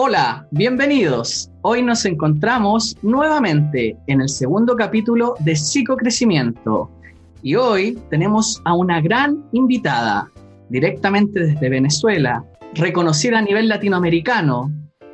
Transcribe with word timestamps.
Hola, 0.00 0.46
bienvenidos. 0.52 1.50
Hoy 1.62 1.82
nos 1.82 2.04
encontramos 2.04 2.96
nuevamente 3.02 3.96
en 4.06 4.20
el 4.20 4.28
segundo 4.28 4.76
capítulo 4.76 5.34
de 5.40 5.56
Psicocrecimiento. 5.56 6.88
Y 7.42 7.56
hoy 7.56 7.98
tenemos 8.08 8.62
a 8.64 8.74
una 8.74 9.00
gran 9.00 9.44
invitada, 9.50 10.30
directamente 10.68 11.40
desde 11.40 11.68
Venezuela, 11.68 12.44
reconocida 12.74 13.40
a 13.40 13.42
nivel 13.42 13.66
latinoamericano, 13.66 14.70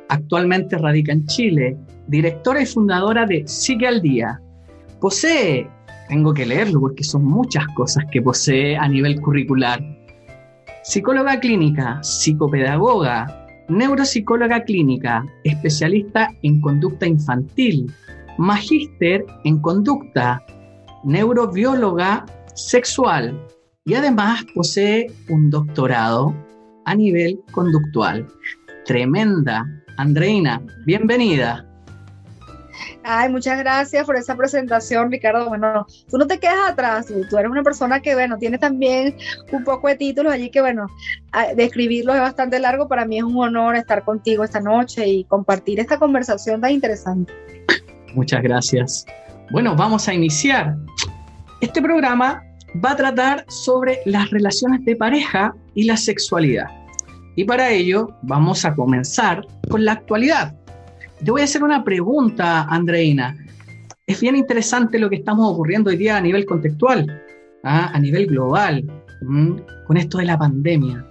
actualmente 0.09 0.77
radica 0.77 1.13
en 1.13 1.25
Chile, 1.25 1.75
directora 2.05 2.61
y 2.61 2.67
fundadora 2.67 3.25
de 3.25 3.47
Sigue 3.47 3.87
al 3.87 4.03
Día. 4.03 4.39
Posee, 5.01 5.67
tengo 6.09 6.31
que 6.31 6.45
leerlo 6.45 6.79
porque 6.79 7.03
son 7.03 7.25
muchas 7.25 7.65
cosas 7.69 8.05
que 8.11 8.21
posee 8.21 8.77
a 8.77 8.87
nivel 8.87 9.19
curricular. 9.19 9.83
Psicóloga 10.83 11.39
clínica, 11.39 12.03
psicopedagoga, 12.03 13.44
neuropsicóloga 13.69 14.63
clínica, 14.63 15.25
especialista 15.43 16.29
en 16.43 16.61
conducta 16.61 17.07
infantil, 17.07 17.91
magíster 18.37 19.25
en 19.43 19.59
conducta, 19.59 20.43
neurobióloga 21.03 22.25
sexual 22.53 23.39
y 23.85 23.93
además 23.93 24.43
posee 24.55 25.07
un 25.29 25.49
doctorado 25.49 26.33
a 26.85 26.95
nivel 26.95 27.39
conductual. 27.51 28.27
Tremenda. 28.85 29.65
Andreina, 29.97 30.61
bienvenida. 30.85 31.65
Ay, 33.07 33.29
muchas 33.29 33.59
gracias 33.59 34.03
por 34.03 34.15
esa 34.15 34.35
presentación, 34.35 35.11
Ricardo. 35.11 35.47
Bueno, 35.47 35.85
tú 36.09 36.17
no 36.17 36.25
te 36.25 36.39
quedas 36.39 36.71
atrás, 36.71 37.05
tú, 37.05 37.37
eres 37.37 37.51
una 37.51 37.61
persona 37.61 37.99
que, 37.99 38.15
bueno, 38.15 38.39
tiene 38.39 38.57
también 38.57 39.15
un 39.51 39.63
poco 39.63 39.87
de 39.87 39.95
títulos 39.95 40.33
allí 40.33 40.49
que, 40.49 40.59
bueno, 40.59 40.87
describirlos 41.55 42.15
es 42.15 42.21
bastante 42.21 42.59
largo. 42.59 42.87
Para 42.87 43.05
mí 43.05 43.19
es 43.19 43.23
un 43.23 43.37
honor 43.37 43.75
estar 43.75 44.03
contigo 44.03 44.43
esta 44.43 44.59
noche 44.59 45.07
y 45.07 45.23
compartir 45.25 45.79
esta 45.79 45.99
conversación 45.99 46.61
tan 46.61 46.71
interesante. 46.71 47.31
Muchas 48.15 48.41
gracias. 48.41 49.05
Bueno, 49.51 49.75
vamos 49.75 50.07
a 50.07 50.13
iniciar. 50.15 50.75
Este 51.61 51.83
programa 51.83 52.41
va 52.83 52.93
a 52.93 52.95
tratar 52.95 53.45
sobre 53.49 53.99
las 54.05 54.31
relaciones 54.31 54.83
de 54.83 54.95
pareja 54.95 55.53
y 55.75 55.83
la 55.83 55.95
sexualidad. 55.95 56.71
Y 57.35 57.43
para 57.43 57.69
ello 57.69 58.15
vamos 58.23 58.65
a 58.65 58.73
comenzar 58.73 59.45
con 59.69 59.85
la 59.85 59.91
actualidad 59.91 60.55
te 61.25 61.31
voy 61.31 61.41
a 61.41 61.45
hacer 61.45 61.63
una 61.63 61.83
pregunta, 61.83 62.65
Andreina. 62.65 63.35
Es 64.05 64.21
bien 64.21 64.35
interesante 64.35 64.99
lo 64.99 65.09
que 65.09 65.15
estamos 65.15 65.51
ocurriendo 65.51 65.89
hoy 65.89 65.97
día 65.97 66.17
a 66.17 66.21
nivel 66.21 66.45
contextual, 66.45 67.19
¿ah? 67.63 67.89
a 67.91 67.99
nivel 67.99 68.27
global, 68.27 68.85
con 69.87 69.97
esto 69.97 70.19
de 70.19 70.25
la 70.25 70.37
pandemia. 70.37 71.03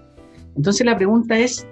Entonces 0.56 0.86
la 0.86 0.96
pregunta 0.96 1.36
es, 1.36 1.66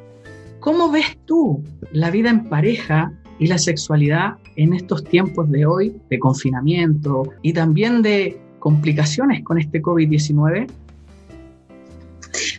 ¿cómo 0.58 0.90
ves 0.90 1.16
tú 1.24 1.62
la 1.92 2.10
vida 2.10 2.30
en 2.30 2.48
pareja 2.48 3.12
y 3.38 3.46
la 3.46 3.58
sexualidad 3.58 4.34
en 4.56 4.72
estos 4.72 5.04
tiempos 5.04 5.48
de 5.52 5.64
hoy, 5.64 5.96
de 6.10 6.18
confinamiento 6.18 7.22
y 7.42 7.52
también 7.52 8.02
de 8.02 8.40
complicaciones 8.58 9.44
con 9.44 9.58
este 9.58 9.80
COVID-19? 9.80 10.68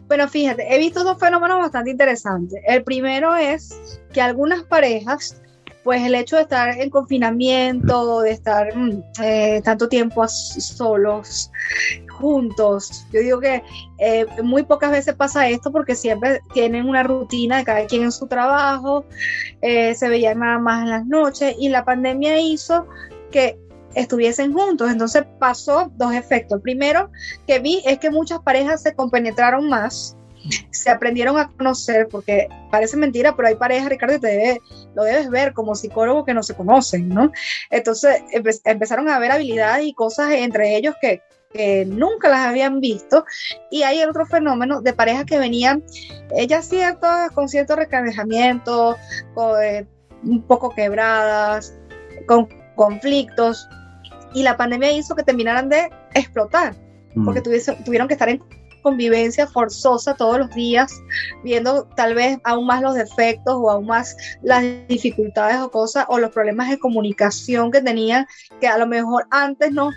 Bueno, 0.07 0.29
fíjate, 0.29 0.73
he 0.73 0.79
visto 0.79 1.03
dos 1.03 1.19
fenómenos 1.19 1.59
bastante 1.59 1.91
interesantes. 1.91 2.61
El 2.67 2.83
primero 2.83 3.35
es 3.35 3.99
que 4.13 4.21
algunas 4.21 4.63
parejas 4.63 5.42
pues 5.83 6.01
el 6.01 6.15
hecho 6.15 6.37
de 6.37 6.43
estar 6.43 6.69
en 6.79 6.89
confinamiento, 6.89 8.21
de 8.21 8.31
estar 8.31 8.75
mm, 8.75 9.03
eh, 9.21 9.61
tanto 9.63 9.89
tiempo 9.89 10.25
solos, 10.27 11.51
juntos, 12.11 13.05
yo 13.11 13.19
digo 13.19 13.39
que 13.39 13.63
eh, 13.97 14.25
muy 14.43 14.63
pocas 14.63 14.91
veces 14.91 15.15
pasa 15.15 15.49
esto 15.49 15.71
porque 15.71 15.95
siempre 15.95 16.39
tienen 16.53 16.87
una 16.87 17.03
rutina 17.03 17.57
de 17.57 17.63
cada 17.65 17.85
quien 17.85 18.03
en 18.03 18.11
su 18.11 18.27
trabajo, 18.27 19.05
eh, 19.61 19.93
se 19.95 20.09
veían 20.09 20.39
nada 20.39 20.59
más 20.59 20.83
en 20.83 20.89
las 20.89 21.05
noches 21.05 21.55
y 21.59 21.69
la 21.69 21.83
pandemia 21.83 22.39
hizo 22.39 22.87
que 23.31 23.57
estuviesen 23.95 24.53
juntos. 24.53 24.89
Entonces 24.91 25.23
pasó 25.39 25.91
dos 25.95 26.13
efectos. 26.13 26.57
El 26.57 26.61
primero 26.61 27.11
que 27.47 27.59
vi 27.59 27.81
es 27.85 27.99
que 27.99 28.09
muchas 28.09 28.39
parejas 28.39 28.81
se 28.81 28.95
compenetraron 28.95 29.69
más 29.69 30.17
se 30.71 30.89
aprendieron 30.89 31.37
a 31.37 31.49
conocer, 31.49 32.07
porque 32.09 32.47
parece 32.71 32.97
mentira, 32.97 33.35
pero 33.35 33.47
hay 33.47 33.55
parejas, 33.55 33.89
Ricardo, 33.89 34.19
te 34.19 34.59
lo 34.95 35.03
debes 35.03 35.29
ver 35.29 35.53
como 35.53 35.75
psicólogo 35.75 36.25
que 36.25 36.33
no 36.33 36.43
se 36.43 36.55
conocen, 36.55 37.09
¿no? 37.09 37.31
Entonces 37.69 38.21
empezaron 38.65 39.09
a 39.09 39.19
ver 39.19 39.31
habilidades 39.31 39.85
y 39.85 39.93
cosas 39.93 40.31
entre 40.31 40.75
ellos 40.75 40.95
que, 41.01 41.21
nunca 41.85 42.29
las 42.29 42.47
habían 42.47 42.79
visto. 42.79 43.25
Y 43.69 43.83
hay 43.83 44.01
otro 44.01 44.25
fenómeno 44.25 44.81
de 44.81 44.91
parejas 44.91 45.25
que 45.25 45.37
venían, 45.37 45.83
ellas 46.35 46.67
ciertas, 46.67 47.29
con 47.29 47.47
cierto 47.47 47.75
recabejamiento, 47.75 48.97
eh, 49.61 49.85
un 50.23 50.41
poco 50.41 50.73
quebradas, 50.73 51.75
con 52.25 52.49
conflictos, 52.75 53.69
y 54.33 54.41
la 54.41 54.57
pandemia 54.57 54.91
hizo 54.93 55.15
que 55.15 55.21
terminaran 55.21 55.69
de 55.69 55.91
explotar, 56.15 56.73
porque 57.23 57.41
mm. 57.41 57.83
tuvieron 57.83 58.07
que 58.07 58.15
estar 58.15 58.29
en 58.29 58.41
convivencia 58.83 59.47
forzosa 59.47 60.13
todos 60.13 60.37
los 60.37 60.49
días, 60.51 61.01
viendo 61.43 61.85
tal 61.95 62.13
vez 62.13 62.37
aún 62.43 62.67
más 62.67 62.81
los 62.81 62.93
defectos 62.93 63.55
o 63.55 63.71
aún 63.71 63.87
más 63.87 64.15
las 64.43 64.63
dificultades 64.87 65.57
o 65.57 65.71
cosas 65.71 66.05
o 66.09 66.19
los 66.19 66.29
problemas 66.29 66.69
de 66.69 66.77
comunicación 66.77 67.71
que 67.71 67.81
tenían, 67.81 68.27
que 68.61 68.67
a 68.67 68.77
lo 68.77 68.85
mejor 68.85 69.25
antes 69.31 69.71
no, 69.71 69.89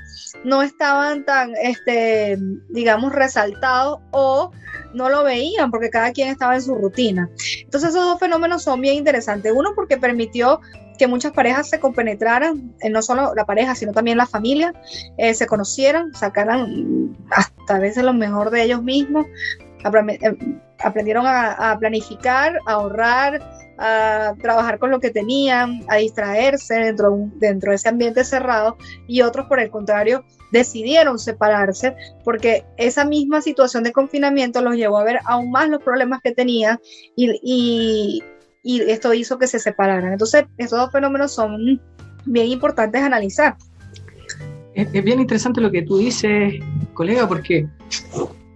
no 0.45 0.63
estaban 0.63 1.25
tan, 1.25 1.53
este, 1.61 2.39
digamos, 2.71 3.13
resaltados 3.13 4.01
o 4.13 4.51
no 4.95 5.11
lo 5.11 5.25
veían 5.25 5.71
porque 5.71 5.91
cada 5.91 6.13
quien 6.13 6.29
estaba 6.29 6.55
en 6.55 6.63
su 6.63 6.75
rutina. 6.75 7.29
Entonces 7.61 7.91
esos 7.91 8.05
dos 8.05 8.19
fenómenos 8.19 8.63
son 8.63 8.81
bien 8.81 8.95
interesantes. 8.95 9.53
Uno 9.55 9.73
porque 9.75 9.99
permitió 9.99 10.61
que 10.97 11.07
muchas 11.07 11.33
parejas 11.33 11.69
se 11.69 11.81
compenetraran, 11.81 12.75
eh, 12.81 12.91
no 12.91 13.03
solo 13.03 13.35
la 13.35 13.45
pareja, 13.45 13.75
sino 13.75 13.93
también 13.93 14.17
la 14.17 14.27
familia, 14.27 14.73
eh, 15.17 15.35
se 15.35 15.47
conocieran, 15.47 16.15
sacaran 16.15 17.17
hasta 17.31 17.79
veces 17.79 18.05
lo 18.05 18.13
mejor 18.13 18.51
de 18.51 18.63
ellos 18.63 18.83
mismos, 18.83 19.27
eh, 19.85 20.37
aprendieron 20.81 21.25
a, 21.27 21.77
planificar, 21.79 22.59
a 22.67 22.73
ahorrar, 22.73 23.41
a 23.79 24.35
trabajar 24.41 24.79
con 24.79 24.91
lo 24.91 25.01
que 25.01 25.11
tenían, 25.11 25.85
a 25.89 25.97
distraerse 25.97 26.75
dentro, 26.75 27.17
dentro 27.37 27.71
de 27.71 27.77
ese 27.77 27.89
ambiente 27.89 28.25
cerrado 28.25 28.77
y 29.07 29.23
otros 29.23 29.47
por 29.47 29.61
el 29.61 29.71
contrario 29.71 30.25
decidieron 30.53 31.19
separarse 31.19 31.95
porque 32.25 32.65
esa 32.77 33.05
misma 33.05 33.43
situación 33.43 33.83
de 33.85 33.93
confinamiento 33.93 34.63
los 34.63 34.77
llevó 34.77 34.99
a 34.99 35.05
ver 35.05 35.21
aún 35.25 35.51
más 35.51 35.69
los 35.69 35.83
problemas 35.83 36.21
que 36.23 36.33
tenían 36.33 36.79
y 37.17 38.23
esto 38.67 39.15
hizo 39.15 39.39
que 39.39 39.47
se 39.47 39.59
separaran. 39.59 40.13
Entonces, 40.13 40.45
estos 40.59 40.79
dos 40.79 40.93
fenómenos 40.93 41.33
son 41.33 41.81
bien 42.25 42.49
importantes 42.49 43.01
a 43.01 43.07
analizar. 43.07 43.57
Es, 44.75 44.93
bien 44.93 45.21
interesante 45.21 45.61
lo 45.61 45.71
que 45.71 45.83
tú 45.83 45.99
dices, 45.99 46.55
colega, 46.93 47.27
porque 47.27 47.67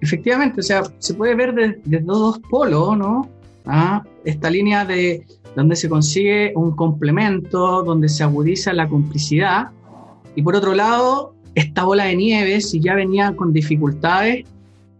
efectivamente, 0.00 0.60
o 0.60 0.62
sea, 0.62 0.82
se 0.98 1.14
puede 1.14 1.34
ver 1.34 1.54
desde 1.54 2.04
dos 2.04 2.38
polos, 2.50 2.98
¿no? 2.98 3.30
¿Ah? 3.66 4.02
Esta 4.24 4.50
línea 4.50 4.84
de 4.84 5.24
donde 5.56 5.76
se 5.76 5.88
consigue 5.88 6.52
un 6.56 6.76
complemento, 6.76 7.82
donde 7.82 8.08
se 8.08 8.22
agudiza 8.22 8.72
la 8.72 8.88
complicidad, 8.88 9.70
y 10.34 10.42
por 10.42 10.54
otro 10.54 10.74
lado, 10.74 11.34
esta 11.54 11.84
bola 11.84 12.04
de 12.04 12.16
nieve, 12.16 12.60
si 12.60 12.80
ya 12.80 12.94
venía 12.94 13.34
con 13.34 13.52
dificultades, 13.52 14.44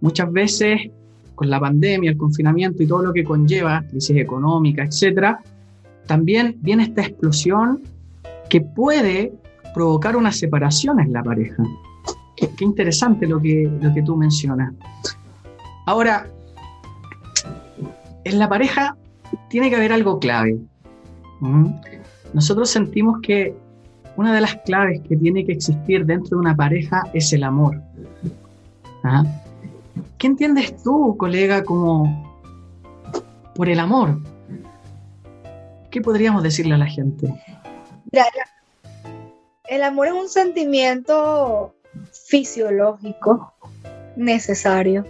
muchas 0.00 0.32
veces 0.32 0.90
con 1.40 1.48
la 1.48 1.58
pandemia, 1.58 2.10
el 2.10 2.18
confinamiento 2.18 2.82
y 2.82 2.86
todo 2.86 3.00
lo 3.00 3.12
que 3.14 3.24
conlleva, 3.24 3.82
crisis 3.88 4.14
económica, 4.18 4.84
etcétera, 4.84 5.40
también 6.06 6.58
viene 6.60 6.82
esta 6.82 7.00
explosión 7.00 7.80
que 8.50 8.60
puede 8.60 9.32
provocar 9.72 10.16
una 10.16 10.32
separación 10.32 11.00
en 11.00 11.14
la 11.14 11.22
pareja. 11.22 11.62
Qué, 12.36 12.50
interesante 12.62 13.26
lo 13.26 13.40
que, 13.40 13.70
lo 13.80 13.94
que 13.94 14.02
tú 14.02 14.18
mencionas. 14.18 14.74
Ahora, 15.86 16.26
en 18.24 18.38
la 18.38 18.46
pareja 18.46 18.98
tiene 19.48 19.70
que 19.70 19.76
haber 19.76 19.94
algo 19.94 20.18
clave. 20.18 20.58
Nosotros 22.34 22.68
sentimos 22.68 23.18
que 23.22 23.54
una 24.16 24.34
de 24.34 24.42
las 24.42 24.56
claves 24.66 25.00
que 25.08 25.16
tiene 25.16 25.46
que 25.46 25.52
existir 25.52 26.04
dentro 26.04 26.36
de 26.36 26.40
una 26.42 26.54
pareja 26.54 27.02
es 27.14 27.32
el 27.32 27.44
amor. 27.44 27.80
¿Ah? 29.04 29.24
¿Qué 30.20 30.26
entiendes 30.26 30.82
tú, 30.82 31.16
colega, 31.16 31.64
como 31.64 32.30
por 33.54 33.70
el 33.70 33.80
amor? 33.80 34.18
¿Qué 35.90 36.02
podríamos 36.02 36.42
decirle 36.42 36.74
a 36.74 36.78
la 36.78 36.86
gente? 36.86 37.26
el 39.64 39.82
amor 39.82 40.08
es 40.08 40.12
un 40.12 40.28
sentimiento 40.28 41.74
fisiológico 42.26 43.54
necesario. 44.14 45.06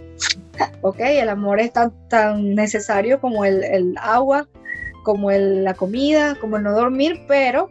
¿Ok? 0.80 1.00
El 1.00 1.28
amor 1.28 1.58
es 1.58 1.72
tan, 1.72 1.92
tan 2.08 2.54
necesario 2.54 3.20
como 3.20 3.44
el, 3.44 3.96
agua, 4.00 4.46
como 5.02 5.32
la 5.32 5.74
comida, 5.74 6.36
como 6.36 6.56
el 6.56 6.62
no 6.62 6.72
dormir, 6.72 7.24
pero 7.26 7.68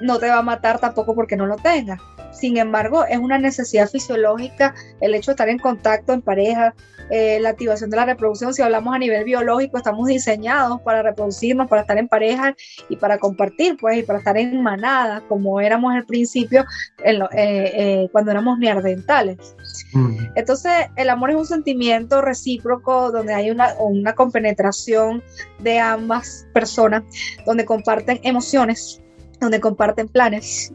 no 0.00 0.20
te 0.20 0.28
va 0.28 0.38
a 0.38 0.42
matar 0.42 0.78
tampoco 0.78 1.16
porque 1.16 1.36
no 1.36 1.46
lo 1.46 1.56
tengas. 1.56 2.00
Sin 2.34 2.56
embargo, 2.56 3.04
es 3.04 3.18
una 3.18 3.38
necesidad 3.38 3.88
fisiológica 3.88 4.74
el 5.00 5.14
hecho 5.14 5.30
de 5.30 5.34
estar 5.34 5.48
en 5.48 5.58
contacto 5.58 6.12
en 6.12 6.22
pareja, 6.22 6.74
eh, 7.10 7.38
la 7.40 7.50
activación 7.50 7.90
de 7.90 7.96
la 7.96 8.06
reproducción, 8.06 8.54
si 8.54 8.62
hablamos 8.62 8.94
a 8.94 8.98
nivel 8.98 9.24
biológico, 9.24 9.76
estamos 9.76 10.08
diseñados 10.08 10.80
para 10.80 11.02
reproducirnos, 11.02 11.68
para 11.68 11.82
estar 11.82 11.98
en 11.98 12.08
pareja 12.08 12.56
y 12.88 12.96
para 12.96 13.18
compartir, 13.18 13.76
pues, 13.78 13.98
y 13.98 14.02
para 14.02 14.18
estar 14.20 14.36
en 14.38 14.62
manada, 14.62 15.22
como 15.28 15.60
éramos 15.60 15.94
al 15.94 16.06
principio 16.06 16.64
en 17.04 17.22
eh, 17.22 17.28
eh, 17.32 18.08
cuando 18.10 18.30
éramos 18.30 18.58
neandertales. 18.58 19.54
Mm. 19.92 20.16
Entonces, 20.34 20.72
el 20.96 21.10
amor 21.10 21.30
es 21.30 21.36
un 21.36 21.46
sentimiento 21.46 22.22
recíproco 22.22 23.12
donde 23.12 23.34
hay 23.34 23.50
una, 23.50 23.74
una 23.78 24.14
compenetración 24.14 25.22
de 25.58 25.78
ambas 25.78 26.46
personas, 26.54 27.02
donde 27.44 27.64
comparten 27.64 28.20
emociones, 28.22 29.03
donde 29.44 29.60
comparten 29.60 30.08
planes, 30.08 30.72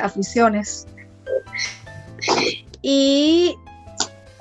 aficiones. 0.00 0.86
Y 2.82 3.54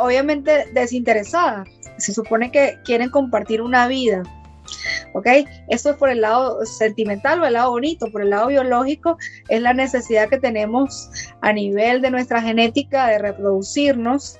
obviamente 0.01 0.67
desinteresada. 0.73 1.63
Se 1.97 2.13
supone 2.13 2.51
que 2.51 2.79
quieren 2.83 3.09
compartir 3.09 3.61
una 3.61 3.87
vida. 3.87 4.23
¿Ok? 5.13 5.27
Esto 5.67 5.91
es 5.91 5.95
por 5.97 6.09
el 6.09 6.21
lado 6.21 6.65
sentimental 6.65 7.41
o 7.41 7.45
el 7.45 7.53
lado 7.53 7.71
bonito, 7.71 8.11
por 8.11 8.21
el 8.21 8.29
lado 8.29 8.47
biológico, 8.47 9.17
es 9.49 9.61
la 9.61 9.73
necesidad 9.73 10.29
que 10.29 10.39
tenemos 10.39 11.09
a 11.41 11.51
nivel 11.51 12.01
de 12.01 12.11
nuestra 12.11 12.41
genética 12.41 13.07
de 13.07 13.19
reproducirnos. 13.19 14.39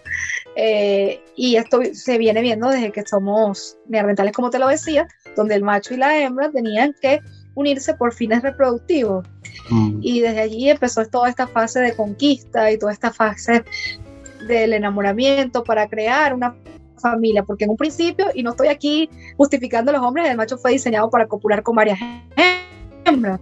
Eh, 0.56 1.22
y 1.36 1.58
esto 1.58 1.82
se 1.94 2.18
viene 2.18 2.42
viendo 2.42 2.70
desde 2.70 2.92
que 2.92 3.06
somos 3.06 3.78
neandertales, 3.88 4.34
como 4.34 4.50
te 4.50 4.60
lo 4.60 4.68
decía, 4.68 5.08
donde 5.36 5.56
el 5.56 5.64
macho 5.64 5.94
y 5.94 5.98
la 5.98 6.18
hembra 6.18 6.52
tenían 6.52 6.96
que 7.02 7.22
unirse 7.62 7.94
por 7.94 8.14
fines 8.14 8.42
reproductivos. 8.42 9.26
Mm. 9.70 10.00
Y 10.02 10.20
desde 10.20 10.42
allí 10.42 10.70
empezó 10.70 11.06
toda 11.06 11.30
esta 11.30 11.48
fase 11.48 11.80
de 11.80 11.96
conquista 11.96 12.72
y 12.72 12.78
toda 12.78 12.92
esta 12.92 13.12
fase 13.12 13.64
del 14.48 14.74
enamoramiento 14.74 15.64
para 15.64 15.88
crear 15.88 16.34
una 16.34 16.56
familia, 17.02 17.44
porque 17.44 17.66
en 17.66 17.72
un 17.72 17.78
principio, 17.78 18.28
y 18.34 18.44
no 18.44 18.52
estoy 18.52 18.68
aquí 18.68 19.10
justificando 19.38 19.92
a 19.92 19.96
los 19.96 20.04
hombres, 20.04 20.30
el 20.30 20.38
macho 20.38 20.58
fue 20.58 20.72
diseñado 20.72 21.10
para 21.10 21.28
copular 21.28 21.64
con 21.64 21.76
varias 21.76 22.00
hembras, 23.06 23.40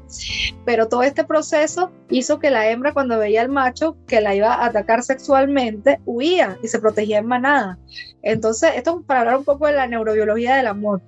pero 0.65 0.87
todo 0.87 1.03
este 1.03 1.23
proceso 1.25 1.91
hizo 2.09 2.39
que 2.39 2.49
la 2.49 2.69
hembra 2.69 2.93
cuando 2.93 3.19
veía 3.19 3.41
al 3.41 3.49
macho 3.49 3.97
que 4.07 4.21
la 4.21 4.33
iba 4.33 4.53
a 4.53 4.65
atacar 4.65 5.03
sexualmente, 5.03 5.99
huía 6.05 6.57
y 6.63 6.67
se 6.67 6.79
protegía 6.79 7.19
en 7.19 7.27
manada. 7.27 7.77
Entonces, 8.21 8.71
esto 8.75 8.99
es 8.99 9.05
para 9.05 9.21
hablar 9.21 9.37
un 9.37 9.43
poco 9.43 9.67
de 9.67 9.73
la 9.73 9.87
neurobiología 9.87 10.55
del 10.55 10.67
amor. 10.67 11.01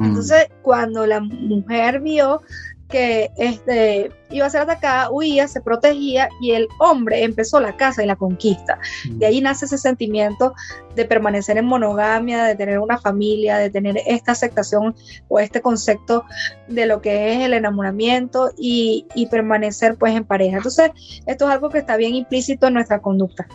Mm. 0.00 0.06
Entonces, 0.06 0.48
cuando 0.62 1.06
la 1.06 1.20
mujer 1.20 2.00
vio 2.00 2.40
que 2.88 3.30
este, 3.36 4.10
iba 4.30 4.46
a 4.46 4.50
ser 4.50 4.62
atacada, 4.62 5.10
huía, 5.10 5.46
se 5.46 5.60
protegía 5.60 6.28
y 6.40 6.52
el 6.52 6.66
hombre 6.80 7.22
empezó 7.22 7.60
la 7.60 7.76
caza 7.76 8.02
y 8.02 8.06
la 8.06 8.16
conquista. 8.16 8.80
De 9.10 9.26
ahí 9.26 9.40
nace 9.40 9.66
ese 9.66 9.78
sentimiento 9.78 10.54
de 10.96 11.04
permanecer 11.04 11.56
en 11.58 11.66
monogamia, 11.66 12.42
de 12.44 12.56
tener 12.56 12.80
una 12.80 12.98
familia, 12.98 13.58
de 13.58 13.70
tener 13.70 14.00
esta 14.06 14.32
aceptación 14.32 14.96
o 15.28 15.38
este 15.38 15.60
concepto 15.60 16.24
de 16.66 16.86
lo 16.86 17.00
que 17.00 17.34
es 17.34 17.40
el 17.44 17.54
enamoramiento 17.54 18.50
y, 18.58 19.06
permanecer 19.30 19.96
pues 19.96 20.16
en 20.16 20.24
pareja. 20.24 20.56
Entonces, 20.56 20.90
esto 21.26 21.46
es 21.46 21.54
algo 21.54 21.68
que 21.68 21.78
está 21.78 21.96
bien 21.96 22.14
implícito 22.14 22.66
en 22.66 22.74
nuestra 22.74 23.00
conducta. 23.00 23.46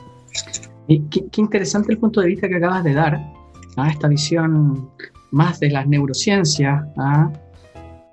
Y 0.88 1.02
qué, 1.10 1.42
interesante 1.42 1.92
el 1.92 1.98
punto 1.98 2.22
de 2.22 2.28
vista 2.28 2.48
que 2.48 2.56
acabas 2.56 2.84
de 2.84 2.94
dar, 2.94 3.20
a 3.78 3.90
esta 3.90 4.08
visión 4.08 4.90
más 5.36 5.60
de 5.60 5.70
las 5.70 5.86
neurociencias, 5.86 6.82
¿ah? 6.98 7.30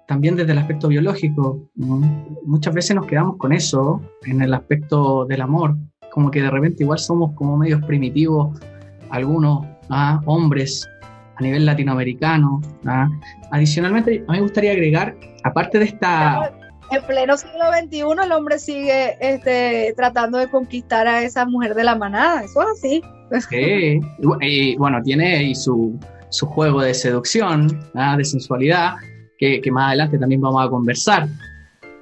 también 0.09 0.35
desde 0.35 0.51
el 0.51 0.59
aspecto 0.59 0.89
biológico. 0.89 1.69
Muchas 1.77 2.75
veces 2.75 2.97
nos 2.97 3.07
quedamos 3.07 3.37
con 3.37 3.53
eso 3.53 4.03
en 4.27 4.43
el 4.43 4.53
aspecto 4.53 5.25
del 5.27 5.41
amor, 5.41 5.77
como 6.11 6.33
que 6.33 6.43
de 6.43 6.51
repente 6.51 6.83
igual 6.83 6.99
somos 6.99 7.33
como 7.37 7.57
medios 7.57 7.81
primitivos, 7.85 8.59
algunos 9.11 9.65
¿ah? 9.89 10.21
hombres 10.27 10.89
a 11.37 11.43
nivel 11.43 11.65
latinoamericano. 11.65 12.61
¿ah? 12.87 13.09
Adicionalmente, 13.53 14.25
a 14.27 14.33
mí 14.33 14.39
me 14.39 14.43
gustaría 14.43 14.73
agregar, 14.73 15.15
aparte 15.45 15.79
de 15.79 15.85
esta... 15.85 16.53
En 16.91 17.07
pleno 17.07 17.37
siglo 17.37 17.67
XXI 17.81 18.01
el 18.25 18.33
hombre 18.33 18.59
sigue 18.59 19.17
este, 19.21 19.95
tratando 19.97 20.39
de 20.39 20.51
conquistar 20.51 21.07
a 21.07 21.23
esa 21.23 21.47
mujer 21.47 21.75
de 21.75 21.85
la 21.85 21.95
manada, 21.95 22.43
eso 22.43 22.63
es 22.63 22.69
así. 22.79 23.03
Sí, 23.49 24.01
y, 24.43 24.77
bueno, 24.77 25.01
tiene 25.03 25.55
su, 25.55 25.99
su 26.33 26.47
juego 26.47 26.81
de 26.81 26.95
seducción, 26.95 27.69
¿ah? 27.95 28.17
de 28.17 28.25
sensualidad, 28.25 28.95
que, 29.39 29.61
más 29.71 29.89
adelante 29.89 30.19
también 30.19 30.41
vamos 30.41 30.65
a 30.65 30.71
conversar. 30.71 31.29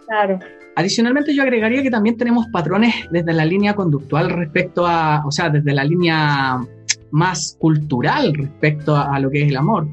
Claro. 0.07 0.39
Adicionalmente 0.77 1.35
yo 1.35 1.43
agregaría 1.43 1.83
que 1.83 1.91
también 1.91 2.17
tenemos 2.17 2.47
patrones 2.49 2.95
desde 3.11 3.33
la 3.33 3.45
línea 3.45 3.75
conductual 3.75 4.31
respecto 4.31 4.87
a, 4.87 5.25
o 5.27 5.33
sea, 5.33 5.51
desde 5.51 5.73
la 5.73 5.85
línea 5.85 6.61
más 7.11 7.57
cultural 7.59 8.35
respecto 8.35 8.97
a, 8.97 9.19
lo 9.19 9.31
que 9.31 9.43
es 9.43 9.49
el 9.49 9.57
amor. 9.57 9.89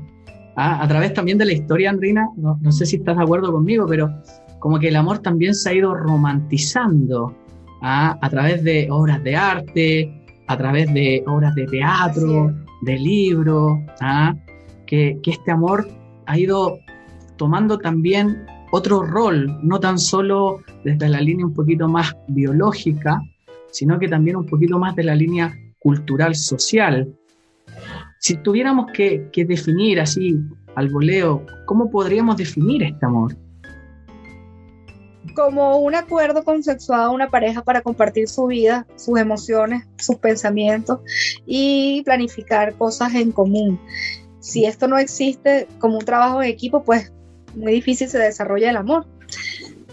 ¿ah? 0.56 0.83
A 0.83 0.88
través 0.88 1.13
también 1.13 1.38
de 1.38 1.45
la 1.45 1.54
historia, 1.54 1.90
Andrina, 1.90 2.28
no, 2.36 2.72
sé 2.72 2.86
si 2.86 2.98
estás 2.98 3.18
de 3.18 3.24
acuerdo 3.24 3.51
conmigo, 3.51 3.86
pero 3.88 4.12
como 4.60 4.80
que 4.80 4.90
el 4.90 4.95
amor 4.95 5.19
también 5.19 5.56
se 5.56 5.69
ha 5.69 5.74
ido 5.74 5.95
romantizando 5.95 7.36
¿ah? 7.81 8.18
a 8.22 8.30
través 8.30 8.63
de 8.63 8.88
obras 8.92 9.24
de 9.24 9.36
arte, 9.36 10.25
a 10.48 10.57
través 10.57 10.94
de 10.94 11.24
obras 11.25 11.56
de 11.56 11.66
teatro, 11.66 12.54
de 12.82 12.98
libros, 12.98 13.80
¿ah? 14.02 14.36
que, 14.86 15.20
que 15.24 15.32
este 15.32 15.52
amor 15.52 15.88
ha 16.26 16.38
ido 16.38 16.80
tomando 17.38 17.78
también 17.78 18.46
otro 18.72 19.04
rol, 19.04 19.58
no 19.64 19.80
tan 19.80 19.98
solo 19.98 20.62
desde 20.84 21.10
la 21.10 21.22
línea 21.22 21.46
un 21.46 21.54
poquito 21.54 21.88
más 21.88 22.16
biológica, 22.28 23.22
sino 23.72 24.00
que 24.00 24.08
también 24.08 24.36
un 24.36 24.46
poquito 24.46 24.78
más 24.80 24.96
de 24.96 25.04
la 25.04 25.16
línea 25.16 25.54
cultural 25.80 26.36
social. 26.36 27.08
Si 28.20 28.36
tuviéramos 28.38 28.92
que, 28.92 29.30
definir 29.48 30.00
así 30.02 30.38
al 30.76 30.90
voleo, 30.90 31.46
¿cómo 31.66 31.90
podríamos 31.90 32.38
definir 32.38 32.84
este 32.84 33.06
amor? 33.06 33.36
Como 35.38 35.78
un 35.78 35.94
acuerdo 35.94 36.44
consensuado 36.44 37.04
a 37.04 37.13
una 37.13 37.30
pareja 37.30 37.63
para 37.63 37.84
compartir 37.84 38.28
su 38.28 38.48
vida, 38.48 38.88
sus 38.95 39.19
emociones, 39.19 39.84
sus 40.00 40.16
pensamientos 40.16 41.00
y 41.45 42.01
planificar 42.06 42.74
cosas 42.74 43.13
en 43.13 43.31
común. 43.31 43.80
Si 44.39 44.66
esto 44.66 44.88
no 44.88 44.98
existe 44.98 45.68
como 45.78 46.00
un 46.00 46.06
trabajo 46.06 46.42
en 46.42 46.50
equipo, 46.50 46.84
pues 46.84 47.13
muy 47.54 47.74
difícil 47.74 48.10
se 48.10 48.18
desarrolla 48.18 48.72
el 48.72 48.78
amor. 48.78 49.06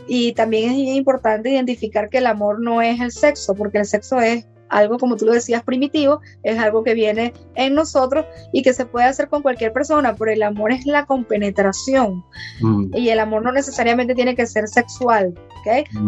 Y 0.08 0.32
también 0.32 0.70
es 0.70 0.96
importante 0.96 1.50
identificar 1.50 2.08
que 2.08 2.18
el 2.18 2.26
amor 2.26 2.62
no 2.62 2.80
es 2.80 2.98
el 3.02 3.12
sexo, 3.12 3.54
porque 3.54 3.76
el 3.76 3.84
sexo 3.84 4.20
es 4.20 4.46
algo, 4.74 4.98
como 4.98 5.16
tú 5.16 5.24
lo 5.24 5.32
decías, 5.32 5.62
primitivo, 5.62 6.20
es 6.42 6.58
algo 6.58 6.82
que 6.82 6.94
viene 6.94 7.32
en 7.54 7.74
nosotros 7.74 8.26
y 8.52 8.62
que 8.62 8.74
se 8.74 8.86
puede 8.86 9.06
hacer 9.06 9.28
con 9.28 9.40
cualquier 9.40 9.72
persona, 9.72 10.16
pero 10.16 10.32
el 10.32 10.42
amor 10.42 10.72
es 10.72 10.84
la 10.84 11.06
compenetración. 11.06 12.24
Mm. 12.60 12.90
y 12.94 13.08
el 13.08 13.20
amor 13.20 13.42
no 13.42 13.52
necesariamente 13.52 14.14
tiene 14.14 14.34
que 14.34 14.46
ser 14.46 14.68
sexual, 14.68 15.34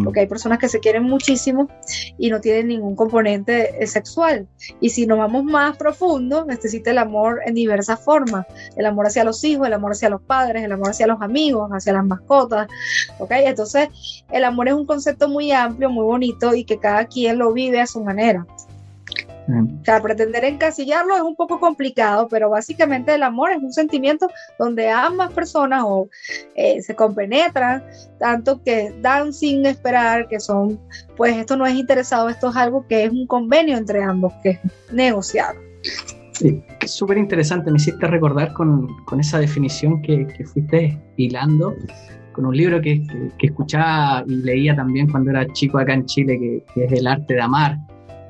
Porque 0.03 0.21
hay 0.21 0.27
personas 0.27 0.59
que 0.59 0.69
se 0.69 0.79
quieren 0.79 1.03
muchísimo 1.03 1.69
y 2.17 2.29
no 2.29 2.41
tienen 2.41 2.67
ningún 2.67 2.95
componente 2.95 3.83
eh, 3.83 3.87
sexual. 3.87 4.47
Y 4.79 4.89
si 4.89 5.05
nos 5.05 5.17
vamos 5.17 5.43
más 5.43 5.77
profundo, 5.77 6.45
necesita 6.45 6.91
el 6.91 6.97
amor 6.97 7.41
en 7.45 7.55
diversas 7.55 8.03
formas, 8.03 8.45
el 8.75 8.85
amor 8.85 9.07
hacia 9.07 9.23
los 9.23 9.43
hijos, 9.43 9.67
el 9.67 9.73
amor 9.73 9.93
hacia 9.93 10.09
los 10.09 10.21
padres, 10.21 10.63
el 10.63 10.71
amor 10.71 10.89
hacia 10.89 11.07
los 11.07 11.21
amigos, 11.21 11.69
hacia 11.71 11.93
las 11.93 12.05
mascotas, 12.05 12.67
¿ok? 13.19 13.31
Entonces, 13.31 13.89
el 14.31 14.43
amor 14.43 14.67
es 14.67 14.73
un 14.73 14.85
concepto 14.85 15.27
muy 15.27 15.51
amplio, 15.51 15.89
muy 15.89 16.03
bonito 16.03 16.53
y 16.55 16.63
que 16.63 16.77
cada 16.79 17.05
quien 17.05 17.37
lo 17.37 17.53
vive 17.53 17.79
a 17.79 17.87
su 17.87 18.03
manera. 18.03 18.45
O 19.47 19.85
sea, 19.85 20.01
pretender 20.01 20.43
encasillarlo 20.43 21.15
es 21.15 21.21
un 21.21 21.35
poco 21.35 21.59
complicado, 21.59 22.27
pero 22.27 22.49
básicamente 22.49 23.15
el 23.15 23.23
amor 23.23 23.51
es 23.51 23.63
un 23.63 23.71
sentimiento 23.71 24.29
donde 24.59 24.89
ambas 24.89 25.31
personas 25.31 25.83
o, 25.85 26.09
eh, 26.55 26.81
se 26.81 26.95
compenetran, 26.95 27.83
tanto 28.19 28.61
que 28.61 28.93
dan 29.01 29.31
sin 29.31 29.65
esperar, 29.65 30.27
que 30.27 30.39
son, 30.39 30.79
pues 31.15 31.37
esto 31.37 31.55
no 31.55 31.65
es 31.65 31.75
interesado, 31.75 32.27
esto 32.27 32.49
es 32.49 32.57
algo 32.57 32.85
que 32.87 33.05
es 33.05 33.11
un 33.11 33.25
convenio 33.25 33.77
entre 33.77 34.03
ambos, 34.03 34.33
que 34.43 34.49
es 34.49 34.59
negociado. 34.91 35.57
Sí, 36.33 36.61
súper 36.85 37.17
interesante, 37.17 37.71
me 37.71 37.77
hiciste 37.77 38.05
recordar 38.05 38.53
con, 38.53 38.87
con 39.05 39.19
esa 39.19 39.39
definición 39.39 40.01
que, 40.01 40.27
que, 40.27 40.43
fuiste 40.43 40.99
hilando, 41.15 41.73
con 42.33 42.45
un 42.45 42.55
libro 42.55 42.81
que, 42.81 43.01
que, 43.37 43.47
escuchaba 43.47 44.23
y 44.27 44.35
leía 44.35 44.75
también 44.75 45.09
cuando 45.09 45.31
era 45.31 45.47
chico 45.53 45.79
acá 45.79 45.93
en 45.93 46.05
Chile, 46.05 46.63
que 46.73 46.83
es 46.83 46.91
El 46.91 47.07
arte 47.07 47.33
de 47.33 47.41
amar 47.41 47.77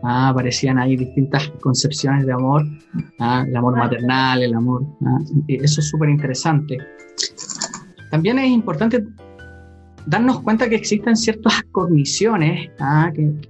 Ah, 0.03 0.29
aparecían 0.29 0.77
ahí 0.77 0.95
distintas 0.95 1.49
concepciones 1.59 2.25
de 2.25 2.33
amor, 2.33 2.63
ah, 3.19 3.43
el 3.47 3.55
amor 3.55 3.75
maternal, 3.77 4.43
el 4.43 4.53
amor. 4.53 4.85
Ah, 5.05 5.19
eso 5.47 5.81
es 5.81 5.89
súper 5.89 6.09
interesante. 6.09 6.77
También 8.11 8.39
es 8.39 8.49
importante 8.49 9.03
darnos 10.05 10.39
cuenta 10.41 10.69
que 10.69 10.75
existen 10.75 11.15
ciertas 11.15 11.63
cogniciones 11.71 12.69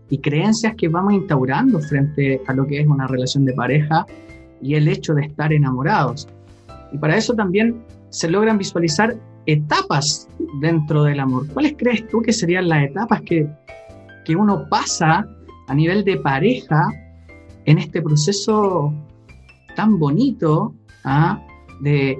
y 0.09 0.17
creencias 0.17 0.73
que 0.75 0.87
vamos 0.87 1.13
instaurando 1.13 1.79
frente 1.79 2.41
a 2.47 2.53
lo 2.53 2.65
que 2.65 2.81
es 2.81 2.87
una 2.87 3.07
relación 3.07 3.45
de 3.45 3.53
pareja 3.53 4.05
y 4.61 4.73
el 4.73 4.87
hecho 4.87 5.13
de 5.13 5.25
estar 5.25 5.53
enamorados. 5.53 6.27
Y 6.91 6.97
para 6.97 7.15
eso 7.15 7.35
también 7.35 7.83
se 8.09 8.29
logran 8.29 8.57
visualizar 8.57 9.15
etapas 9.45 10.27
dentro 10.61 11.03
del 11.03 11.19
amor. 11.19 11.47
¿Cuáles 11.53 11.75
crees 11.77 12.07
tú 12.07 12.21
que 12.21 12.33
serían 12.33 12.69
las 12.69 12.85
etapas 12.85 13.21
que, 13.21 13.47
que 14.25 14.35
uno 14.35 14.67
pasa 14.67 15.27
a 15.67 15.75
nivel 15.75 16.03
de 16.03 16.17
pareja 16.17 16.87
en 17.65 17.77
este 17.77 18.01
proceso 18.01 18.93
tan 19.75 19.99
bonito 19.99 20.73
¿ah? 21.03 21.39
de 21.81 22.17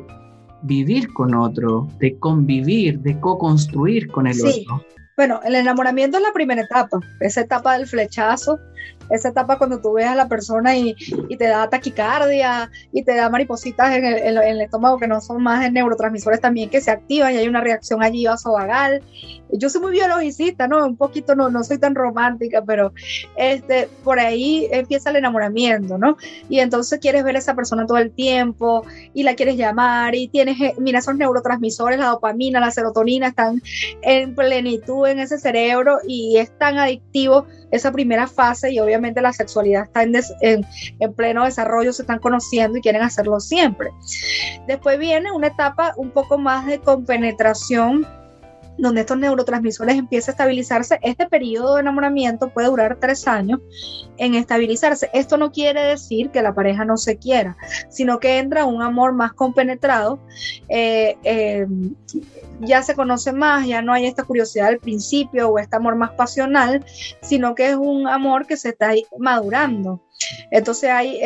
vivir 0.63 1.13
con 1.13 1.33
otro, 1.33 1.87
de 1.99 2.17
convivir, 2.19 2.99
de 2.99 3.19
co-construir 3.19 4.07
con 4.11 4.27
el 4.27 4.39
otro. 4.39 4.83
Bueno, 5.17 5.39
el 5.43 5.55
enamoramiento 5.55 6.17
es 6.17 6.23
la 6.23 6.31
primera 6.31 6.61
etapa, 6.61 6.99
esa 7.21 7.41
etapa 7.41 7.75
del 7.75 7.87
flechazo, 7.87 8.59
esa 9.09 9.29
etapa 9.29 9.57
cuando 9.57 9.81
tú 9.81 9.93
ves 9.93 10.05
a 10.05 10.13
la 10.13 10.27
persona 10.27 10.77
y, 10.77 10.93
te 10.93 11.47
da 11.47 11.67
taquicardia 11.67 12.69
y 12.91 13.03
te 13.03 13.15
da 13.15 13.27
maripositas 13.27 13.95
en 13.95 14.05
el, 14.05 14.61
estómago 14.61 14.99
que 14.99 15.07
no 15.07 15.19
son 15.19 15.41
más 15.41 15.71
neurotransmisores 15.71 16.39
también 16.39 16.69
que 16.69 16.81
se 16.81 16.91
activan 16.91 17.33
y 17.33 17.37
hay 17.37 17.47
una 17.47 17.61
reacción 17.61 18.03
allí 18.03 18.27
vasovagal. 18.27 19.01
Yo 19.51 19.69
soy 19.69 19.81
muy 19.81 19.91
biologicista, 19.91 20.67
¿no? 20.67 20.85
Un 20.85 20.97
poquito 20.97 21.35
no, 21.35 21.49
no 21.49 21.63
soy 21.63 21.77
tan 21.77 21.95
romántica, 21.95 22.63
pero 22.65 22.93
este, 23.35 23.89
por 24.03 24.19
ahí 24.19 24.67
empieza 24.71 25.09
el 25.09 25.17
enamoramiento, 25.17 25.97
¿no? 25.97 26.17
Y 26.49 26.59
entonces 26.59 26.99
quieres 26.99 27.23
ver 27.23 27.35
a 27.35 27.39
esa 27.39 27.55
persona 27.55 27.85
todo 27.85 27.97
el 27.97 28.11
tiempo 28.11 28.85
y 29.13 29.23
la 29.23 29.35
quieres 29.35 29.57
llamar 29.57 30.15
y 30.15 30.27
tienes, 30.27 30.59
eh, 30.61 30.73
mira, 30.77 30.99
esos 30.99 31.15
neurotransmisores, 31.15 31.99
la 31.99 32.07
dopamina, 32.07 32.59
la 32.59 32.71
serotonina 32.71 33.27
están 33.27 33.61
en 34.01 34.35
plenitud 34.35 35.07
en 35.07 35.19
ese 35.19 35.37
cerebro 35.37 35.99
y 36.07 36.37
es 36.37 36.55
tan 36.57 36.77
adictivo 36.77 37.45
esa 37.71 37.91
primera 37.91 38.27
fase 38.27 38.71
y 38.71 38.79
obviamente 38.79 39.21
la 39.21 39.33
sexualidad 39.33 39.83
está 39.83 40.03
en, 40.03 40.15
en, 40.99 41.13
pleno 41.13 41.45
desarrollo, 41.45 41.93
se 41.93 42.03
están 42.03 42.19
conociendo 42.19 42.77
y 42.77 42.81
quieren 42.81 43.01
hacerlo 43.01 43.39
siempre. 43.39 43.89
Después 44.67 44.99
viene 44.99 45.31
una 45.31 45.47
etapa 45.47 45.93
un 45.97 46.11
poco 46.11 46.37
más 46.37 46.65
de 46.65 46.79
compenetración 46.79 48.05
donde 48.77 49.01
estos 49.01 49.17
neurotransmisores 49.17 49.97
empiezan 49.97 50.31
a 50.31 50.33
estabilizarse, 50.33 50.99
este 51.01 51.27
periodo 51.27 51.75
de 51.75 51.81
enamoramiento 51.81 52.49
puede 52.49 52.67
durar 52.67 52.97
tres 52.99 53.27
años 53.27 53.59
en 54.17 54.35
estabilizarse. 54.35 55.09
Esto 55.13 55.37
no 55.37 55.51
quiere 55.51 55.81
decir 55.81 56.29
que 56.29 56.41
la 56.41 56.53
pareja 56.53 56.85
no 56.85 56.97
se 56.97 57.17
quiera, 57.17 57.57
sino 57.89 58.19
que 58.19 58.39
entra 58.39 58.65
un 58.65 58.81
amor 58.81 59.13
más 59.13 59.33
compenetrado, 59.33 60.19
eh, 60.69 61.17
eh, 61.23 61.67
ya 62.61 62.81
se 62.81 62.95
conoce 62.95 63.31
más, 63.33 63.67
ya 63.67 63.81
no 63.81 63.93
hay 63.93 64.05
esta 64.05 64.23
curiosidad 64.23 64.67
al 64.67 64.79
principio 64.79 65.49
o 65.49 65.59
este 65.59 65.75
amor 65.75 65.95
más 65.95 66.11
pasional, 66.11 66.83
sino 67.21 67.55
que 67.55 67.69
es 67.69 67.75
un 67.75 68.07
amor 68.07 68.47
que 68.47 68.57
se 68.57 68.69
está 68.69 68.91
madurando. 69.17 70.01
Entonces 70.51 70.89
hay 70.89 71.19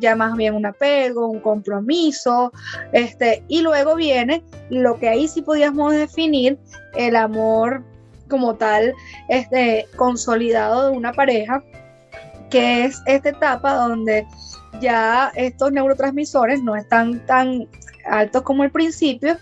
ya 0.00 0.16
más 0.16 0.36
bien 0.36 0.54
un 0.54 0.66
apego, 0.66 1.26
un 1.26 1.40
compromiso, 1.40 2.52
este, 2.92 3.42
y 3.48 3.62
luego 3.62 3.94
viene 3.94 4.42
lo 4.70 4.98
que 4.98 5.08
ahí 5.08 5.28
sí 5.28 5.42
podíamos 5.42 5.92
definir 5.92 6.58
el 6.96 7.16
amor 7.16 7.82
como 8.28 8.54
tal, 8.56 8.94
este, 9.28 9.86
consolidado 9.96 10.90
de 10.90 10.96
una 10.96 11.12
pareja, 11.12 11.62
que 12.50 12.84
es 12.84 13.02
esta 13.06 13.30
etapa 13.30 13.74
donde 13.74 14.26
ya 14.80 15.32
estos 15.34 15.72
neurotransmisores 15.72 16.62
no 16.62 16.76
están 16.76 17.24
tan 17.26 17.68
altos 18.10 18.42
como 18.42 18.64
el 18.64 18.70
principio, 18.70 19.36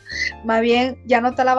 más 0.45 0.61
bien 0.61 0.99
ya 1.07 1.21
no 1.21 1.29
está 1.29 1.45
la, 1.45 1.55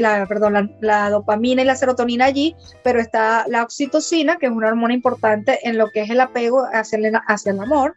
la, 0.00 0.26
perdón, 0.26 0.76
la, 0.80 1.10
dopamina 1.10 1.62
y 1.62 1.64
la 1.64 1.76
serotonina 1.76 2.26
allí, 2.26 2.54
pero 2.84 3.00
está 3.00 3.44
la 3.48 3.62
oxitocina, 3.62 4.36
que 4.36 4.46
es 4.46 4.52
una 4.52 4.68
hormona 4.68 4.94
importante 4.94 5.58
en 5.62 5.78
lo 5.78 5.90
que 5.90 6.02
es 6.02 6.10
el 6.10 6.20
apego 6.20 6.66
hacia 6.72 6.98
el, 6.98 7.12
hacia 7.26 7.52
el 7.52 7.60
amor. 7.60 7.96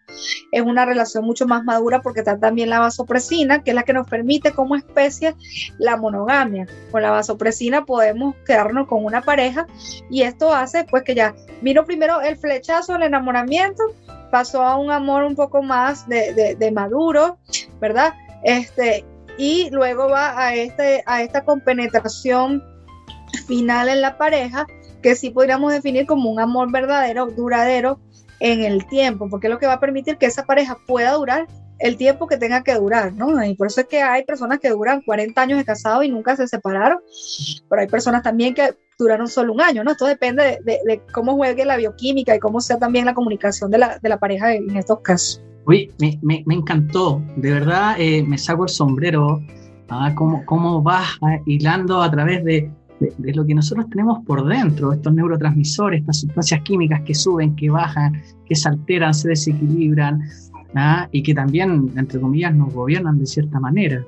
Es 0.51 0.61
una 0.61 0.85
relación 0.85 1.25
mucho 1.25 1.45
más 1.47 1.63
madura 1.63 2.01
porque 2.01 2.19
está 2.21 2.39
también 2.39 2.69
la 2.69 2.79
vasopresina, 2.79 3.63
que 3.63 3.71
es 3.71 3.75
la 3.75 3.83
que 3.83 3.93
nos 3.93 4.07
permite 4.07 4.51
como 4.51 4.75
especie 4.75 5.35
la 5.77 5.97
monogamia. 5.97 6.67
Con 6.91 7.01
la 7.01 7.11
vasopresina 7.11 7.85
podemos 7.85 8.35
quedarnos 8.45 8.87
con 8.87 9.03
una 9.05 9.21
pareja 9.21 9.67
y 10.09 10.23
esto 10.23 10.53
hace 10.53 10.83
pues 10.85 11.03
que 11.03 11.15
ya 11.15 11.35
miro 11.61 11.85
primero 11.85 12.21
el 12.21 12.37
flechazo, 12.37 12.95
el 12.95 13.03
enamoramiento, 13.03 13.83
pasó 14.31 14.63
a 14.63 14.77
un 14.77 14.89
amor 14.89 15.23
un 15.23 15.35
poco 15.35 15.61
más 15.61 16.07
de, 16.07 16.55
de 16.57 16.71
maduro, 16.71 17.37
¿verdad? 17.79 18.13
Este, 18.43 19.05
y 19.37 19.69
luego 19.71 20.09
va 20.09 20.39
a, 20.39 20.55
este, 20.55 21.03
a 21.05 21.21
esta 21.21 21.43
compenetración 21.43 22.63
final 23.47 23.89
en 23.89 24.01
la 24.01 24.17
pareja, 24.17 24.65
que 25.01 25.15
sí 25.15 25.31
podríamos 25.31 25.73
definir 25.73 26.05
como 26.05 26.29
un 26.29 26.39
amor 26.39 26.71
verdadero, 26.71 27.27
duradero 27.27 27.99
en 28.39 28.61
el 28.61 28.85
tiempo, 28.87 29.29
porque 29.29 29.47
es 29.47 29.53
lo 29.53 29.59
que 29.59 29.67
va 29.67 29.73
a 29.73 29.79
permitir 29.79 30.17
que 30.17 30.25
esa 30.25 30.43
pareja 30.43 30.77
pueda 30.87 31.13
durar 31.13 31.47
el 31.79 31.97
tiempo 31.97 32.27
que 32.27 32.37
tenga 32.37 32.63
que 32.63 32.75
durar, 32.75 33.13
¿no? 33.13 33.43
Y 33.43 33.55
por 33.55 33.67
eso 33.67 33.81
es 33.81 33.87
que 33.87 34.01
hay 34.01 34.23
personas 34.23 34.59
que 34.59 34.69
duran 34.69 35.01
40 35.01 35.41
años 35.41 35.57
de 35.57 35.65
casado 35.65 36.03
y 36.03 36.09
nunca 36.09 36.35
se 36.35 36.47
separaron, 36.47 36.99
pero 37.69 37.81
hay 37.81 37.87
personas 37.87 38.23
también 38.23 38.53
que 38.53 38.75
duraron 38.97 39.27
solo 39.27 39.53
un 39.53 39.61
año, 39.61 39.83
¿no? 39.83 39.91
Esto 39.91 40.05
depende 40.05 40.59
de, 40.63 41.01
cómo 41.11 41.33
juegue 41.33 41.65
la 41.65 41.75
bioquímica 41.75 42.35
y 42.35 42.39
cómo 42.39 42.61
sea 42.61 42.77
también 42.77 43.05
la 43.05 43.13
comunicación 43.13 43.71
de 43.71 43.79
la, 43.79 43.99
de 43.99 44.09
la 44.09 44.19
pareja 44.19 44.53
en 44.53 44.75
estos 44.77 45.01
casos. 45.01 45.41
Uy, 45.65 45.91
me, 45.99 46.19
me, 46.21 46.43
me 46.45 46.55
encantó, 46.55 47.21
de 47.37 47.51
verdad 47.51 47.95
eh, 47.97 48.23
me 48.23 48.37
saco 48.37 48.63
el 48.63 48.69
sombrero, 48.69 49.41
¿ah? 49.89 50.11
cómo, 50.15 50.45
cómo 50.45 50.81
vas 50.81 51.17
ah, 51.21 51.39
hilando 51.45 52.01
a 52.01 52.11
través 52.11 52.43
de, 52.43 52.69
de, 52.99 53.33
lo 53.33 53.45
que 53.45 53.55
nosotros 53.55 53.89
tenemos 53.89 54.25
por 54.25 54.45
dentro, 54.45 54.91
estos 54.91 55.13
neurotransmisores, 55.13 56.01
estas 56.01 56.19
sustancias 56.19 56.61
químicas 56.63 57.01
que 57.01 57.15
suben, 57.15 57.55
que 57.55 57.69
bajan, 57.69 58.21
que 58.45 58.55
se 58.55 58.69
alteran, 58.69 59.13
se 59.13 59.29
desequilibran, 59.29 60.21
¿ah? 60.75 61.07
y 61.11 61.23
que 61.23 61.33
también, 61.33 61.91
entre 61.95 62.19
comillas, 62.19 62.53
nos 62.53 62.73
gobiernan 62.73 63.19
de 63.19 63.25
cierta 63.25 63.59
manera. 63.59 64.03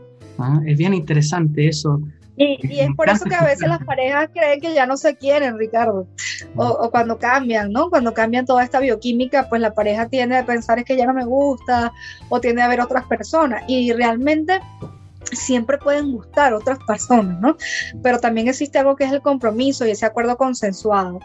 Es 0.66 0.78
bien 0.78 0.94
interesante 0.94 1.70
eso, 1.70 2.02
y, 2.38 2.80
es 2.80 2.89
por 2.96 3.10
eso 3.10 3.25
que 3.25 3.36
a 3.36 3.44
veces 3.44 3.68
las 3.68 3.84
parejas 3.84 4.30
creen 4.34 4.60
que 4.60 4.74
ya 4.74 4.86
no 4.86 4.98
se 4.98 5.15
quieren, 5.15 5.58
Ricardo, 5.58 6.08
o, 6.56 6.89
cuando 6.92 7.18
cambian, 7.18 7.72
¿no? 7.72 7.89
Cuando 7.89 8.13
cambian 8.13 8.46
toda 8.46 8.63
esta 8.63 8.80
bioquímica, 8.80 9.48
pues 9.50 9.62
la 9.62 9.74
pareja 9.74 10.08
tiende 10.10 10.38
a 10.38 10.46
pensar 10.46 10.80
es 10.80 10.86
que 10.86 10.98
ya 10.98 11.06
no 11.06 11.13
me 11.13 11.25
gusta 11.25 11.94
o 12.30 12.42
tiende 12.42 12.62
a 12.62 12.68
ver 12.68 12.82
otras 12.82 13.06
personas 13.06 13.63
y 13.68 13.94
realmente 13.94 14.60
siempre 15.32 15.77
pueden 15.77 16.12
gustar 16.12 16.54
otras 16.54 16.77
personas, 16.86 17.39
¿no? 17.39 17.58
Pero 18.04 18.20
también 18.20 18.48
existe 18.48 18.77
algo 18.77 18.96
que 18.96 19.06
es 19.06 19.12
el 19.12 19.22
compromiso 19.22 19.86
y 19.86 19.92
ese 19.92 20.06
acuerdo 20.06 20.38
consensuado. 20.38 21.20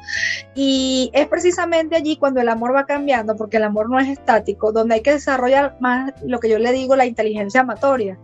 Y 0.55 1.11
es 1.12 1.26
precisamente 1.29 1.97
allí 1.97 2.17
cuando 2.17 2.40
el 2.40 2.49
amor 2.49 2.75
va 2.75 2.87
cambiando, 2.87 3.37
porque 3.37 3.59
el 3.59 3.64
amor 3.64 3.90
no 3.90 3.99
es 3.99 4.09
estático, 4.09 4.73
donde 4.73 4.95
hay 4.95 5.02
que 5.02 5.12
desarrollar 5.12 5.76
más 5.81 6.12
lo 6.25 6.40
que 6.40 6.49
yo 6.49 6.59
le 6.59 6.73
digo 6.73 6.97
la 6.97 7.07
inteligencia 7.07 7.61
amatoria 7.61 8.19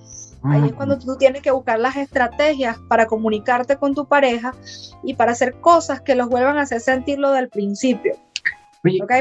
Ahí 0.48 0.66
es 0.66 0.72
cuando 0.72 0.98
tú 0.98 1.16
tienes 1.16 1.42
que 1.42 1.50
buscar 1.50 1.78
las 1.78 1.96
estrategias 1.96 2.78
para 2.88 3.06
comunicarte 3.06 3.76
con 3.76 3.94
tu 3.94 4.06
pareja 4.06 4.54
y 5.02 5.14
para 5.14 5.32
hacer 5.32 5.54
cosas 5.60 6.00
que 6.00 6.14
los 6.14 6.28
vuelvan 6.28 6.58
a 6.58 6.62
hacer 6.62 6.80
sentir 6.80 7.18
lo 7.18 7.32
del 7.32 7.48
principio. 7.48 8.14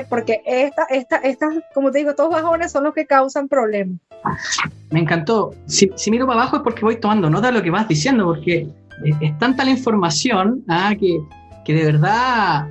Porque 0.09 0.41
esta, 0.45 0.83
esta, 0.89 1.17
estas, 1.17 1.55
como 1.73 1.91
te 1.91 1.99
digo, 1.99 2.11
estos 2.11 2.29
bajones 2.29 2.71
son 2.71 2.83
los 2.83 2.93
que 2.93 3.05
causan 3.05 3.47
problemas. 3.47 3.99
Me 4.91 4.99
encantó. 4.99 5.53
Si, 5.65 5.89
miro 6.11 6.27
para 6.27 6.41
abajo 6.41 6.57
es 6.57 6.63
porque 6.63 6.81
voy 6.81 6.97
tomando 6.97 7.29
nota 7.29 7.47
de 7.47 7.53
lo 7.53 7.63
que 7.63 7.71
vas 7.71 7.87
diciendo, 7.87 8.25
porque 8.25 8.67
es, 9.03 9.39
tanta 9.39 9.65
la 9.65 9.71
información 9.71 10.63
ah, 10.67 10.93
que, 10.99 11.19
que 11.63 11.73
de 11.73 11.85
verdad 11.85 12.67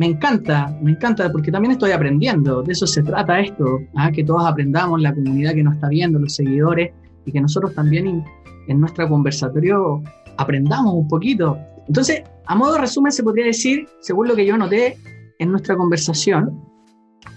me 0.00 0.06
encanta, 0.06 0.74
me 0.80 0.92
encanta, 0.92 1.30
porque 1.30 1.52
también 1.52 1.72
estoy 1.72 1.92
aprendiendo. 1.92 2.62
De 2.62 2.72
eso 2.72 2.86
se 2.86 3.02
trata 3.02 3.40
esto, 3.40 3.80
ah, 3.96 4.10
que 4.10 4.24
todos 4.24 4.46
aprendamos, 4.46 5.00
la 5.00 5.14
comunidad 5.14 5.54
que 5.54 5.62
nos 5.62 5.74
está 5.74 5.88
viendo, 5.88 6.18
los 6.18 6.34
seguidores, 6.34 6.92
y 7.24 7.32
que 7.32 7.40
nosotros 7.40 7.74
también 7.74 8.24
en, 8.68 8.80
nuestro 8.80 9.08
conversatorio 9.08 10.02
aprendamos 10.36 10.94
un 10.94 11.08
poquito. 11.08 11.58
Entonces, 11.88 12.22
a 12.46 12.54
modo 12.54 12.74
de 12.74 12.80
resumen, 12.80 13.10
se 13.10 13.22
podría 13.22 13.46
decir, 13.46 13.88
según 14.00 14.28
lo 14.28 14.36
que 14.36 14.46
yo 14.46 14.56
noté 14.56 14.96
en 15.38 15.50
nuestra 15.50 15.76
conversación, 15.76 16.62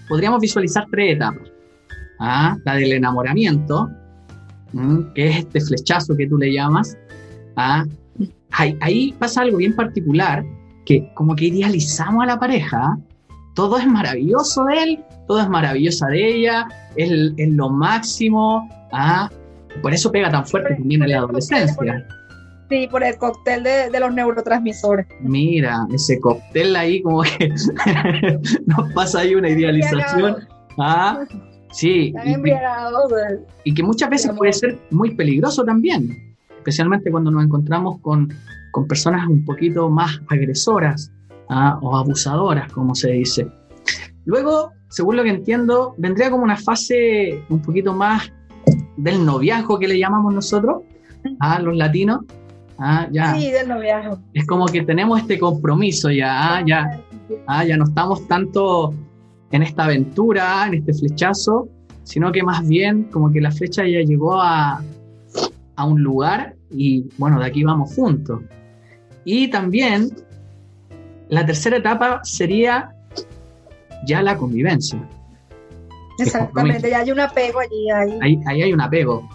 podríamos 0.08 0.40
visualizar 0.40 0.86
tres 0.90 1.16
etapas. 1.16 1.50
¿ah? 2.20 2.56
La 2.64 2.76
del 2.76 2.92
enamoramiento, 2.92 3.90
que 5.14 5.28
es 5.28 5.38
este 5.38 5.60
flechazo 5.60 6.16
que 6.16 6.28
tú 6.28 6.38
le 6.38 6.52
llamas. 6.52 6.96
¿ah? 7.56 7.84
Ahí, 8.52 8.76
ahí, 8.80 9.12
pasa 9.18 9.42
algo 9.42 9.56
bien 9.56 9.74
particular, 9.74 10.44
que 10.84 11.10
como 11.14 11.34
que 11.34 11.46
idealizamos 11.46 12.22
a 12.22 12.26
la 12.26 12.38
pareja, 12.38 12.96
todo 13.54 13.78
es 13.78 13.86
maravilloso 13.86 14.64
de 14.64 14.82
él, 14.82 15.04
todo 15.26 15.40
es 15.40 15.48
maravillosa 15.48 16.06
de 16.08 16.36
ella, 16.36 16.68
es, 16.96 17.10
es 17.36 17.48
lo 17.50 17.70
máximo, 17.70 18.68
¿ah? 18.92 19.30
Por 19.82 19.92
eso 19.92 20.10
pega 20.10 20.30
tan 20.30 20.46
fuerte 20.46 20.74
también 20.74 21.02
en 21.02 21.10
la 21.10 21.18
adolescencia. 21.18 22.06
Sí, 22.70 22.88
por 22.90 23.04
el 23.04 23.16
cóctel 23.18 23.62
de, 23.62 24.00
los 24.00 24.14
neurotransmisores. 24.14 25.06
Mira, 25.20 25.86
ese 25.92 26.18
cóctel 26.18 26.74
ahí 26.76 27.02
como 27.02 27.22
que 27.22 27.48
nos 28.66 28.92
pasa 28.94 29.20
ahí 29.20 29.34
una 29.34 29.50
idealización. 29.50 30.36
Ah, 30.78 31.24
sí. 31.72 32.14
Y, 33.64 33.74
que 33.74 33.82
muchas 33.82 34.08
veces 34.10 34.32
puede 34.36 34.52
ser 34.52 34.78
muy 34.90 35.14
peligroso 35.14 35.62
también, 35.64 36.36
especialmente 36.56 37.10
cuando 37.10 37.30
nos 37.30 37.44
encontramos 37.44 38.00
con, 38.00 38.32
con 38.72 38.86
personas 38.88 39.28
un 39.28 39.44
poquito 39.44 39.90
más 39.90 40.20
agresoras 40.28 41.12
¿ah? 41.50 41.78
o 41.82 41.96
abusadoras, 41.96 42.72
como 42.72 42.94
se 42.94 43.12
dice. 43.12 43.46
Luego, 44.24 44.72
según 44.88 45.16
lo 45.16 45.22
que 45.22 45.30
entiendo, 45.30 45.94
vendría 45.98 46.30
como 46.30 46.44
una 46.44 46.56
fase 46.56 47.42
un 47.50 47.60
poquito 47.60 47.92
más 47.92 48.32
del 48.96 49.24
noviazgo 49.24 49.78
que 49.78 49.88
le 49.88 49.98
llamamos 49.98 50.34
nosotros 50.34 50.82
a 51.40 51.60
los 51.60 51.76
latinos. 51.76 52.20
Ah, 52.78 53.08
ya. 53.10 53.34
Sí, 53.34 53.50
del 53.50 53.68
noviazgo. 53.68 54.18
Es 54.32 54.46
como 54.46 54.66
que 54.66 54.82
tenemos 54.82 55.20
este 55.20 55.38
compromiso 55.38 56.10
ya, 56.10 56.56
ah, 56.56 56.64
ya. 56.66 57.00
¿ah? 57.46 57.64
ya 57.64 57.76
no 57.76 57.84
estamos 57.84 58.26
tanto 58.26 58.94
en 59.52 59.62
esta 59.62 59.84
aventura, 59.84 60.66
en 60.66 60.74
este 60.74 60.92
flechazo, 60.94 61.68
sino 62.02 62.32
que 62.32 62.42
más 62.42 62.66
bien 62.66 63.04
como 63.04 63.30
que 63.30 63.40
la 63.40 63.52
flecha 63.52 63.86
ya 63.86 64.00
llegó 64.00 64.40
a, 64.40 64.82
a 65.76 65.84
un 65.84 66.02
lugar 66.02 66.56
y 66.70 67.06
bueno, 67.18 67.38
de 67.38 67.46
aquí 67.46 67.62
vamos 67.62 67.94
juntos. 67.94 68.40
Y 69.24 69.48
también 69.48 70.10
la 71.28 71.46
tercera 71.46 71.76
etapa 71.78 72.20
sería 72.24 72.94
ya 74.06 74.22
la 74.22 74.36
convivencia. 74.36 75.00
Exactamente, 76.18 76.90
ya 76.90 77.00
hay 77.00 77.10
un 77.10 77.20
apego 77.20 77.60
allí. 77.60 77.90
Ahí, 77.90 78.40
ahí 78.46 78.62
hay 78.62 78.72
un 78.72 78.80
apego. 78.80 79.28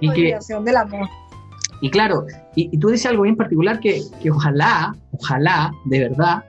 Y 0.00 0.10
que, 0.10 0.38
del 0.64 0.76
amor. 0.76 1.08
Y 1.80 1.90
claro, 1.90 2.24
y, 2.54 2.76
tú 2.78 2.88
dices 2.88 3.06
algo 3.06 3.22
bien 3.22 3.36
particular 3.36 3.80
que, 3.80 4.02
que, 4.22 4.30
ojalá, 4.30 4.94
ojalá, 5.12 5.72
de 5.84 6.00
verdad, 6.00 6.44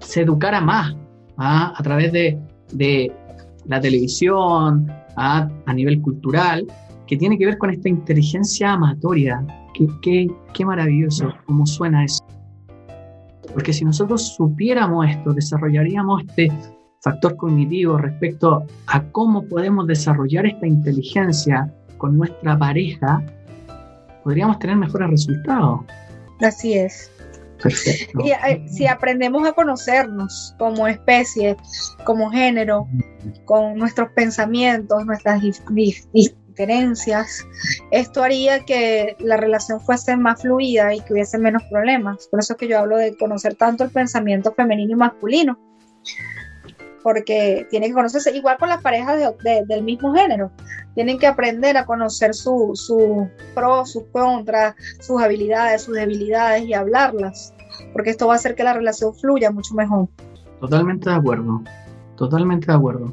se 0.00 0.22
educara 0.22 0.60
más 0.60 0.94
¿ah? 1.36 1.74
a 1.76 1.82
través 1.82 2.12
de, 2.12 2.38
de, 2.72 3.12
la 3.66 3.80
televisión, 3.80 4.90
¿ah? 5.16 5.48
a 5.66 5.74
nivel 5.74 6.00
cultural, 6.00 6.66
que 7.06 7.16
tiene 7.16 7.38
que 7.38 7.46
ver 7.46 7.58
con 7.58 7.70
esta 7.70 7.88
inteligencia 7.88 8.72
amatoria. 8.72 9.44
Qué, 9.74 9.86
qué, 10.02 10.26
qué 10.52 10.64
maravilloso, 10.64 11.32
cómo 11.46 11.66
suena 11.66 12.04
eso. 12.04 12.24
Porque 13.52 13.72
si 13.72 13.84
nosotros 13.84 14.34
supiéramos 14.36 15.08
esto, 15.08 15.32
desarrollaríamos 15.32 16.22
este 16.22 16.50
factor 17.02 17.36
cognitivo 17.36 17.98
respecto 17.98 18.64
a 18.86 19.02
cómo 19.10 19.44
podemos 19.44 19.86
desarrollar 19.86 20.46
esta 20.46 20.66
inteligencia 20.66 21.70
con 21.98 22.16
nuestra 22.16 22.56
pareja, 22.58 23.22
podríamos 24.24 24.58
tener 24.60 24.76
mejores 24.76 25.10
resultados. 25.10 25.80
Así 26.40 26.74
es. 26.74 27.10
Perfecto. 27.60 28.20
Y 28.24 28.30
eh, 28.30 28.64
si 28.68 28.86
aprendemos 28.86 29.46
a 29.46 29.52
conocernos 29.52 30.54
como 30.58 30.88
especie, 30.88 31.56
como 32.04 32.30
género, 32.30 32.88
con 33.44 33.76
nuestros 33.76 34.10
pensamientos, 34.12 35.04
nuestras 35.06 35.40
diferencias, 36.12 37.46
esto 37.92 38.22
haría 38.22 38.64
que 38.64 39.16
la 39.20 39.36
relación 39.36 39.80
fuese 39.80 40.16
más 40.16 40.42
fluida 40.42 40.92
y 40.92 41.00
que 41.00 41.12
hubiese 41.12 41.38
menos 41.38 41.62
problemas. 41.70 42.26
Por 42.28 42.40
eso 42.40 42.54
es 42.54 42.58
que 42.58 42.68
yo 42.68 42.80
hablo 42.80 42.96
de 42.96 43.16
conocer 43.16 43.54
tanto 43.54 43.84
el 43.84 43.90
pensamiento 43.90 44.52
femenino 44.52 44.92
y 44.92 44.96
masculino 44.96 45.58
porque 47.02 47.66
tienen 47.70 47.90
que 47.90 47.94
conocerse 47.94 48.34
igual 48.36 48.56
con 48.58 48.68
las 48.68 48.82
parejas 48.82 49.18
del 49.66 49.82
mismo 49.82 50.14
género. 50.14 50.50
Tienen 50.94 51.18
que 51.18 51.26
aprender 51.26 51.76
a 51.76 51.86
conocer 51.86 52.34
sus 52.34 52.86
su 52.86 53.28
pros, 53.54 53.92
sus 53.92 54.04
contras, 54.12 54.74
sus 55.00 55.20
habilidades, 55.22 55.82
sus 55.82 55.94
debilidades 55.94 56.64
y 56.64 56.74
hablarlas, 56.74 57.54
porque 57.92 58.10
esto 58.10 58.26
va 58.26 58.34
a 58.34 58.36
hacer 58.36 58.54
que 58.54 58.64
la 58.64 58.74
relación 58.74 59.14
fluya 59.14 59.50
mucho 59.50 59.74
mejor. 59.74 60.08
Totalmente 60.60 61.10
de 61.10 61.16
acuerdo, 61.16 61.62
totalmente 62.16 62.66
de 62.66 62.74
acuerdo. 62.74 63.12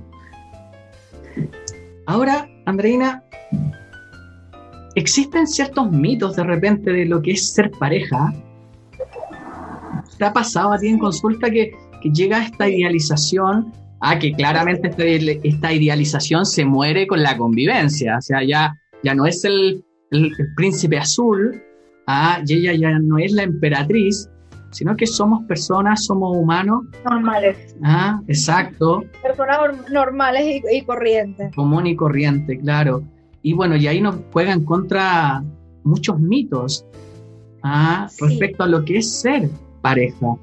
Ahora, 2.06 2.48
Andreina, 2.66 3.24
existen 4.96 5.48
ciertos 5.48 5.92
mitos 5.92 6.36
de 6.36 6.44
repente 6.44 6.92
de 6.92 7.06
lo 7.06 7.22
que 7.22 7.32
es 7.32 7.54
ser 7.54 7.72
pareja. 7.72 8.34
¿Te 10.18 10.26
ha 10.26 10.34
pasado 10.34 10.74
a 10.74 10.78
ti 10.78 10.88
en 10.88 11.00
consulta 11.00 11.50
que 11.50 11.72
que 12.02 12.10
llega 12.10 12.44
esta 12.44 12.68
idealización, 12.68 13.72
a 14.02 14.18
que 14.18 14.34
claramente 14.34 14.88
esta, 15.44 15.74
idealización 15.74 16.46
se 16.46 16.66
muere 16.66 17.06
con 17.06 17.22
la 17.22 17.38
convivencia, 17.38 18.18
o 18.18 18.22
sea, 18.22 18.44
ya, 18.44 18.76
ya 19.04 19.14
no 19.14 19.26
es 19.26 19.44
el, 19.44 19.84
príncipe 20.56 20.98
azul, 20.98 21.62
ah, 22.08 22.42
y 22.46 22.54
ella 22.54 22.74
ya 22.74 23.00
no 23.00 23.18
es 23.18 23.32
la 23.34 23.44
emperatriz, 23.44 24.30
sino 24.72 24.96
que 24.96 25.06
somos 25.06 25.44
personas, 25.46 26.06
somos 26.06 26.36
humanos. 26.36 26.86
Normales. 27.04 27.76
Ah, 27.84 28.22
exacto. 28.28 29.04
Personas 29.22 29.60
normales 29.92 30.62
y, 30.72 30.82
corrientes. 30.84 31.54
Común 31.56 31.88
y 31.88 31.96
corriente, 31.96 32.58
claro. 32.60 33.04
Y 33.42 33.54
bueno, 33.54 33.76
y 33.76 33.88
ahí 33.88 34.02
nos 34.02 34.18
juegan 34.32 34.64
contra 34.66 35.44
muchos 35.84 36.20
mitos 36.20 36.86
ah, 37.64 38.08
respecto 38.20 38.64
a 38.64 38.68
lo 38.68 38.84
que 38.86 38.98
es 38.98 39.20
ser 39.20 39.50
pareja. 39.82 40.36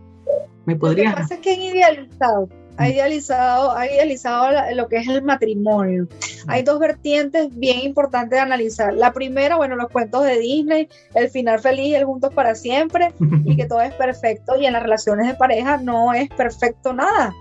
¿Me 0.66 0.74
Lo 0.74 0.94
que 0.94 1.04
pasa 1.04 1.34
es 1.34 1.40
que 1.40 1.54
han 1.54 1.62
idealizado, 1.62 2.48
ha 2.76 2.88
idealizado, 2.88 3.76
ha 3.76 3.86
idealizado 3.86 4.74
lo 4.74 4.88
que 4.88 4.96
es 4.96 5.06
el 5.06 5.22
matrimonio. 5.22 6.08
Hay 6.48 6.64
dos 6.64 6.80
vertientes 6.80 7.56
bien 7.56 7.80
importantes 7.80 8.36
de 8.36 8.40
analizar. 8.40 8.92
La 8.92 9.12
primera, 9.12 9.56
bueno, 9.56 9.76
los 9.76 9.88
cuentos 9.90 10.24
de 10.24 10.40
Disney, 10.40 10.88
el 11.14 11.30
final 11.30 11.60
feliz, 11.60 11.94
el 11.94 12.04
juntos 12.04 12.34
para 12.34 12.56
siempre 12.56 13.12
y 13.44 13.56
que 13.56 13.64
todo 13.68 13.80
es 13.80 13.94
perfecto 13.94 14.56
y 14.60 14.66
en 14.66 14.72
las 14.72 14.82
relaciones 14.82 15.28
de 15.28 15.34
pareja 15.34 15.76
no 15.76 16.12
es 16.12 16.28
perfecto 16.30 16.92
nada. 16.92 17.32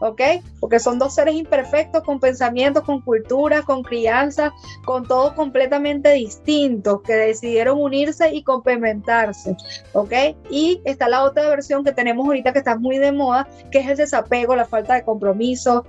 ¿Ok? 0.00 0.20
Porque 0.58 0.80
son 0.80 0.98
dos 0.98 1.14
seres 1.14 1.34
imperfectos 1.34 2.02
con 2.02 2.20
pensamientos, 2.20 2.84
con 2.84 3.00
cultura, 3.00 3.62
con 3.62 3.82
crianza, 3.82 4.52
con 4.84 5.06
todo 5.06 5.34
completamente 5.34 6.12
distinto, 6.12 7.02
que 7.02 7.12
decidieron 7.12 7.80
unirse 7.80 8.34
y 8.34 8.42
complementarse, 8.42 9.56
¿ok? 9.92 10.12
Y 10.50 10.80
está 10.84 11.08
la 11.08 11.24
otra 11.24 11.48
versión 11.48 11.84
que 11.84 11.92
tenemos 11.92 12.26
ahorita 12.26 12.52
que 12.52 12.58
está 12.58 12.76
muy 12.76 12.98
de 12.98 13.12
moda, 13.12 13.48
que 13.70 13.78
es 13.78 13.88
el 13.88 13.96
desapego, 13.96 14.56
la 14.56 14.66
falta 14.66 14.94
de 14.94 15.04
compromiso, 15.04 15.84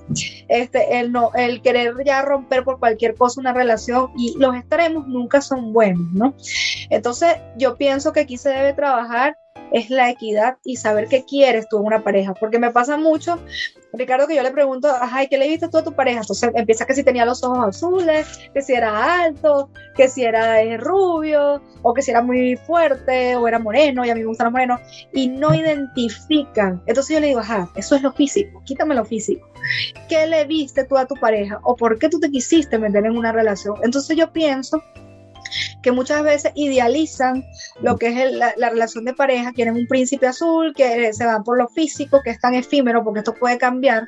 este, 0.47 1.00
el, 1.00 1.12
no, 1.12 1.32
el 1.36 1.62
querer 1.62 1.95
ya 2.06 2.21
romper 2.21 2.63
por 2.63 2.80
cualquier 2.80 3.15
cosa 3.15 3.41
una 3.41 3.54
relación 3.54 4.12
y 4.17 4.36
los 4.38 4.56
extremos 4.56 5.08
nunca 5.08 5.41
son 5.41 5.74
buenos, 5.74 6.12
¿no? 6.13 6.36
Entonces 6.89 7.36
yo 7.58 7.78
pienso 7.78 8.12
que 8.12 8.21
aquí 8.21 8.38
se 8.38 8.50
debe 8.50 8.74
trabajar 8.74 9.38
es 9.71 9.89
la 9.89 10.10
equidad 10.10 10.57
y 10.63 10.75
saber 10.75 11.07
qué 11.07 11.23
quieres 11.25 11.67
tú 11.69 11.77
en 11.77 11.86
una 11.86 12.03
pareja. 12.03 12.34
Porque 12.34 12.60
me 12.60 12.71
pasa 12.71 12.97
mucho, 12.97 13.39
Ricardo, 13.93 14.27
que 14.27 14.36
yo 14.36 14.43
le 14.43 14.51
pregunto, 14.51 14.89
ay, 14.99 15.27
¿qué 15.27 15.38
le 15.38 15.47
viste 15.47 15.67
tú 15.69 15.77
a 15.77 15.84
tu 15.84 15.93
pareja? 15.93 16.21
Entonces 16.21 16.51
empieza 16.53 16.86
que 16.86 16.93
si 16.93 17.03
tenía 17.03 17.25
los 17.25 17.43
ojos 17.43 17.60
azules, 17.60 18.39
que 18.53 18.62
si 18.62 18.73
era 18.73 19.23
alto, 19.23 19.69
que 19.95 20.07
si 20.07 20.23
era 20.23 20.62
rubio, 20.77 21.62
o 21.81 21.93
que 21.93 22.01
si 22.01 22.12
era 22.12 22.21
muy 22.21 22.55
fuerte, 22.55 23.36
o 23.36 23.47
era 23.47 23.60
moreno, 23.60 24.05
y 24.05 24.10
a 24.10 24.15
mí 24.15 24.21
me 24.21 24.27
gustan 24.27 24.45
los 24.45 24.53
morenos, 24.53 24.79
y 25.13 25.27
no 25.27 25.53
identifican. 25.53 26.81
Entonces 26.86 27.15
yo 27.15 27.19
le 27.19 27.27
digo, 27.27 27.39
ajá, 27.39 27.69
eso 27.75 27.95
es 27.95 28.01
lo 28.01 28.12
físico, 28.12 28.62
quítame 28.65 28.95
lo 28.95 29.05
físico. 29.05 29.47
¿Qué 30.10 30.27
le 30.27 30.45
viste 30.45 30.86
tú 30.86 30.97
a 30.97 31.05
tu 31.05 31.15
pareja? 31.15 31.60
¿O 31.63 31.75
por 31.75 31.99
qué 31.99 32.10
tú 32.10 32.19
te 32.19 32.31
quisiste 32.31 32.77
meter 32.77 33.05
en 33.05 33.17
una 33.17 33.31
relación? 33.31 33.75
Entonces 33.84 34.17
yo 34.17 34.31
pienso 34.31 34.81
que 35.81 35.91
muchas 35.91 36.23
veces 36.23 36.51
idealizan 36.55 37.45
lo 37.81 37.97
que 37.97 38.07
es 38.07 38.31
la, 38.33 38.69
relación 38.69 39.05
de 39.05 39.13
pareja, 39.13 39.53
quieren 39.53 39.75
un 39.75 39.87
príncipe 39.87 40.27
azul, 40.27 40.73
que 40.75 41.13
se 41.13 41.25
van 41.25 41.43
por 41.43 41.57
lo 41.57 41.67
físico, 41.67 42.21
que 42.23 42.31
es 42.31 42.39
tan 42.39 42.53
efímero, 42.53 43.03
porque 43.03 43.19
esto 43.19 43.33
puede 43.33 43.57
cambiar. 43.57 44.07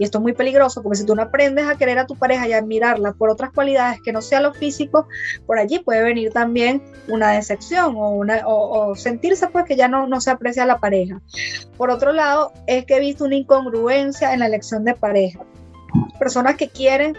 Y 0.00 0.04
esto 0.04 0.18
es 0.18 0.22
muy 0.22 0.32
peligroso, 0.32 0.82
porque 0.82 0.98
si 0.98 1.06
tú 1.06 1.14
no 1.14 1.22
aprendes 1.22 1.66
a 1.68 1.76
querer 1.76 1.98
a 2.00 2.06
tu 2.06 2.16
pareja 2.16 2.48
y 2.48 2.52
a 2.52 2.58
admirarla 2.58 3.12
por 3.12 3.30
otras 3.30 3.52
cualidades 3.52 4.00
que 4.02 4.12
no 4.12 4.20
sea 4.20 4.40
lo 4.40 4.52
físico, 4.52 5.06
por 5.46 5.60
allí 5.60 5.78
puede 5.78 6.02
venir 6.02 6.32
también 6.32 6.82
una 7.06 7.30
decepción 7.30 7.94
o, 7.96 8.94
sentirse 8.96 9.46
pues 9.46 9.64
que 9.66 9.76
ya 9.76 9.86
no 9.86 10.20
se 10.20 10.30
aprecia 10.30 10.66
la 10.66 10.78
pareja. 10.78 11.20
Por 11.76 11.90
otro 11.90 12.12
lado, 12.12 12.52
es 12.66 12.84
que 12.84 12.96
he 12.96 13.00
visto 13.00 13.24
una 13.24 13.36
incongruencia 13.36 14.32
en 14.32 14.40
la 14.40 14.46
elección 14.46 14.84
de 14.84 14.94
pareja. 14.94 15.40
Personas 16.18 16.56
que 16.56 16.68
quieren 16.68 17.16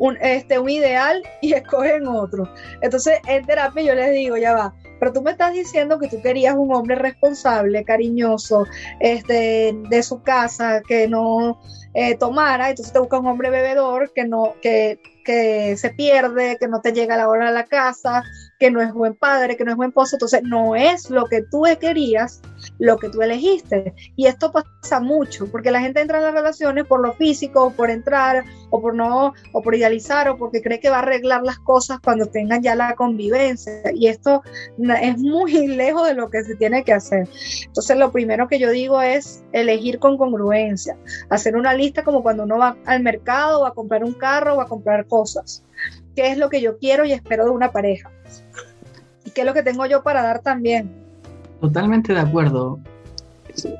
un, 0.00 0.16
este, 0.20 0.58
un 0.58 0.68
ideal 0.68 1.22
y 1.40 1.52
escogen 1.54 2.08
otro. 2.08 2.52
Entonces, 2.80 3.20
en 3.28 3.46
terapia 3.46 3.82
yo 3.84 3.94
les 3.94 4.12
digo, 4.12 4.36
ya 4.36 4.54
va, 4.54 4.74
pero 4.98 5.12
tú 5.12 5.22
me 5.22 5.30
estás 5.30 5.52
diciendo 5.52 5.98
que 5.98 6.08
tú 6.08 6.20
querías 6.20 6.56
un 6.56 6.74
hombre 6.74 6.96
responsable, 6.96 7.84
cariñoso, 7.84 8.66
este, 8.98 9.72
de 9.88 10.02
su 10.02 10.22
casa, 10.22 10.82
que 10.86 11.06
no 11.06 11.60
eh, 11.94 12.16
tomara, 12.16 12.70
entonces 12.70 12.92
te 12.92 12.98
busca 12.98 13.18
un 13.18 13.26
hombre 13.26 13.50
bebedor 13.50 14.12
que 14.12 14.24
no, 14.24 14.54
que, 14.60 15.00
que 15.24 15.76
se 15.76 15.90
pierde, 15.90 16.56
que 16.58 16.66
no 16.66 16.80
te 16.80 16.92
llega 16.92 17.14
a 17.14 17.18
la 17.18 17.28
hora 17.28 17.46
de 17.46 17.52
la 17.52 17.64
casa, 17.64 18.24
que 18.60 18.70
no 18.70 18.82
es 18.82 18.92
buen 18.92 19.14
padre, 19.14 19.56
que 19.56 19.64
no 19.64 19.70
es 19.70 19.76
buen 19.76 19.88
esposo, 19.88 20.16
entonces 20.16 20.42
no 20.42 20.76
es 20.76 21.08
lo 21.08 21.24
que 21.24 21.42
tú 21.42 21.64
querías, 21.80 22.42
lo 22.78 22.98
que 22.98 23.08
tú 23.08 23.22
elegiste. 23.22 23.94
Y 24.16 24.26
esto 24.26 24.52
pasa 24.52 25.00
mucho, 25.00 25.50
porque 25.50 25.70
la 25.70 25.80
gente 25.80 26.02
entra 26.02 26.18
en 26.18 26.24
las 26.24 26.34
relaciones 26.34 26.84
por 26.84 27.00
lo 27.00 27.14
físico, 27.14 27.72
por 27.74 27.88
entrar, 27.88 28.44
o 28.68 28.82
por 28.82 28.94
no, 28.94 29.32
o 29.54 29.62
por 29.62 29.74
idealizar, 29.74 30.28
o 30.28 30.36
porque 30.36 30.60
cree 30.60 30.78
que 30.78 30.90
va 30.90 30.96
a 30.96 31.00
arreglar 31.00 31.42
las 31.42 31.58
cosas 31.60 32.00
cuando 32.04 32.26
tengan 32.26 32.62
ya 32.62 32.74
la 32.74 32.94
convivencia. 32.96 33.80
Y 33.94 34.08
esto 34.08 34.42
es 35.00 35.16
muy 35.16 35.66
lejos 35.66 36.06
de 36.06 36.14
lo 36.14 36.28
que 36.28 36.44
se 36.44 36.54
tiene 36.56 36.84
que 36.84 36.92
hacer. 36.92 37.26
Entonces 37.64 37.96
lo 37.96 38.12
primero 38.12 38.46
que 38.46 38.58
yo 38.58 38.70
digo 38.70 39.00
es 39.00 39.42
elegir 39.52 39.98
con 39.98 40.18
congruencia, 40.18 40.98
hacer 41.30 41.56
una 41.56 41.72
lista 41.72 42.04
como 42.04 42.22
cuando 42.22 42.42
uno 42.42 42.58
va 42.58 42.76
al 42.84 43.02
mercado, 43.02 43.62
va 43.62 43.68
a 43.68 43.74
comprar 43.74 44.04
un 44.04 44.12
carro, 44.12 44.56
va 44.56 44.64
a 44.64 44.68
comprar 44.68 45.06
cosas. 45.06 45.64
¿Qué 46.14 46.30
es 46.30 46.36
lo 46.36 46.50
que 46.50 46.60
yo 46.60 46.76
quiero 46.76 47.04
y 47.04 47.12
espero 47.12 47.44
de 47.44 47.50
una 47.50 47.72
pareja? 47.72 48.10
¿Y 49.30 49.32
qué 49.32 49.42
es 49.42 49.46
lo 49.46 49.54
que 49.54 49.62
tengo 49.62 49.86
yo 49.86 50.02
para 50.02 50.22
dar 50.22 50.40
también? 50.40 50.90
Totalmente 51.60 52.12
de 52.12 52.18
acuerdo. 52.18 52.80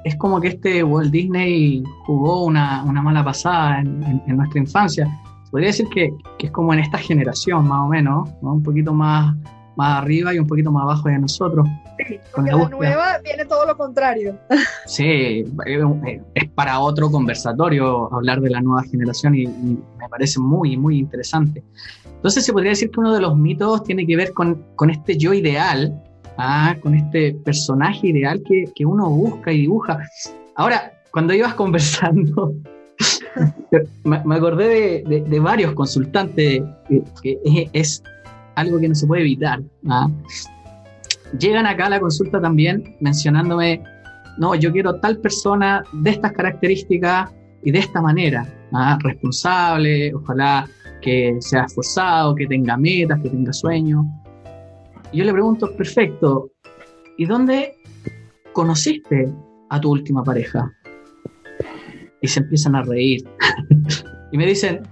Es 0.05 0.15
como 0.15 0.41
que 0.41 0.47
este 0.47 0.85
Walt 0.85 1.11
Disney 1.11 1.83
jugó 2.07 2.45
una, 2.45 2.85
mala 2.85 3.25
pasada 3.25 3.81
en, 3.81 4.23
nuestra 4.29 4.61
infancia. 4.61 5.09
Podría 5.51 5.71
decir 5.71 5.89
que, 5.89 6.13
es 6.39 6.51
como 6.53 6.73
en 6.73 6.79
esta 6.79 6.99
generación, 6.99 7.67
más 7.67 7.81
o 7.81 7.89
menos, 7.89 8.29
un 8.43 8.63
poquito 8.63 8.95
más, 8.95 9.35
más 9.77 9.99
arriba 9.99 10.33
y 10.33 10.39
un 10.39 10.47
poquito 10.47 10.71
más 10.71 10.85
abajo 10.85 11.09
de 11.09 11.19
nosotros. 11.19 11.67
Sí, 12.07 12.21
porque 12.33 12.53
la, 12.53 12.69
nueva 12.69 13.19
viene 13.25 13.45
todo 13.45 13.67
lo 13.67 13.77
contrario. 13.77 14.39
Sí, 14.87 15.45
es 16.35 16.49
para 16.55 16.79
otro 16.79 17.11
conversatorio 17.11 18.13
hablar 18.15 18.41
de 18.41 18.51
la 18.51 18.61
nueva 18.61 18.85
generación 18.85 19.35
y, 19.35 19.47
me 19.49 20.09
parece 20.09 20.39
muy, 20.39 20.77
muy 20.77 21.01
interesante. 21.01 21.65
Entonces 22.21 22.45
se 22.45 22.53
podría 22.53 22.73
decir 22.73 22.91
que 22.91 23.01
uno 23.01 23.15
de 23.15 23.21
los 23.23 23.35
mitos 23.35 23.83
tiene 23.85 24.07
que 24.07 24.15
ver 24.15 24.35
con, 24.35 24.63
con 24.77 24.91
este 24.91 25.17
yo 25.17 25.33
ideal, 25.33 25.99
¿ah? 26.37 26.77
con 26.83 26.95
este 26.95 27.33
personaje 27.33 28.09
ideal 28.09 28.43
que, 28.47 28.67
que 28.75 28.85
uno 28.85 29.09
busca 29.09 29.51
y 29.51 29.63
dibuja. 29.63 29.99
Ahora, 30.55 30.93
cuando 31.13 31.33
ibas 31.33 31.55
conversando, 31.63 32.53
me, 34.05 34.35
acordé 34.35 35.03
de, 35.07 35.41
varios 35.41 35.73
consultantes, 35.73 36.63
que, 37.23 37.71
es 37.73 38.03
algo 38.57 38.79
que 38.79 38.89
no 38.91 38.95
se 38.95 39.07
puede 39.07 39.23
evitar. 39.23 39.63
¿ah? 39.89 40.07
Llegan 41.39 41.65
acá 41.65 41.87
a 41.87 41.91
la 41.91 42.01
consulta 42.01 42.39
también 42.39 42.97
mencionándome, 43.01 43.83
no, 44.37 44.55
yo 44.55 44.71
quiero 44.73 44.97
tal 44.97 45.17
persona 45.17 45.83
de 45.95 46.11
estas 46.11 46.33
características 46.33 47.31
y 47.65 47.71
de 47.71 47.79
esta 47.79 48.03
manera, 48.03 48.47
¿ah? 48.75 48.99
responsable, 49.03 50.15
ojalá 50.15 50.69
que 51.01 51.37
sea 51.41 51.65
esforzado, 51.65 52.35
que 52.35 52.47
tenga 52.47 52.77
metas, 52.77 53.21
que 53.21 53.31
tenga 53.31 53.53
sueños. 53.53 54.05
Y 55.13 55.19
yo 55.19 55.25
le 55.25 55.33
pregunto, 55.33 55.75
perfecto, 55.77 56.51
¿y 57.19 57.27
dónde 57.27 57.75
conociste 58.53 59.33
a 59.69 59.81
tu 59.81 59.91
última 59.91 60.23
pareja? 60.23 60.71
y 62.21 62.29
se 62.29 62.41
empiezan 62.41 62.77
a 62.77 62.83
reír. 62.83 63.27
y 64.33 64.39
me 64.39 64.47
dicen, 64.47 64.83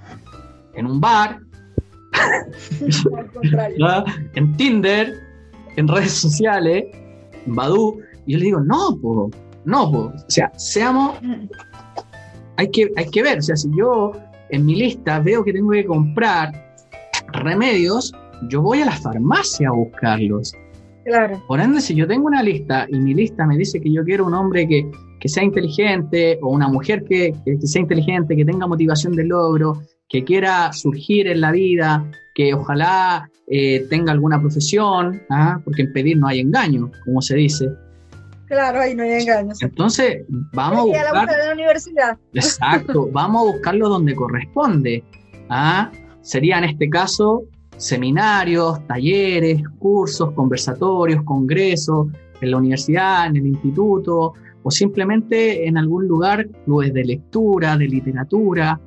en 0.75 0.87
un 0.87 1.01
bar, 1.01 1.39
en 4.35 4.57
Tinder, 4.57 5.15
en 5.77 5.89
redes 5.89 6.13
sociales, 6.13 6.85
en 7.47 7.55
Badu, 7.55 8.01
y 8.27 8.33
yo 8.33 8.39
le 8.39 8.45
digo, 8.45 8.61
no, 8.61 8.99
po, 9.01 9.31
no, 9.65 9.91
po. 9.91 9.99
o 9.99 10.31
sea, 10.31 10.51
seamos, 10.57 11.19
hay 12.57 12.71
que, 12.71 12.91
hay 12.97 13.09
que 13.11 13.23
ver, 13.23 13.39
o 13.39 13.43
sea, 13.43 13.57
si 13.57 13.69
yo 13.77 14.13
en 14.51 14.67
mi 14.67 14.77
lista 14.77 15.21
veo 15.21 15.45
que 15.45 15.53
tengo 15.53 15.71
que 15.71 15.85
comprar 15.85 16.53
remedios, 17.33 18.13
yo 18.49 18.63
voy 18.63 18.81
a 18.81 18.87
la 18.87 18.93
farmacia 18.93 19.69
a 19.69 19.73
buscarlos. 19.73 20.55
Claro. 21.05 21.43
Por 21.47 21.61
ende, 21.61 21.81
si 21.81 21.95
yo 21.95 22.07
tengo 22.07 22.27
una 22.27 22.43
lista 22.43 22.87
y 22.89 22.99
mi 22.99 23.15
lista 23.15 23.47
me 23.47 23.57
dice 23.57 23.81
que 23.81 23.93
yo 23.93 24.05
quiero 24.05 24.27
un 24.27 24.35
hombre 24.35 24.69
que, 24.69 24.91
que 25.21 25.29
sea 25.29 25.43
inteligente 25.43 26.39
o 26.43 26.51
una 26.51 26.69
mujer 26.69 27.05
que, 27.05 27.35
sea 27.63 27.83
inteligente, 27.83 28.37
que 28.37 28.45
tenga 28.45 28.67
motivación 28.67 29.15
de 29.15 29.25
logro, 29.25 29.81
que 30.09 30.25
quiera 30.25 30.73
surgir 30.73 31.27
en 31.27 31.41
la 31.41 31.53
vida, 31.53 32.11
que 32.35 32.55
ojalá 32.55 33.29
eh, 33.49 33.87
tenga 33.91 34.13
alguna 34.13 34.41
profesión, 34.41 35.21
¿ah? 35.31 35.61
porque 35.65 35.83
en 35.83 35.93
pedir 35.93 36.19
no 36.19 36.29
hay 36.29 36.41
engaño, 36.41 36.91
como 37.05 37.21
se 37.21 37.37
dice. 37.37 37.69
Claro, 38.49 38.81
ahí 38.81 38.95
no 38.95 39.03
hay 39.03 39.23
engaño. 39.23 39.53
Entonces, 39.61 40.25
vamos 40.29 40.81
a 40.81 40.83
buscar... 40.85 41.39
la 41.39 41.53
universidad. 41.53 42.19
Exacto, 42.33 43.09
vamos 43.13 43.43
a 43.43 43.53
buscarlo 43.53 43.89
donde 43.89 44.15
corresponde. 44.15 45.05
¿ah? 45.51 45.91
Sería 46.23 46.59
en 46.59 46.65
este 46.65 46.89
caso 46.89 47.45
seminarios, 47.77 48.85
talleres, 48.87 49.63
cursos, 49.79 50.33
conversatorios, 50.33 51.23
congresos, 51.23 52.09
en 52.41 52.51
la 52.51 52.57
universidad, 52.57 53.27
en 53.27 53.37
el 53.37 53.47
instituto, 53.47 54.35
o 54.63 54.71
simplemente 54.71 55.67
en 55.67 55.79
algún 55.79 56.07
lugar 56.09 56.49
clubes 56.65 56.93
de 56.93 57.05
lectura, 57.05 57.77
de 57.77 57.87
literatura, 57.87 58.81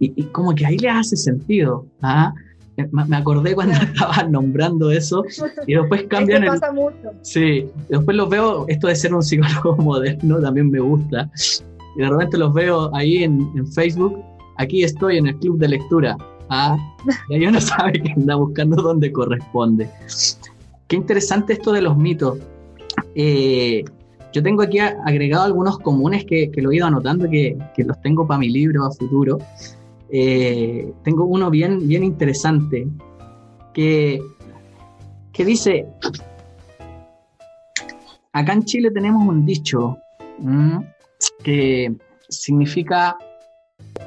y, 0.00 0.24
como 0.24 0.54
que 0.54 0.66
ahí 0.66 0.76
le 0.78 0.90
hace 0.90 1.16
sentido. 1.16 1.86
¿ah? 2.02 2.34
Me 2.76 3.16
acordé 3.16 3.54
cuando 3.54 3.74
estaban 3.82 4.32
nombrando 4.32 4.90
eso 4.90 5.24
y 5.66 5.74
después 5.74 6.04
cambian. 6.08 6.44
Pasa 6.46 6.72
mucho. 6.72 7.12
Sí, 7.22 7.66
después 7.88 8.16
los 8.16 8.28
veo, 8.28 8.64
esto 8.68 8.88
de 8.88 8.96
ser 8.96 9.14
un 9.14 9.22
psicólogo 9.22 9.76
moderno 9.82 10.40
también 10.40 10.70
me 10.70 10.80
gusta. 10.80 11.30
Y 11.96 12.00
de 12.00 12.08
repente 12.08 12.38
los 12.38 12.52
veo 12.52 12.94
ahí 12.94 13.24
en, 13.24 13.66
Facebook. 13.72 14.20
Aquí 14.58 14.82
estoy 14.82 15.18
en 15.18 15.28
el 15.28 15.36
club 15.36 15.58
de 15.58 15.68
lectura. 15.68 16.16
¿ah? 16.50 16.76
Y 17.28 17.34
ahí 17.34 17.46
uno 17.46 17.60
sabe 17.62 17.92
que 17.92 18.12
anda 18.12 18.34
buscando 18.34 18.82
donde 18.82 19.12
corresponde. 19.12 19.88
Qué 20.88 20.96
interesante 20.96 21.54
esto 21.54 21.72
de 21.72 21.82
los 21.82 21.96
mitos. 21.96 22.38
Eh, 23.14 23.84
yo 24.34 24.42
tengo 24.42 24.62
aquí 24.62 24.80
agregado 24.80 25.44
algunos 25.44 25.78
comunes 25.78 26.24
que, 26.24 26.50
lo 26.56 26.72
he 26.72 26.76
ido 26.76 26.86
anotando, 26.86 27.30
que, 27.30 27.56
los 27.78 28.00
tengo 28.02 28.26
para 28.26 28.38
mi 28.40 28.48
libro 28.48 28.84
a 28.84 28.90
futuro. 28.90 29.38
Eh, 30.16 30.92
tengo 31.02 31.24
uno 31.24 31.50
bien, 31.50 31.88
bien 31.88 32.04
interesante 32.04 32.86
que, 33.72 34.22
que 35.32 35.44
dice, 35.44 35.88
acá 38.32 38.52
en 38.52 38.64
Chile 38.64 38.92
tenemos 38.92 39.26
un 39.26 39.44
dicho 39.44 39.98
que 41.42 41.92
significa 42.28 43.16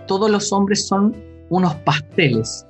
todos 0.07 0.31
los 0.31 0.53
hombres 0.53 0.87
son 0.87 1.13
unos 1.49 1.75
pasteles. 1.75 2.65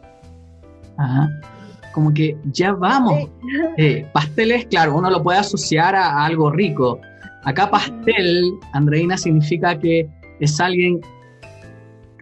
Como 1.93 2.11
que 2.13 2.35
ya 2.51 2.73
vamos. 2.73 3.29
Eh, 3.77 4.07
pasteles, 4.11 4.65
claro, 4.65 4.95
uno 4.97 5.11
lo 5.11 5.21
puede 5.21 5.37
asociar 5.37 5.95
a 5.95 6.25
algo 6.25 6.49
rico, 6.49 6.99
Acá 7.43 7.69
pastel, 7.69 8.59
Andreina, 8.73 9.17
significa 9.17 9.79
que 9.79 10.09
es 10.41 10.59
alguien 10.59 10.99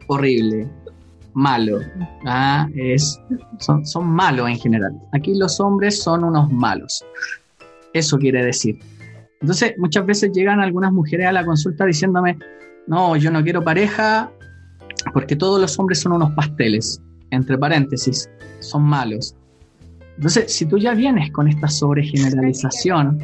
horrible, 0.07 0.67
malo. 1.35 1.79
¿ah? 2.25 2.67
Es, 2.75 3.21
son, 3.59 3.85
son 3.85 4.07
malos 4.07 4.49
en 4.49 4.57
general. 4.57 4.93
Aquí 5.13 5.35
los 5.35 5.59
hombres 5.59 6.01
son 6.01 6.23
unos 6.23 6.51
malos. 6.51 7.05
Eso 7.93 8.17
quiere 8.17 8.43
decir. 8.43 8.79
Entonces, 9.41 9.75
muchas 9.77 10.05
veces 10.05 10.31
llegan 10.33 10.59
algunas 10.59 10.91
mujeres 10.91 11.27
a 11.27 11.31
la 11.31 11.45
consulta 11.45 11.85
diciéndome, 11.85 12.39
no, 12.87 13.15
yo 13.15 13.29
no 13.29 13.43
quiero 13.43 13.63
pareja 13.63 14.31
porque 15.13 15.35
todos 15.35 15.61
los 15.61 15.77
hombres 15.77 15.99
son 16.01 16.13
unos 16.13 16.31
pasteles, 16.31 17.01
entre 17.31 17.57
paréntesis, 17.57 18.29
son 18.59 18.83
malos. 18.83 19.35
Entonces, 20.15 20.51
si 20.51 20.65
tú 20.65 20.77
ya 20.77 20.93
vienes 20.93 21.31
con 21.31 21.47
esta 21.47 21.67
sobregeneralización, 21.67 23.21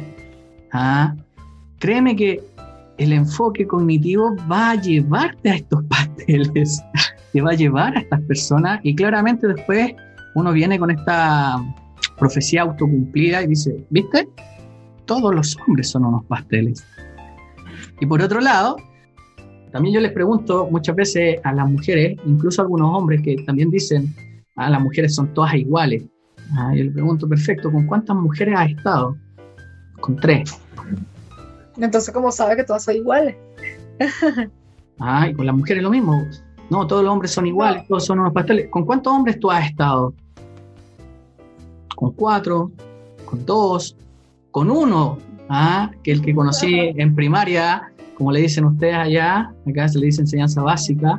¿ah? 0.72 1.14
créeme 1.78 2.14
que 2.14 2.40
el 2.98 3.12
enfoque 3.12 3.66
cognitivo 3.66 4.36
va 4.50 4.70
a 4.70 4.74
llevarte 4.74 5.50
a 5.50 5.54
estos 5.56 5.84
pasteles, 5.88 6.82
te 7.32 7.40
va 7.40 7.50
a 7.50 7.54
llevar 7.54 7.96
a 7.96 8.00
estas 8.00 8.20
personas 8.22 8.80
y 8.82 8.94
claramente 8.94 9.46
después 9.46 9.92
uno 10.34 10.52
viene 10.52 10.78
con 10.78 10.90
esta 10.90 11.62
profecía 12.18 12.62
autocumplida 12.62 13.42
y 13.42 13.48
dice, 13.48 13.84
¿viste? 13.90 14.28
Todos 15.06 15.34
los 15.34 15.56
hombres 15.66 15.90
son 15.90 16.04
unos 16.04 16.24
pasteles. 16.24 16.86
Y 18.00 18.06
por 18.06 18.22
otro 18.22 18.40
lado, 18.40 18.76
también 19.72 19.94
yo 19.94 20.00
les 20.00 20.12
pregunto 20.12 20.68
muchas 20.70 20.94
veces 20.94 21.40
a 21.44 21.52
las 21.52 21.68
mujeres, 21.68 22.18
incluso 22.26 22.60
a 22.60 22.64
algunos 22.64 22.96
hombres 22.96 23.22
que 23.22 23.36
también 23.46 23.70
dicen, 23.70 24.14
ah, 24.56 24.70
las 24.70 24.80
mujeres 24.82 25.14
son 25.14 25.32
todas 25.34 25.54
iguales. 25.54 26.04
Ah, 26.54 26.72
yo 26.74 26.84
les 26.84 26.92
pregunto, 26.92 27.28
perfecto, 27.28 27.72
¿con 27.72 27.86
cuántas 27.86 28.16
mujeres 28.16 28.54
has 28.56 28.70
estado? 28.70 29.16
Con 30.00 30.16
tres. 30.16 30.61
Entonces, 31.76 32.12
¿cómo 32.12 32.30
sabe 32.30 32.56
que 32.56 32.64
todas 32.64 32.84
son 32.84 32.96
iguales? 32.96 33.36
ah, 34.98 35.28
y 35.28 35.34
con 35.34 35.46
las 35.46 35.54
mujeres 35.54 35.82
lo 35.82 35.90
mismo. 35.90 36.26
No, 36.70 36.86
todos 36.86 37.04
los 37.04 37.12
hombres 37.12 37.30
son 37.30 37.46
iguales, 37.46 37.86
todos 37.86 38.04
son 38.06 38.20
unos 38.20 38.32
pasteles. 38.32 38.68
¿Con 38.68 38.84
cuántos 38.84 39.12
hombres 39.12 39.38
tú 39.38 39.50
has 39.50 39.66
estado? 39.66 40.14
Con 41.94 42.12
cuatro, 42.12 42.70
con 43.24 43.44
dos, 43.44 43.96
con 44.50 44.70
uno, 44.70 45.18
¿ah? 45.48 45.90
que 46.02 46.12
el 46.12 46.22
que 46.22 46.34
conocí 46.34 46.74
en 46.96 47.14
primaria, 47.14 47.92
como 48.16 48.32
le 48.32 48.40
dicen 48.40 48.64
ustedes 48.64 48.94
allá, 48.94 49.52
acá 49.68 49.88
se 49.88 49.98
le 49.98 50.06
dice 50.06 50.22
enseñanza 50.22 50.62
básica, 50.62 51.18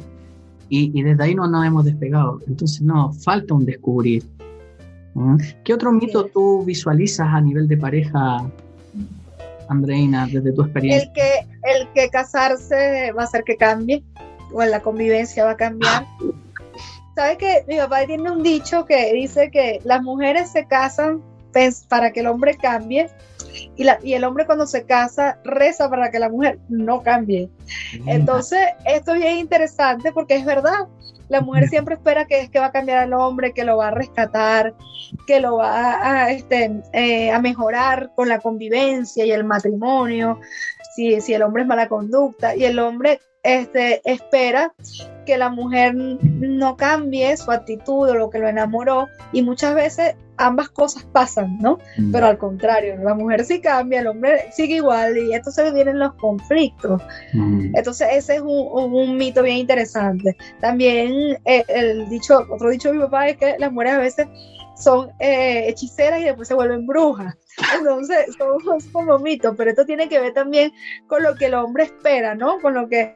y, 0.69 1.03
desde 1.03 1.23
ahí 1.23 1.35
no 1.35 1.47
nos 1.47 1.65
hemos 1.65 1.85
despegado. 1.85 2.39
Entonces, 2.47 2.81
no, 2.81 3.13
falta 3.13 3.53
un 3.53 3.63
descubrir. 3.63 4.23
¿Mm? 5.13 5.37
¿Qué 5.63 5.71
otro 5.71 5.91
mito 5.91 6.25
tú 6.25 6.63
visualizas 6.65 7.27
a 7.27 7.39
nivel 7.41 7.67
de 7.67 7.77
pareja, 7.77 8.49
Andreina, 9.73 10.27
desde 10.27 10.53
tu 10.53 10.63
experiencia? 10.63 11.07
El 11.07 11.13
que, 11.13 11.47
el 11.63 11.93
que 11.93 12.09
casarse 12.09 13.12
va 13.12 13.23
a 13.23 13.25
hacer 13.25 13.43
que 13.43 13.57
cambie, 13.57 14.03
o 14.53 14.63
la 14.63 14.81
convivencia 14.81 15.45
va 15.45 15.51
a 15.51 15.57
cambiar. 15.57 16.05
¿Sabes 17.15 17.38
que 17.38 17.63
Mi 17.67 17.77
papá 17.77 18.05
tiene 18.05 18.31
un 18.31 18.41
dicho 18.41 18.86
que 18.86 19.13
dice 19.13 19.51
que 19.51 19.79
las 19.83 20.01
mujeres 20.01 20.51
se 20.51 20.65
casan 20.65 21.21
para 21.88 22.12
que 22.12 22.21
el 22.21 22.27
hombre 22.27 22.57
cambie 22.57 23.09
y, 23.75 23.83
la, 23.83 23.99
y 24.03 24.13
el 24.13 24.23
hombre 24.23 24.45
cuando 24.45 24.65
se 24.65 24.86
casa 24.86 25.38
reza 25.43 25.89
para 25.89 26.09
que 26.09 26.19
la 26.19 26.29
mujer 26.29 26.59
no 26.69 27.03
cambie. 27.03 27.49
Entonces, 28.07 28.59
esto 28.86 29.13
es 29.13 29.21
bien 29.21 29.38
interesante 29.38 30.12
porque 30.12 30.36
es 30.36 30.45
verdad. 30.45 30.88
La 31.34 31.41
mujer 31.41 31.67
siempre 31.67 31.96
espera 31.96 32.26
que, 32.26 32.52
que 32.52 32.60
va 32.60 32.67
a 32.67 32.72
cambiar 32.72 33.00
al 33.00 33.13
hombre, 33.13 33.54
que 33.54 33.63
lo 33.63 33.78
va 33.78 33.88
a 33.88 33.91
rescatar, 33.91 34.76
que 35.26 35.39
lo 35.39 35.58
va 35.58 36.26
a, 36.26 36.30
este, 36.30 36.80
eh, 36.93 37.32
a 37.32 37.41
mejorar 37.41 38.12
con 38.13 38.30
la 38.30 38.38
convivencia 38.38 39.26
y 39.26 39.32
el 39.32 39.43
matrimonio. 39.43 40.39
Si, 40.95 41.21
si 41.21 41.34
el 41.34 41.41
hombre 41.41 41.63
es 41.63 41.67
mala 41.67 41.88
conducta, 41.88 42.56
y 42.56 42.65
el 42.65 42.79
hombre 42.79 43.19
este, 43.43 44.01
espera 44.10 44.73
que 45.25 45.38
la 45.38 45.49
mujer 45.49 45.93
no 45.95 46.77
cambie 46.77 47.36
su 47.36 47.51
actitud 47.51 48.10
o 48.10 48.15
lo 48.15 48.29
que 48.29 48.39
lo 48.39 48.47
enamoró 48.47 49.08
y 49.34 49.41
muchas 49.41 49.75
veces 49.75 50.15
ambas 50.38 50.69
cosas 50.69 51.03
pasan, 51.12 51.58
¿no? 51.60 51.77
Mm. 51.97 52.12
Pero 52.12 52.27
al 52.27 52.38
contrario, 52.38 52.95
la 52.97 53.13
mujer 53.13 53.43
sí 53.43 53.60
cambia, 53.60 53.99
el 53.99 54.08
hombre 54.08 54.45
sigue 54.51 54.75
igual 54.75 55.17
y 55.17 55.34
entonces 55.34 55.73
vienen 55.73 55.99
los 55.99 56.13
conflictos. 56.15 57.01
Mm. 57.34 57.75
Entonces 57.75 58.08
ese 58.12 58.36
es 58.36 58.41
un, 58.41 59.17
mito 59.17 59.43
bien 59.43 59.58
interesante. 59.58 60.36
También 60.62 61.38
eh, 61.45 61.63
el 61.67 62.10
dicho, 62.10 62.39
otro 62.49 62.69
dicho 62.69 62.89
de 62.89 62.95
mi 62.95 63.03
papá 63.03 63.27
es 63.27 63.38
que 63.38 63.56
las 63.60 63.71
mujeres 63.71 63.93
a 63.93 63.99
veces 63.99 64.27
son 64.84 65.12
eh, 65.19 65.67
hechiceras 65.67 66.22
y 66.22 66.26
después 66.26 66.48
se 66.48 66.54
vuelven 66.54 66.86
brujas. 66.86 67.36
Entonces, 67.78 68.36
son, 68.38 68.80
como 68.91 69.19
mitos, 69.19 69.56
pero 69.58 69.69
esto 69.69 69.86
tiene 69.86 70.10
que 70.10 70.19
ver 70.19 70.34
también 70.34 70.72
con 71.08 71.24
lo 71.24 71.36
que 71.36 71.46
el 71.46 71.54
hombre 71.54 71.86
espera, 71.86 72.36
¿no? 72.36 72.60
Con 72.60 72.74
lo 72.74 72.88
que 72.89 73.15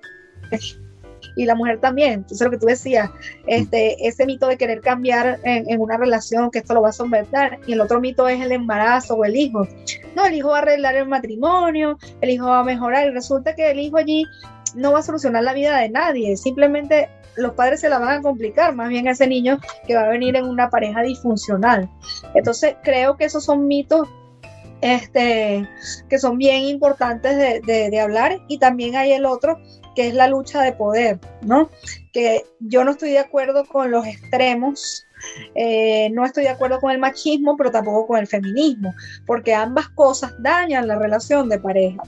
y 1.37 1.45
la 1.45 1.55
mujer 1.55 1.79
también. 1.79 2.13
Entonces 2.13 2.41
lo 2.41 2.51
que 2.51 2.57
tú 2.57 2.65
decías, 2.65 3.09
este, 3.45 3.95
ese 4.05 4.25
mito 4.25 4.47
de 4.47 4.57
querer 4.57 4.81
cambiar 4.81 5.39
en, 5.43 5.79
una 5.79 5.97
relación, 5.97 6.51
que 6.51 6.59
esto 6.59 6.73
lo 6.73 6.81
va 6.81 6.89
a 6.89 6.93
someter, 6.93 7.59
y 7.67 7.73
el 7.73 7.81
otro 7.81 8.01
mito 8.01 8.27
es 8.27 8.41
el 8.41 8.51
embarazo 8.51 9.15
o 9.15 9.23
el 9.23 9.35
hijo. 9.35 9.67
No, 10.15 10.25
el 10.25 10.33
hijo 10.33 10.49
va 10.49 10.59
a 10.59 10.61
arreglar 10.61 10.95
el 10.95 11.07
matrimonio, 11.07 11.97
el 12.21 12.31
hijo 12.31 12.47
va 12.47 12.59
a 12.59 12.63
mejorar, 12.63 13.07
y 13.07 13.11
resulta 13.11 13.55
que 13.55 13.71
el 13.71 13.79
hijo 13.79 13.97
allí 13.97 14.25
no 14.75 14.91
va 14.91 14.99
a 14.99 15.03
solucionar 15.03 15.43
la 15.43 15.53
vida 15.53 15.77
de 15.77 15.89
nadie, 15.89 16.35
simplemente 16.35 17.09
los 17.37 17.53
padres 17.53 17.79
se 17.79 17.89
la 17.89 17.99
van 17.99 18.19
a 18.19 18.21
complicar, 18.21 18.75
más 18.75 18.89
bien 18.89 19.07
ese 19.07 19.27
niño 19.27 19.59
que 19.85 19.95
va 19.95 20.01
a 20.01 20.09
venir 20.09 20.35
en 20.35 20.45
una 20.45 20.69
pareja 20.69 21.01
disfuncional. 21.01 21.89
Entonces 22.33 22.75
creo 22.83 23.15
que 23.15 23.25
esos 23.25 23.45
son 23.45 23.67
mitos 23.67 24.07
este, 24.81 25.67
que 26.09 26.19
son 26.19 26.37
bien 26.37 26.63
importantes 26.63 27.35
de, 27.37 27.89
de, 27.89 27.99
hablar 27.99 28.39
y 28.47 28.59
también 28.59 28.95
hay 28.95 29.11
el 29.11 29.25
otro 29.25 29.59
que 29.95 30.07
es 30.07 30.13
la 30.13 30.27
lucha 30.27 30.61
de 30.61 30.73
poder, 30.73 31.19
¿no? 31.41 31.69
Que 32.13 32.43
yo 32.59 32.83
no 32.83 32.91
estoy 32.91 33.09
de 33.11 33.19
acuerdo 33.19 33.65
con 33.65 33.89
los 33.89 34.05
extremos, 34.05 35.07
eh, 35.55 36.11
no 36.11 36.23
estoy 36.23 36.43
de 36.43 36.49
acuerdo 36.49 36.79
con 36.79 36.91
el 36.91 36.99
machismo, 36.99 37.57
pero 37.57 37.71
tampoco 37.71 38.05
con 38.05 38.19
el 38.19 38.27
feminismo, 38.27 38.93
porque 39.25 39.55
ambas 39.55 39.89
cosas 39.89 40.33
dañan 40.39 40.87
la 40.87 40.99
relación 40.99 41.49
de 41.49 41.59
pareja. 41.59 42.03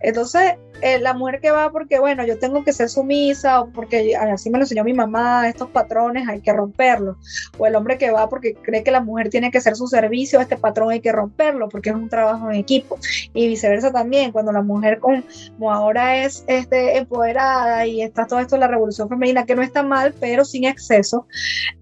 Entonces, 0.00 0.52
eh, 0.82 0.98
la 1.00 1.14
mujer 1.14 1.40
que 1.40 1.50
va 1.50 1.70
porque, 1.70 1.98
bueno, 1.98 2.24
yo 2.24 2.38
tengo 2.38 2.64
que 2.64 2.72
ser 2.72 2.88
sumisa 2.88 3.60
o 3.60 3.70
porque 3.70 4.16
así 4.16 4.50
me 4.50 4.58
lo 4.58 4.64
enseñó 4.64 4.84
mi 4.84 4.94
mamá, 4.94 5.48
estos 5.48 5.70
patrones 5.70 6.28
hay 6.28 6.40
que 6.40 6.52
romperlos. 6.52 7.16
O 7.58 7.66
el 7.66 7.74
hombre 7.74 7.98
que 7.98 8.10
va 8.10 8.28
porque 8.28 8.54
cree 8.54 8.82
que 8.82 8.90
la 8.90 9.00
mujer 9.00 9.28
tiene 9.30 9.50
que 9.50 9.60
ser 9.60 9.76
su 9.76 9.86
servicio, 9.86 10.40
este 10.40 10.56
patrón 10.56 10.90
hay 10.90 11.00
que 11.00 11.12
romperlo 11.12 11.68
porque 11.68 11.90
es 11.90 11.96
un 11.96 12.08
trabajo 12.08 12.50
en 12.50 12.56
equipo. 12.56 12.98
Y 13.34 13.48
viceversa 13.48 13.92
también, 13.92 14.32
cuando 14.32 14.52
la 14.52 14.62
mujer 14.62 15.00
como 15.00 15.72
ahora 15.72 16.24
es 16.24 16.44
este, 16.46 16.98
empoderada 16.98 17.86
y 17.86 18.02
está 18.02 18.26
todo 18.26 18.40
esto 18.40 18.56
de 18.56 18.60
la 18.60 18.68
revolución 18.68 19.08
femenina, 19.08 19.46
que 19.46 19.54
no 19.54 19.62
está 19.62 19.82
mal, 19.82 20.14
pero 20.20 20.44
sin 20.44 20.64
exceso, 20.64 21.26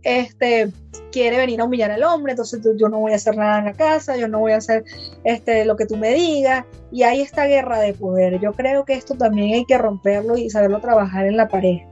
este 0.02 0.70
quiere 1.12 1.36
venir 1.36 1.60
a 1.60 1.64
humillar 1.64 1.90
al 1.90 2.02
hombre, 2.02 2.32
entonces 2.32 2.60
yo 2.78 2.88
no 2.88 2.98
voy 2.98 3.12
a 3.12 3.16
hacer 3.16 3.36
nada 3.36 3.58
en 3.58 3.66
la 3.66 3.72
casa, 3.72 4.16
yo 4.16 4.28
no 4.28 4.40
voy 4.40 4.52
a 4.52 4.56
hacer 4.56 4.84
este, 5.24 5.64
lo 5.64 5.76
que 5.76 5.86
tú 5.86 5.96
me 5.96 6.14
digas, 6.14 6.64
y 6.92 7.02
hay 7.02 7.20
esta 7.20 7.46
guerra 7.46 7.78
de 7.78 7.94
poder. 7.94 8.40
Yo 8.40 8.52
creo 8.52 8.84
que 8.84 8.94
esto 8.94 9.14
también 9.14 9.54
hay 9.54 9.64
que 9.64 9.78
romperlo 9.78 10.36
y 10.36 10.50
saberlo 10.50 10.80
trabajar 10.80 11.26
en 11.26 11.36
la 11.36 11.48
pareja, 11.48 11.86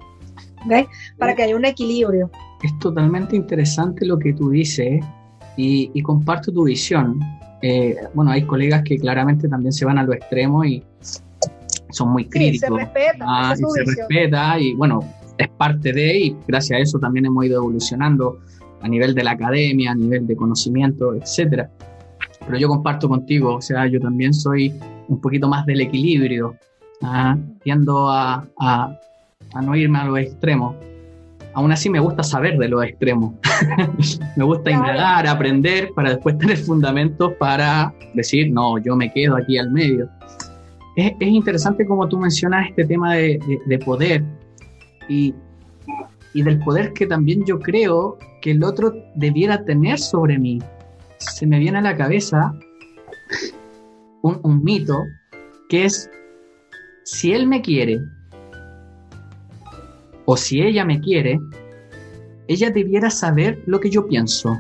para 1.19 1.35
que 1.35 1.43
haya 1.43 1.57
un 1.57 1.65
equilibrio. 1.65 2.31
Es 2.63 2.79
totalmente 2.79 3.37
interesante 3.37 4.07
lo 4.07 4.19
que 4.19 4.33
tú 4.33 4.51
dices 4.51 5.05
y, 5.57 6.03
comparto 6.03 6.53
tu 6.53 6.65
visión. 6.65 7.21
Eh, 7.63 7.97
bueno, 8.15 8.31
hay 8.31 8.45
colegas 8.45 8.83
que 8.85 8.99
claramente 8.99 9.49
también 9.49 9.73
se 9.73 9.85
van 9.85 9.99
a 9.99 10.03
lo 10.03 10.13
extremo 10.13 10.65
y 10.65 10.83
son 11.91 12.11
muy 12.11 12.27
críticos. 12.27 12.69
se 12.69 12.85
respeta, 12.85 13.25
ah, 13.27 13.55
y 13.57 13.63
se 13.63 13.85
respeta 13.85 14.59
y 14.59 14.75
bueno, 14.75 15.01
es 15.39 15.49
parte 15.51 15.93
de 15.93 16.17
y 16.19 16.37
gracias 16.47 16.79
a 16.79 16.83
eso 16.83 16.99
también 16.99 17.27
hemos 17.27 17.45
ido 17.45 17.59
evolucionando 17.59 18.39
a 18.85 18.89
nivel 18.89 19.15
de 19.15 19.25
la 19.25 19.31
academia, 19.33 19.93
a 19.93 19.95
nivel 19.95 20.27
de 20.27 20.37
conocimiento, 20.37 21.15
etcétera. 21.15 21.71
Pero 22.45 22.59
yo 22.59 22.69
comparto 22.69 23.09
contigo, 23.09 23.55
o 23.55 23.61
sea, 23.61 23.87
yo 23.87 23.99
también 23.99 24.35
soy 24.35 24.75
un 25.09 25.21
poquito 25.23 25.49
más 25.49 25.65
del 25.65 25.81
equilibrio, 25.81 26.55
¿ah? 27.03 27.37
tiendo 27.63 28.11
a, 28.11 28.47
a, 28.61 28.99
no 29.63 29.75
irme 29.75 29.99
a 29.99 30.05
los 30.05 30.19
extremos. 30.19 30.77
Aún 31.55 31.73
así 31.73 31.89
me 31.89 31.99
gusta 31.99 32.23
saber 32.23 32.59
de 32.59 32.69
los 32.69 32.85
extremos. 32.85 33.33
me 34.37 34.45
gusta 34.45 34.71
indagar, 34.71 35.27
aprender, 35.27 35.91
para 35.95 36.11
después 36.11 36.37
tener 36.37 36.59
fundamentos 36.59 37.33
para 37.39 37.95
decir, 38.13 38.53
no, 38.53 38.77
yo 38.79 38.97
me 38.97 39.11
quedo 39.11 39.37
aquí 39.37 39.57
al 39.57 39.71
medio. 39.71 40.11
Es, 40.97 41.13
es 41.19 41.29
interesante 41.29 41.87
como 41.87 42.07
tú 42.07 42.19
mencionas 42.19 42.69
este 42.69 42.85
tema 42.85 43.15
de, 43.15 43.39
de, 43.39 43.61
de 43.65 43.79
poder 43.79 44.23
y, 45.09 45.35
y 46.35 46.43
del 46.43 46.59
poder 46.59 46.93
que 46.93 47.07
también 47.07 47.45
yo 47.47 47.61
creo 47.61 48.19
que 48.43 48.51
el 48.51 48.65
otro 48.65 48.93
debiera 49.15 49.65
tener 49.65 49.99
sobre 49.99 50.39
mí. 50.39 50.59
Se 51.19 51.47
me 51.47 51.59
viene 51.59 51.79
a 51.79 51.83
la 51.83 51.97
cabeza 51.97 52.55
un, 54.23 54.65
mito 54.65 55.05
que 55.69 55.85
es, 55.85 56.11
si 57.05 57.33
él 57.33 57.47
me 57.47 57.63
quiere 57.63 58.01
o 60.27 60.37
si 60.37 60.61
ella 60.61 60.85
me 60.85 61.01
quiere, 61.01 61.39
ella 62.49 62.71
debiera 62.71 63.11
saber 63.11 63.63
lo 63.67 63.81
que 63.81 63.91
yo 63.91 64.07
pienso. 64.07 64.51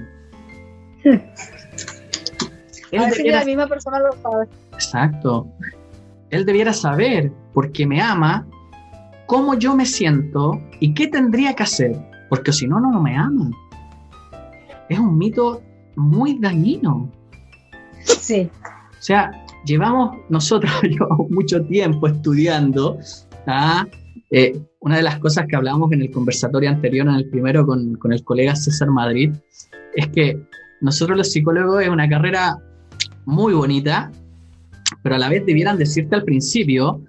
a 1.04 3.10
ver 3.10 3.26
la 3.26 3.44
misma 3.44 3.66
persona 3.66 3.98
lo 3.98 4.12
sabe. 4.22 4.46
Exacto. 4.72 5.48
Él 6.30 6.44
debiera 6.44 6.72
saber, 6.72 7.32
porque 7.52 7.86
me 7.86 8.00
ama, 8.00 8.46
cómo 9.26 9.54
yo 9.54 9.74
me 9.74 9.86
siento 9.86 10.60
y 10.80 10.94
qué 10.94 11.08
tendría 11.08 11.54
que 11.54 11.62
hacer, 11.62 11.96
porque 12.28 12.52
si 12.52 12.66
no, 12.66 12.80
no 12.80 13.00
me 13.00 13.16
ama 13.16 13.50
es 14.88 14.98
un 14.98 15.16
mito 15.16 15.62
muy 15.96 16.38
dañino. 16.38 17.10
Sí. 18.02 18.50
O 18.64 19.02
sea, 19.02 19.44
llevamos 19.64 20.16
nosotros 20.28 20.72
mucho 21.30 21.64
tiempo 21.64 22.06
estudiando. 22.06 22.98
¿ah? 23.46 23.86
Eh, 24.30 24.60
una 24.80 24.96
de 24.96 25.02
las 25.02 25.18
cosas 25.18 25.46
que 25.48 25.56
hablábamos 25.56 25.92
en 25.92 26.02
el 26.02 26.10
conversatorio 26.10 26.70
anterior, 26.70 27.06
en 27.08 27.14
el 27.14 27.28
primero 27.28 27.66
con, 27.66 27.94
con, 27.96 28.12
el 28.12 28.22
colega 28.24 28.54
César 28.56 28.90
Madrid, 28.90 29.32
es 29.94 30.08
que 30.08 30.38
nosotros 30.80 31.16
los 31.16 31.30
psicólogos 31.30 31.82
es 31.82 31.88
una 31.88 32.08
carrera 32.08 32.58
muy 33.24 33.54
bonita, 33.54 34.10
pero 35.02 35.14
a 35.14 35.18
la 35.18 35.28
vez 35.28 35.46
debieran 35.46 35.78
decirte 35.78 36.14
al 36.14 36.24
principio 36.24 37.00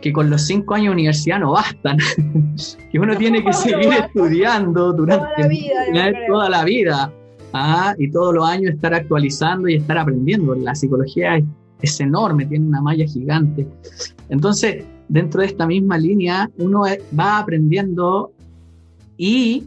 que 0.00 0.12
con 0.12 0.30
los 0.30 0.46
cinco 0.46 0.74
años 0.74 0.86
de 0.86 0.92
universidad 0.92 1.40
no 1.40 1.52
bastan, 1.52 1.98
que 2.92 2.98
uno 2.98 3.16
tiene 3.16 3.44
que 3.44 3.52
seguir 3.52 3.92
estudiando 3.92 4.92
durante 4.92 5.24
toda 5.26 5.38
la 5.38 5.48
vida, 5.48 6.12
toda 6.28 6.50
la 6.50 6.64
vida 6.64 7.12
¿ah? 7.52 7.94
y 7.98 8.10
todos 8.10 8.34
los 8.34 8.48
años 8.48 8.74
estar 8.74 8.94
actualizando 8.94 9.68
y 9.68 9.76
estar 9.76 9.98
aprendiendo. 9.98 10.54
La 10.54 10.74
psicología 10.74 11.40
es, 11.82 12.00
enorme, 12.00 12.46
tiene 12.46 12.66
una 12.66 12.80
malla 12.80 13.06
gigante. 13.06 13.66
Entonces, 14.28 14.84
dentro 15.08 15.40
de 15.40 15.48
esta 15.48 15.66
misma 15.66 15.98
línea, 15.98 16.50
uno 16.58 16.82
va 17.18 17.38
aprendiendo 17.38 18.32
y 19.16 19.66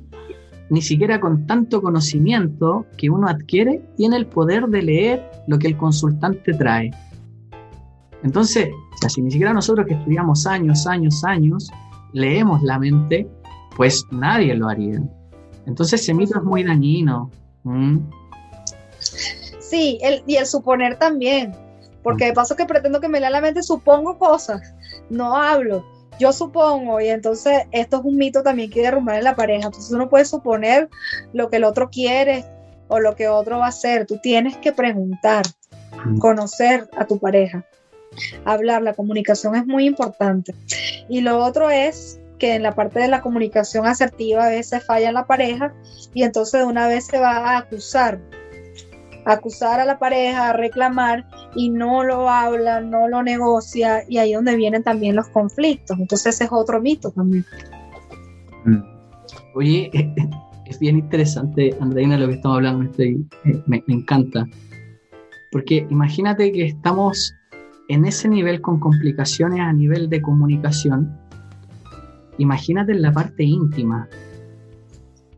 ni 0.70 0.82
siquiera 0.82 1.20
con 1.20 1.46
tanto 1.46 1.82
conocimiento 1.82 2.86
que 2.98 3.10
uno 3.10 3.28
adquiere, 3.28 3.82
tiene 3.96 4.18
el 4.18 4.26
poder 4.26 4.68
de 4.68 4.82
leer 4.82 5.32
lo 5.48 5.60
que 5.60 5.68
el 5.68 5.78
consultante 5.78 6.54
trae. 6.54 6.92
Entonces, 8.24 8.70
si 9.10 9.22
ni 9.22 9.32
siquiera 9.32 9.54
nosotros 9.54 9.86
que 9.86 9.94
estudiamos 9.94 10.48
años, 10.48 10.88
años, 10.88 11.24
años, 11.24 11.70
leemos 12.14 12.62
la 12.64 12.80
mente, 12.80 13.28
pues 13.76 14.06
nadie 14.12 14.56
lo 14.56 14.70
haría. 14.70 15.02
Entonces 15.66 16.02
ese 16.02 16.14
mito 16.14 16.38
es 16.38 16.44
muy 16.44 16.64
dañino. 16.64 17.30
Sí, 19.00 20.00
y 20.28 20.36
el 20.36 20.46
suponer 20.46 20.98
también, 20.98 21.54
porque 22.02 22.26
de 22.26 22.34
paso 22.34 22.56
que 22.56 22.66
pretendo 22.66 23.02
que 23.02 23.10
me 23.10 23.20
lea 23.20 23.30
la 23.30 23.42
mente, 23.42 23.64
supongo 23.64 24.18
cosas, 24.18 24.74
no 25.10 25.36
hablo, 25.36 25.86
yo 26.20 26.32
supongo, 26.32 27.02
y 27.02 27.08
entonces 27.08 27.64
esto 27.72 27.98
es 27.98 28.06
un 28.06 28.18
mito 28.18 28.44
también 28.44 28.70
que 28.70 28.82
derrumbar 28.82 29.18
en 29.18 29.24
la 29.24 29.36
pareja, 29.36 29.66
entonces 29.66 29.92
uno 29.92 30.10
puede 30.10 30.26
suponer 30.26 30.90
lo 31.34 31.50
que 31.50 31.58
el 31.58 31.64
otro 31.64 31.90
quiere 31.90 32.46
o 32.88 33.00
lo 33.00 33.16
que 33.16 33.28
otro 33.28 33.60
va 33.60 33.66
a 33.66 33.70
hacer, 33.70 34.06
tú 34.06 34.20
tienes 34.22 34.56
que 34.58 34.72
preguntar, 34.72 35.44
conocer 36.20 36.88
a 36.98 37.06
tu 37.06 37.18
pareja 37.18 37.66
hablar, 38.46 38.82
la 38.82 38.94
comunicación 38.94 39.56
es 39.56 39.66
muy 39.66 39.86
importante. 39.86 40.54
Y 41.10 41.22
lo 41.22 41.44
otro 41.44 41.70
es 41.70 42.20
que 42.40 42.56
en 42.56 42.64
la 42.64 42.74
parte 42.74 43.00
de 43.00 43.08
la 43.08 43.22
comunicación 43.22 43.86
asertiva 43.86 44.46
a 44.46 44.50
veces 44.50 44.86
falla 44.86 45.12
la 45.12 45.26
pareja 45.26 45.74
y 46.14 46.24
entonces 46.24 46.62
de 46.62 46.66
una 46.66 46.88
vez 46.88 47.06
se 47.06 47.20
va 47.20 47.38
a 47.38 47.58
acusar, 47.60 48.20
acusar 49.26 49.80
a 49.80 49.86
la 49.86 49.98
pareja, 49.98 50.50
a 50.50 50.54
reclamar 50.54 51.26
y 51.56 51.70
no 51.70 52.04
lo 52.04 52.30
habla, 52.30 52.82
no 52.82 53.08
lo 53.08 53.24
negocia 53.24 54.04
y 54.10 54.18
ahí 54.18 54.32
es 54.32 54.38
donde 54.38 54.56
vienen 54.56 54.84
también 54.84 55.16
los 55.16 55.28
conflictos. 55.30 55.98
Entonces 55.98 56.36
ese 56.36 56.46
es 56.46 56.52
otro 56.52 56.82
mito 56.82 57.12
también. 57.12 57.46
Mm. 58.66 58.84
Oye, 59.56 59.92
es 60.66 60.80
bien 60.80 60.98
interesante, 60.98 61.76
Andreina, 61.80 62.18
lo 62.18 62.28
que 62.28 62.36
estamos 62.36 62.58
hablando, 62.58 62.84
estoy, 62.84 63.26
me, 63.68 63.84
me 63.88 63.94
encanta. 63.94 64.48
Porque 65.52 65.86
imagínate 65.90 66.52
que 66.52 66.66
estamos 66.66 67.36
en 67.90 68.06
ese 68.06 68.28
nivel 68.28 68.62
con 68.62 68.80
complicaciones 68.80 69.60
a 69.60 69.74
nivel 69.74 70.10
de 70.10 70.22
comunicación, 70.22 71.18
imagínate 72.38 72.94
en 72.94 73.02
la 73.02 73.12
parte 73.12 73.44
íntima, 73.44 74.08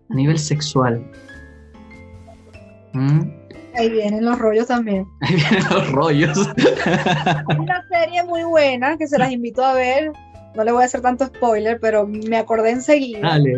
a 0.10 0.14
nivel 0.14 0.38
sexual. 0.38 1.04
¿Mm? 2.94 3.22
Ahí 3.78 3.90
vienen 3.90 4.24
los 4.26 4.40
rollos 4.40 4.68
también. 4.68 5.06
Ahí 5.22 5.36
vienen 5.36 5.64
los 5.70 5.92
rollos. 5.92 6.50
Hay 6.56 7.58
una 7.58 7.86
serie 7.90 8.24
muy 8.24 8.44
buena 8.44 8.98
que 8.98 9.08
se 9.08 9.18
las 9.18 9.32
invito 9.32 9.64
a 9.64 9.74
ver. 9.74 10.12
No 10.56 10.64
le 10.64 10.72
voy 10.72 10.84
a 10.84 10.86
hacer 10.86 11.02
tanto 11.02 11.26
spoiler, 11.26 11.78
pero 11.82 12.08
me 12.08 12.38
acordé 12.38 12.70
enseguida. 12.70 13.20
Dale. 13.20 13.54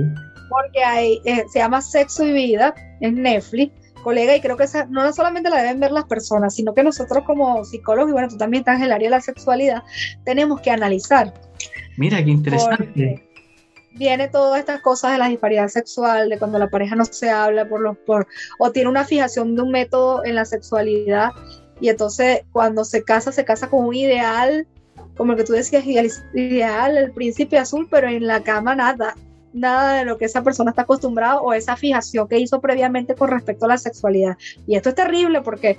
Porque 0.50 0.84
hay, 0.84 1.22
eh, 1.26 1.44
se 1.52 1.60
llama 1.60 1.82
Sexo 1.82 2.26
y 2.26 2.32
Vida 2.32 2.74
en 3.02 3.22
Netflix 3.22 3.72
colega, 4.08 4.34
y 4.34 4.40
creo 4.40 4.56
que 4.56 4.64
esa 4.64 4.86
no 4.86 5.12
solamente 5.12 5.50
la 5.50 5.58
deben 5.58 5.82
ver 5.82 5.92
las 5.92 6.06
personas, 6.06 6.56
sino 6.56 6.74
que 6.74 6.82
nosotros 6.82 7.26
como 7.26 7.66
psicólogos, 7.66 8.10
y 8.10 8.14
bueno, 8.14 8.30
tú 8.30 8.38
también 8.38 8.62
estás 8.62 8.78
en 8.78 8.84
el 8.84 8.94
área 8.94 9.10
de 9.10 9.16
la 9.18 9.20
sexualidad, 9.20 9.84
tenemos 10.24 10.62
que 10.62 10.72
analizar. 10.72 11.34
Mira, 11.98 12.24
qué 12.24 12.32
interesante. 12.32 13.28
viene 13.96 14.30
todas 14.30 14.62
estas 14.62 14.80
cosas 14.80 15.12
de 15.12 15.18
la 15.18 15.28
disparidad 15.28 15.68
sexual, 15.68 16.30
de 16.30 16.40
cuando 16.40 16.58
la 16.58 16.70
pareja 16.70 16.96
no 16.96 17.04
se 17.04 17.30
habla 17.30 17.68
por 17.68 17.82
los 17.82 17.98
por 17.98 18.28
o 18.60 18.72
tiene 18.72 18.90
una 18.90 19.04
fijación 19.04 19.58
de 19.58 19.64
un 19.64 19.72
método 19.72 20.24
en 20.24 20.36
la 20.36 20.46
sexualidad 20.46 21.32
y 21.82 21.90
entonces 21.90 22.44
cuando 22.54 22.86
se 22.86 23.04
casa 23.04 23.34
se 23.34 23.44
casa 23.44 23.70
con 23.70 23.84
un 23.84 23.94
ideal 23.94 24.66
como 25.18 25.34
el 25.34 25.38
que 25.38 25.44
tú 25.44 25.52
decías 25.52 25.84
ideal, 25.86 26.98
el 26.98 27.12
príncipe 27.12 27.58
azul, 27.58 27.90
pero 27.92 28.08
en 28.08 28.26
la 28.26 28.42
cama 28.42 28.74
nada 28.74 29.16
nada 29.60 29.96
de 29.96 30.06
lo 30.06 30.18
que 30.18 30.26
esa 30.26 30.44
persona 30.44 30.72
está 30.72 30.84
acostumbrada 30.84 31.42
o 31.42 31.54
esa 31.54 31.76
fijación 31.76 32.28
que 32.28 32.40
hizo 32.40 32.62
previamente 32.62 33.16
con 33.16 33.30
respecto 33.30 33.66
a 33.66 33.70
la 33.70 33.78
sexualidad. 33.78 34.38
Y 34.66 34.76
esto 34.76 34.90
es 34.90 34.96
terrible 34.96 35.42
porque 35.42 35.78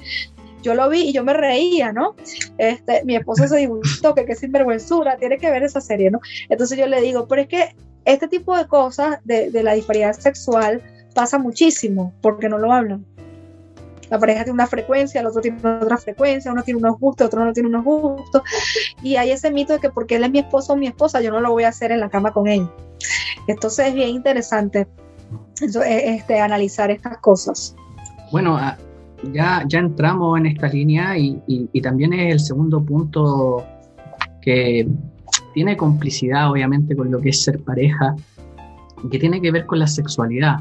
yo 0.62 0.74
lo 0.74 0.88
vi 0.88 1.08
y 1.08 1.12
yo 1.12 1.24
me 1.24 1.34
reía, 1.34 1.92
¿no? 1.92 2.14
Este, 2.58 3.04
mi 3.04 3.16
esposo 3.16 3.46
se 3.46 3.56
disgustó, 3.56 4.14
que 4.14 4.24
qué 4.24 4.34
sinvergüenzura, 4.34 5.16
tiene 5.16 5.38
que 5.38 5.50
ver 5.50 5.62
esa 5.62 5.80
serie, 5.80 6.10
¿no? 6.10 6.20
Entonces 6.48 6.78
yo 6.78 6.86
le 6.86 7.00
digo, 7.00 7.26
pero 7.28 7.42
es 7.42 7.48
que 7.48 7.76
este 8.04 8.28
tipo 8.28 8.56
de 8.56 8.66
cosas 8.66 9.18
de, 9.24 9.50
de 9.50 9.62
la 9.62 9.74
disparidad 9.74 10.12
sexual 10.12 10.82
pasa 11.14 11.38
muchísimo 11.38 12.12
porque 12.20 12.48
no 12.48 12.58
lo 12.58 12.72
hablan. 12.72 13.04
La 14.10 14.18
pareja 14.18 14.44
tiene 14.44 14.54
una 14.54 14.66
frecuencia, 14.66 15.20
el 15.20 15.26
otro 15.26 15.40
tiene 15.40 15.58
otra 15.58 15.98
frecuencia, 15.98 16.50
uno 16.50 16.62
tiene 16.62 16.78
unos 16.78 16.98
gustos, 16.98 17.26
otro 17.26 17.44
no 17.44 17.52
tiene 17.52 17.68
unos 17.68 17.84
gustos. 17.84 18.42
Y 19.02 19.16
hay 19.16 19.30
ese 19.30 19.50
mito 19.50 19.74
de 19.74 19.80
que 19.80 19.90
porque 19.90 20.16
él 20.16 20.24
es 20.24 20.30
mi 20.30 20.38
esposo 20.38 20.72
o 20.72 20.76
mi 20.76 20.86
esposa, 20.86 21.20
yo 21.20 21.30
no 21.30 21.40
lo 21.40 21.50
voy 21.50 21.64
a 21.64 21.68
hacer 21.68 21.92
en 21.92 22.00
la 22.00 22.08
cama 22.08 22.32
con 22.32 22.48
él. 22.48 22.68
Entonces 23.48 23.88
es 23.88 23.94
bien 23.94 24.10
interesante 24.10 24.86
e, 25.60 26.14
este, 26.14 26.40
analizar 26.40 26.90
estas 26.90 27.18
cosas. 27.18 27.74
Bueno, 28.30 28.56
ah, 28.56 28.76
ya, 29.32 29.64
ya 29.66 29.80
entramos 29.80 30.38
en 30.38 30.46
esta 30.46 30.68
línea 30.68 31.16
y, 31.18 31.36
también 31.82 32.12
es 32.12 32.34
el 32.34 32.40
segundo 32.40 32.84
punto 32.84 33.64
que 34.40 34.86
tiene 35.54 35.76
complicidad 35.76 36.50
obviamente 36.50 36.94
con 36.94 37.10
lo 37.10 37.20
que 37.20 37.30
es 37.30 37.42
ser 37.42 37.58
pareja, 37.64 38.14
que 39.10 39.18
tiene 39.18 39.40
que 39.40 39.50
ver 39.50 39.66
con 39.66 39.78
la 39.78 39.86
sexualidad. 39.86 40.58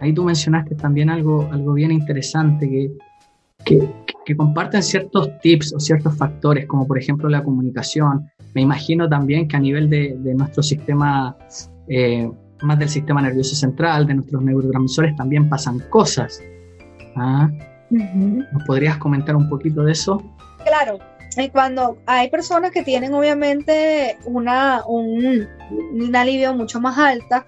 Ahí 0.00 0.12
tú 0.12 0.24
mencionaste 0.24 0.74
también 0.74 1.08
algo, 1.10 1.48
algo 1.52 1.74
bien 1.74 1.92
interesante 1.92 2.90
que, 3.64 3.88
que, 4.24 4.36
comparten 4.36 4.82
ciertos 4.82 5.28
tips 5.40 5.74
o 5.74 5.80
ciertos 5.80 6.16
factores, 6.16 6.66
como 6.66 6.86
por 6.86 6.98
ejemplo 6.98 7.28
la 7.28 7.42
comunicación. 7.42 8.30
Me 8.54 8.62
imagino 8.62 9.08
también 9.08 9.48
que 9.48 9.56
a 9.56 9.60
nivel 9.60 9.88
de, 9.88 10.16
nuestro 10.34 10.62
sistema, 10.62 11.36
eh, 11.88 12.30
más 12.62 12.78
del 12.78 12.88
sistema 12.88 13.22
nervioso 13.22 13.54
central, 13.54 14.06
de 14.06 14.14
nuestros 14.14 14.42
neurotransmisores, 14.42 15.16
también 15.16 15.48
pasan 15.48 15.78
cosas. 15.90 16.42
¿Ah? 17.16 17.48
¿Nos 17.90 18.64
podrías 18.66 18.96
comentar 18.98 19.34
un 19.36 19.48
poquito 19.48 19.82
de 19.82 19.92
eso? 19.92 20.22
Claro, 20.64 20.98
cuando 21.52 21.98
hay 22.06 22.28
personas 22.28 22.70
que 22.70 22.82
tienen 22.82 23.14
obviamente 23.14 24.18
una, 24.24 24.82
un, 24.86 25.46
una 25.92 26.20
alivio 26.20 26.54
mucho 26.54 26.80
más 26.80 26.98
alta 26.98 27.46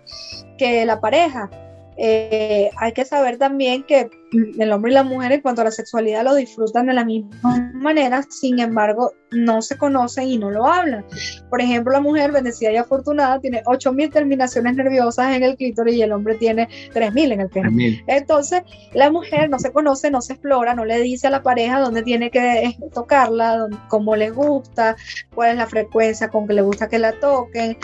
que 0.58 0.84
la 0.86 1.00
pareja, 1.00 1.50
eh, 1.96 2.70
hay 2.78 2.92
que 2.92 3.05
saber 3.05 3.38
también 3.38 3.85
que 3.85 4.11
el 4.33 4.72
hombre 4.72 4.92
y 4.92 4.94
la 4.94 5.02
mujer 5.02 5.33
en 5.33 5.40
cuanto 5.42 5.61
a 5.61 5.64
la 5.64 5.70
sexualidad 5.70 6.24
lo 6.24 6.35
disfrutan 6.35 6.87
de 6.87 6.94
la 6.94 7.05
misma 7.05 7.70
manera, 7.74 8.22
sin 8.31 8.59
embargo 8.61 9.12
no 9.31 9.62
se 9.62 9.76
conocen 9.76 10.28
y 10.28 10.38
no 10.38 10.50
lo 10.50 10.66
hablan. 10.66 11.05
Por 11.50 11.61
ejemplo, 11.61 11.92
la 11.92 12.00
mujer 12.00 12.33
bendecida 12.33 12.72
y 12.72 12.76
afortunada 12.76 13.40
tiene 13.40 13.62
8.000 13.64 14.12
terminaciones 14.12 14.76
nerviosas 14.76 15.35
en 15.37 15.42
el 15.42 15.57
clítoris 15.57 15.96
y 15.96 16.02
el 16.02 16.12
hombre 16.12 16.37
tiene 16.37 16.68
3.000 16.94 17.33
en 17.33 17.40
el 17.40 17.48
pene. 17.48 18.05
Entonces, 18.07 18.62
la 18.94 19.11
mujer 19.11 19.50
no 19.50 19.59
se 19.59 19.72
conoce, 19.72 20.11
no 20.11 20.22
se 20.22 20.35
explora, 20.35 20.74
no 20.74 20.85
le 20.85 21.00
dice 21.00 21.26
a 21.26 21.31
la 21.31 21.42
pareja 21.42 21.81
dónde 21.81 22.02
tiene 22.02 22.31
que 22.31 22.76
tocarla, 22.92 23.68
cómo 23.88 24.16
le 24.16 24.31
gusta, 24.31 24.96
cuál 25.35 25.50
es 25.50 25.57
la 25.57 25.66
frecuencia 25.66 26.28
con 26.28 26.46
que 26.46 26.55
le 26.55 26.62
gusta 26.62 26.88
que 26.88 26.98
la 26.98 27.12
toquen 27.12 27.76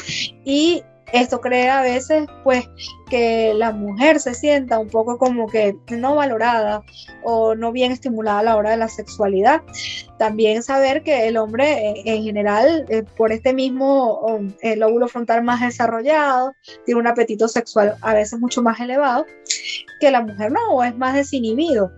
y 0.45 0.83
esto 1.13 1.41
crea 1.41 1.81
a 1.81 1.83
veces 1.83 2.27
pues 2.45 2.69
que 3.09 3.55
la 3.55 3.73
mujer 3.73 4.21
se 4.21 4.35
sienta 4.35 4.79
un 4.79 4.89
poco 4.89 5.19
como 5.19 5.47
que 5.49 5.77
no 5.91 6.15
valorada 6.15 6.83
o 7.23 7.55
no 7.55 7.73
bien 7.73 7.93
estimulada 7.93 8.41
a 8.41 8.43
la 8.43 8.57
hora 8.57 8.71
de 8.71 8.77
la 8.77 8.89
sexualidad. 8.89 9.63
También 10.19 10.63
saber 10.63 11.03
que 11.03 11.27
el 11.29 11.37
hombre 11.37 11.91
eh, 11.91 12.03
en 12.05 12.23
general 12.25 12.85
eh, 12.89 13.05
por 13.17 13.33
este 13.33 13.53
mismo 13.53 14.27
el 14.61 14.81
lóbulo 14.81 15.09
frontal 15.09 15.43
más 15.43 15.61
desarrollado 15.61 16.55
tiene 16.85 17.01
un 17.01 17.07
apetito 17.07 17.49
sexual 17.49 17.97
a 18.03 18.15
veces 18.15 18.39
mucho 18.39 18.63
más 18.63 18.81
elevado 18.81 19.25
que 20.01 20.11
la 20.11 20.21
mujer 20.21 20.53
no, 20.53 20.61
o 20.71 20.85
es 20.85 20.97
más 20.97 21.15
desinhibido 21.15 21.91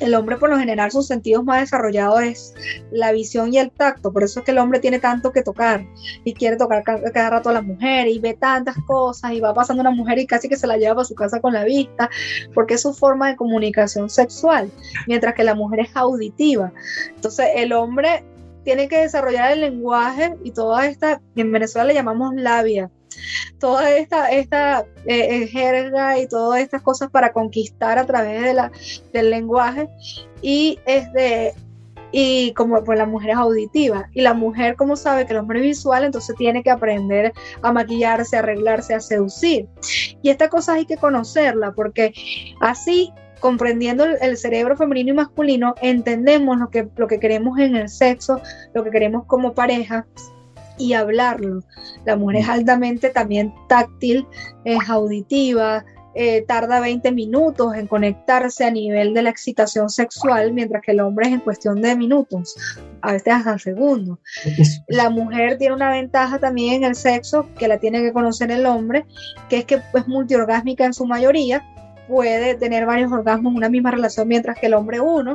el 0.00 0.14
hombre 0.14 0.36
por 0.36 0.50
lo 0.50 0.58
general 0.58 0.90
sus 0.90 1.06
sentidos 1.06 1.44
más 1.44 1.60
desarrollados 1.60 2.22
es 2.22 2.54
la 2.90 3.12
visión 3.12 3.52
y 3.52 3.58
el 3.58 3.70
tacto, 3.70 4.12
por 4.12 4.22
eso 4.22 4.40
es 4.40 4.44
que 4.44 4.52
el 4.52 4.58
hombre 4.58 4.80
tiene 4.80 4.98
tanto 4.98 5.32
que 5.32 5.42
tocar 5.42 5.84
y 6.24 6.34
quiere 6.34 6.56
tocar 6.56 6.82
cada, 6.84 7.30
rato 7.30 7.48
a 7.48 7.52
la 7.52 7.62
mujer 7.62 8.08
y 8.08 8.18
ve 8.18 8.34
tantas 8.34 8.76
cosas 8.86 9.32
y 9.32 9.40
va 9.40 9.54
pasando 9.54 9.80
una 9.80 9.90
mujer 9.90 10.18
y 10.18 10.26
casi 10.26 10.48
que 10.48 10.56
se 10.56 10.66
la 10.66 10.76
lleva 10.76 10.96
para 10.96 11.04
su 11.04 11.14
casa 11.14 11.40
con 11.40 11.52
la 11.52 11.64
vista, 11.64 12.10
porque 12.54 12.74
es 12.74 12.82
su 12.82 12.94
forma 12.94 13.28
de 13.28 13.36
comunicación 13.36 14.10
sexual, 14.10 14.70
mientras 15.06 15.34
que 15.34 15.44
la 15.44 15.54
mujer 15.54 15.80
es 15.80 15.90
auditiva. 15.94 16.72
Entonces 17.14 17.48
el 17.54 17.72
hombre 17.72 18.24
tiene 18.64 18.88
que 18.88 18.98
desarrollar 18.98 19.52
el 19.52 19.60
lenguaje 19.60 20.36
y 20.42 20.50
toda 20.50 20.86
esta, 20.86 21.20
en 21.36 21.52
Venezuela 21.52 21.86
le 21.86 21.94
llamamos 21.94 22.34
labia, 22.34 22.90
toda 23.58 23.90
esta, 23.90 24.30
esta 24.30 24.80
eh, 25.06 25.42
eh, 25.42 25.46
jerga 25.46 26.18
y 26.18 26.28
todas 26.28 26.60
estas 26.60 26.82
cosas 26.82 27.10
para 27.10 27.32
conquistar 27.32 27.98
a 27.98 28.06
través 28.06 28.42
de 28.42 28.54
la, 28.54 28.70
del 29.12 29.30
lenguaje. 29.30 29.88
Y 30.42 30.78
es 30.86 31.12
de 31.12 31.54
y 32.12 32.52
como 32.54 32.82
pues 32.84 32.98
la 32.98 33.06
mujer 33.06 33.30
es 33.30 33.36
auditiva. 33.36 34.08
Y 34.12 34.22
la 34.22 34.34
mujer 34.34 34.76
como 34.76 34.96
sabe 34.96 35.26
que 35.26 35.32
el 35.32 35.38
hombre 35.38 35.58
es 35.58 35.64
visual 35.64 36.04
entonces 36.04 36.34
tiene 36.36 36.62
que 36.62 36.70
aprender 36.70 37.32
a 37.62 37.72
maquillarse, 37.72 38.36
a 38.36 38.40
arreglarse, 38.40 38.94
a 38.94 39.00
seducir. 39.00 39.68
Y 40.22 40.30
esta 40.30 40.48
cosa 40.48 40.74
hay 40.74 40.86
que 40.86 40.96
conocerla 40.96 41.72
porque 41.72 42.14
así 42.60 43.12
comprendiendo 43.40 44.04
el, 44.04 44.36
cerebro 44.38 44.76
femenino 44.76 45.10
y 45.10 45.16
masculino 45.16 45.74
entendemos 45.82 46.58
lo 46.58 46.70
que, 46.70 46.88
lo 46.96 47.06
que 47.06 47.20
queremos 47.20 47.58
en 47.58 47.76
el 47.76 47.88
sexo, 47.88 48.40
lo 48.72 48.82
que 48.82 48.90
queremos 48.90 49.26
como 49.26 49.52
pareja 49.52 50.06
y 50.78 50.92
hablarlo. 50.94 51.62
La 52.04 52.16
mujer 52.16 52.42
es 52.42 52.48
altamente 52.48 53.10
también 53.10 53.52
táctil, 53.68 54.26
es 54.64 54.88
auditiva, 54.88 55.84
eh, 56.18 56.46
tarda 56.48 56.80
20 56.80 57.12
minutos 57.12 57.74
en 57.74 57.86
conectarse 57.86 58.64
a 58.64 58.70
nivel 58.70 59.12
de 59.12 59.20
la 59.20 59.28
excitación 59.28 59.90
sexual, 59.90 60.54
mientras 60.54 60.80
que 60.82 60.92
el 60.92 61.00
hombre 61.00 61.26
es 61.26 61.34
en 61.34 61.40
cuestión 61.40 61.82
de 61.82 61.94
minutos, 61.94 62.56
a 63.02 63.12
veces 63.12 63.34
hasta 63.34 63.58
segundos. 63.58 64.18
La 64.88 65.10
mujer 65.10 65.58
tiene 65.58 65.74
una 65.74 65.90
ventaja 65.90 66.38
también 66.38 66.76
en 66.76 66.84
el 66.84 66.94
sexo 66.94 67.46
que 67.58 67.68
la 67.68 67.76
tiene 67.76 68.00
que 68.00 68.14
conocer 68.14 68.50
el 68.50 68.64
hombre, 68.64 69.04
que 69.50 69.58
es 69.58 69.64
que 69.66 69.74
es 69.74 70.08
multiorgásmica 70.08 70.86
en 70.86 70.94
su 70.94 71.04
mayoría, 71.04 71.62
puede 72.08 72.54
tener 72.54 72.86
varios 72.86 73.12
orgasmos 73.12 73.50
en 73.50 73.58
una 73.58 73.68
misma 73.68 73.90
relación, 73.90 74.26
mientras 74.26 74.58
que 74.58 74.68
el 74.68 74.74
hombre 74.74 75.00
uno, 75.00 75.34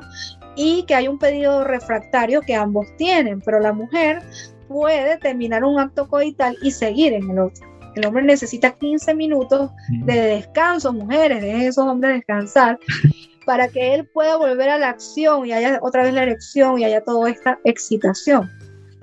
y 0.56 0.84
que 0.88 0.96
hay 0.96 1.08
un 1.08 1.20
pedido 1.20 1.64
refractario 1.64 2.42
que 2.42 2.56
ambos 2.56 2.88
tienen, 2.98 3.40
pero 3.42 3.60
la 3.60 3.74
mujer 3.74 4.24
puede 4.72 5.18
terminar 5.18 5.64
un 5.64 5.80
acto 5.80 6.08
coital 6.08 6.58
y 6.62 6.72
seguir 6.72 7.14
en 7.14 7.30
el 7.30 7.40
otro. 7.40 7.68
El 7.96 8.06
hombre 8.06 8.24
necesita 8.24 8.72
15 8.72 9.14
minutos 9.16 9.70
de 9.90 10.14
descanso, 10.14 10.94
mujeres, 10.94 11.42
de 11.42 11.68
esos 11.68 11.86
hombres 11.86 12.16
descansar, 12.16 12.80
para 13.46 13.68
que 13.68 13.96
él 13.96 14.08
pueda 14.08 14.38
volver 14.38 14.70
a 14.70 14.78
la 14.78 14.90
acción 14.90 15.46
y 15.46 15.52
haya 15.52 15.80
otra 15.82 16.04
vez 16.04 16.14
la 16.14 16.24
erección 16.24 16.80
y 16.80 16.86
haya 16.86 17.02
toda 17.02 17.30
esta 17.30 17.60
excitación. 17.66 18.50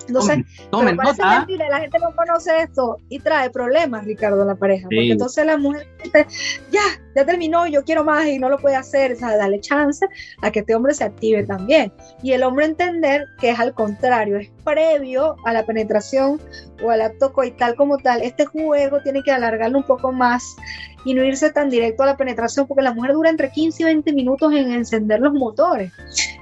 Entonces, 0.09 0.38
tomen, 0.70 0.96
la 0.96 1.81
gente 1.81 1.98
no 1.98 2.14
conoce 2.16 2.62
esto 2.62 2.98
y 3.09 3.18
trae 3.18 3.50
problemas, 3.50 4.04
Ricardo, 4.04 4.42
a 4.42 4.46
la 4.46 4.54
pareja. 4.54 4.85
Porque 4.85 5.12
entonces 5.12 5.44
la 5.44 5.59
mujer 5.59 5.87
dice, 6.02 6.26
ya, 6.71 6.81
ya 7.14 7.27
terminó, 7.27 7.66
yo 7.66 7.85
quiero 7.85 8.04
más 8.04 8.27
y 8.27 8.38
no 8.38 8.48
lo 8.48 8.58
puede 8.58 8.77
hacer. 8.77 9.12
O 9.12 9.16
sea, 9.16 9.37
dale 9.37 9.60
chance 9.60 10.06
a 10.42 10.50
que 10.50 10.60
este 10.60 10.75
hombre 10.75 10.94
se 10.94 11.04
active 11.04 11.44
también. 11.44 11.92
Y 12.23 12.33
el 12.33 12.42
hombre 12.42 12.64
entender 12.64 13.27
que 13.38 13.50
es 13.50 13.60
al 13.60 13.75
contrario, 13.75 14.38
es 14.38 14.50
previo 14.69 15.37
a 15.44 15.52
la 15.52 15.64
penetración 15.64 16.40
o 16.83 16.90
al 16.90 17.00
acto 17.00 17.33
coital 17.33 17.75
como 17.75 17.98
tal. 17.98 18.23
Este 18.23 18.44
juego 18.44 19.00
tiene 19.02 19.23
que 19.23 19.33
alargarlo 19.33 19.79
un 19.79 19.85
poco 19.85 20.12
más 20.12 20.56
y 21.04 21.14
no 21.14 21.25
irse 21.25 21.50
tan 21.50 21.71
directo 21.71 22.02
a 22.02 22.06
la 22.06 22.16
penetración, 22.16 22.66
porque 22.66 22.83
la 22.83 22.92
mujer 22.92 23.12
dura 23.12 23.31
entre 23.31 23.50
15 23.50 23.83
y 23.83 23.87
20 23.87 24.12
minutos 24.12 24.52
en 24.52 24.73
encender 24.73 25.21
los 25.21 25.33
motores. 25.33 25.92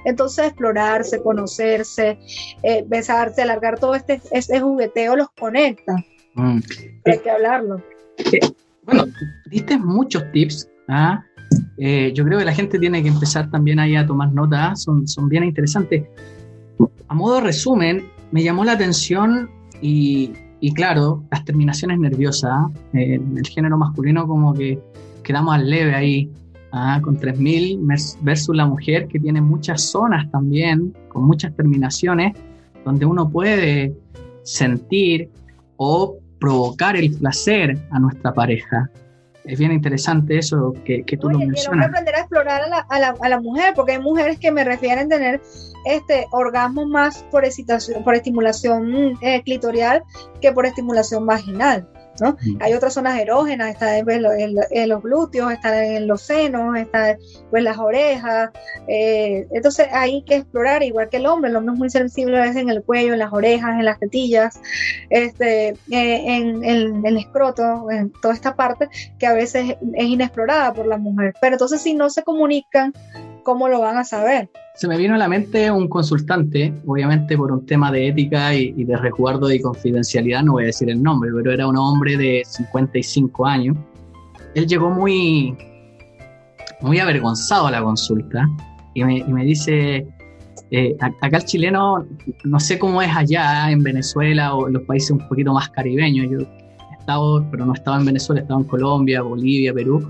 Entonces 0.05 0.47
explorarse, 0.47 1.21
conocerse, 1.21 2.19
eh, 2.63 2.83
besarse, 2.87 3.41
alargar 3.41 3.79
todo 3.79 3.95
este, 3.95 4.21
este 4.31 4.59
jugueteo 4.59 5.15
los 5.15 5.29
conecta. 5.31 5.95
Mm. 6.33 6.59
Hay 7.05 7.19
que 7.19 7.31
hablarlo. 7.31 7.81
Eh, 8.31 8.39
bueno, 8.83 9.05
diste 9.49 9.77
muchos 9.77 10.23
tips. 10.33 10.69
¿ah? 10.89 11.23
Eh, 11.77 12.11
yo 12.13 12.25
creo 12.25 12.39
que 12.39 12.45
la 12.45 12.53
gente 12.53 12.77
tiene 12.77 13.01
que 13.01 13.09
empezar 13.09 13.49
también 13.49 13.79
ahí 13.79 13.95
a 13.95 14.05
tomar 14.05 14.33
nota, 14.33 14.75
son, 14.75 15.07
son 15.07 15.29
bien 15.29 15.43
interesantes. 15.43 16.03
A 17.07 17.13
modo 17.13 17.35
de 17.35 17.41
resumen, 17.41 18.05
me 18.31 18.43
llamó 18.43 18.63
la 18.63 18.73
atención 18.73 19.49
y, 19.81 20.31
y 20.59 20.73
claro, 20.73 21.23
las 21.31 21.45
terminaciones 21.45 21.99
nerviosas, 21.99 22.71
¿eh? 22.93 23.19
el 23.35 23.47
género 23.47 23.77
masculino 23.77 24.27
como 24.27 24.53
que 24.53 24.79
quedamos 25.23 25.55
al 25.55 25.69
leve 25.69 25.93
ahí, 25.93 26.31
¿ah? 26.71 26.99
con 27.01 27.17
3000 27.17 27.79
versus 28.21 28.55
la 28.55 28.65
mujer 28.65 29.07
que 29.07 29.19
tiene 29.19 29.41
muchas 29.41 29.81
zonas 29.81 30.29
también, 30.31 30.93
con 31.09 31.25
muchas 31.25 31.55
terminaciones, 31.55 32.35
donde 32.83 33.05
uno 33.05 33.29
puede 33.29 33.93
sentir 34.43 35.29
o 35.77 36.17
provocar 36.39 36.95
el 36.95 37.13
placer 37.13 37.77
a 37.91 37.99
nuestra 37.99 38.33
pareja 38.33 38.89
es 39.47 39.57
bien 39.57 39.71
interesante 39.71 40.37
eso 40.37 40.73
que, 40.83 41.03
que 41.03 41.17
tú 41.17 41.29
lo 41.29 41.39
mencionas. 41.39 41.85
Quiero 41.85 41.85
aprender 41.85 42.15
a 42.15 42.19
explorar 42.19 42.61
a 42.63 42.67
la, 42.67 42.79
a, 42.89 42.99
la, 42.99 43.15
a 43.19 43.29
la, 43.29 43.39
mujer, 43.39 43.73
porque 43.75 43.93
hay 43.93 43.99
mujeres 43.99 44.37
que 44.39 44.51
me 44.51 44.63
refieren 44.63 45.07
tener 45.07 45.41
este 45.85 46.27
orgasmo 46.31 46.85
más 46.85 47.23
por 47.31 47.45
excitación, 47.45 48.03
por 48.03 48.15
estimulación 48.15 49.17
eh, 49.21 49.41
clitorial 49.43 50.03
que 50.41 50.51
por 50.51 50.65
estimulación 50.65 51.25
vaginal. 51.25 51.87
Hay 52.59 52.73
otras 52.73 52.93
zonas 52.93 53.19
erógenas, 53.19 53.69
está 53.69 53.97
en, 53.97 54.89
los 54.89 55.03
glúteos, 55.03 55.51
está 55.51 55.85
en 55.85 56.07
los 56.07 56.21
senos, 56.21 56.77
está 56.77 57.11
en 57.11 57.17
pues, 57.49 57.63
las 57.63 57.77
orejas. 57.77 58.51
Eh, 58.87 59.47
entonces 59.51 59.87
hay 59.91 60.23
que 60.23 60.35
explorar, 60.35 60.83
igual 60.83 61.09
que 61.09 61.17
el 61.17 61.25
hombre, 61.25 61.49
el 61.49 61.55
hombre 61.55 61.73
es 61.73 61.79
muy 61.79 61.89
sensible 61.89 62.37
a 62.37 62.41
veces 62.41 62.57
en 62.57 62.69
el 62.69 62.83
cuello, 62.83 63.13
en 63.13 63.19
las 63.19 63.33
orejas, 63.33 63.71
en 63.71 63.85
las 63.85 63.99
tetillas, 63.99 64.59
este, 65.09 65.69
eh, 65.69 65.75
en, 65.91 66.63
el 67.05 67.17
escroto, 67.17 67.89
en 67.91 68.11
toda 68.21 68.33
esta 68.33 68.55
parte 68.55 68.89
que 69.19 69.27
a 69.27 69.33
veces 69.33 69.75
es 69.93 70.05
inexplorada 70.05 70.73
por 70.73 70.87
la 70.87 70.97
mujer. 70.97 71.33
Pero 71.41 71.55
entonces 71.55 71.81
si 71.81 71.93
no 71.93 72.09
se 72.09 72.23
comunican, 72.23 72.93
¿cómo 73.43 73.67
lo 73.67 73.79
van 73.79 73.97
a 73.97 74.03
saber? 74.03 74.49
Se 74.77 74.87
me 74.87 74.95
vino 74.95 75.15
a 75.15 75.17
la 75.17 75.27
mente 75.27 75.71
un 75.71 75.87
consultante, 75.87 76.71
obviamente 76.85 77.35
por 77.35 77.51
un 77.51 77.65
tema 77.65 77.91
de 77.91 78.09
ética 78.09 78.53
y, 78.53 78.83
de 78.83 78.95
resguardo 78.95 79.51
y 79.51 79.59
confidencialidad, 79.59 80.43
no 80.43 80.51
voy 80.51 80.65
a 80.65 80.67
decir 80.67 80.87
el 80.91 81.01
nombre, 81.01 81.31
pero 81.35 81.51
era 81.51 81.67
un 81.67 81.75
hombre 81.75 82.15
de 82.15 82.43
55 82.45 83.43
años. 83.47 83.75
Él 84.53 84.67
llegó 84.67 84.91
muy, 84.91 85.57
muy 86.81 86.99
avergonzado 86.99 87.65
a 87.65 87.71
la 87.71 87.81
consulta 87.81 88.47
y 88.93 89.03
me, 89.03 89.45
dice, 89.45 90.05
eh, 90.69 90.95
acá 90.99 91.37
el 91.37 91.45
chileno, 91.45 92.05
no 92.43 92.59
sé 92.59 92.77
cómo 92.77 93.01
es 93.01 93.09
allá 93.15 93.71
en 93.71 93.81
Venezuela 93.81 94.53
o 94.53 94.67
en 94.67 94.73
los 94.73 94.83
países 94.83 95.09
un 95.09 95.27
poquito 95.27 95.53
más 95.53 95.69
caribeños, 95.69 96.29
yo 96.29 96.41
he 96.41 97.49
pero 97.49 97.65
no 97.65 97.73
estaba 97.73 97.97
en 97.97 98.05
Venezuela, 98.05 98.41
estaba 98.41 98.59
en 98.59 98.67
Colombia, 98.67 99.23
Bolivia, 99.23 99.73
Perú. 99.73 100.07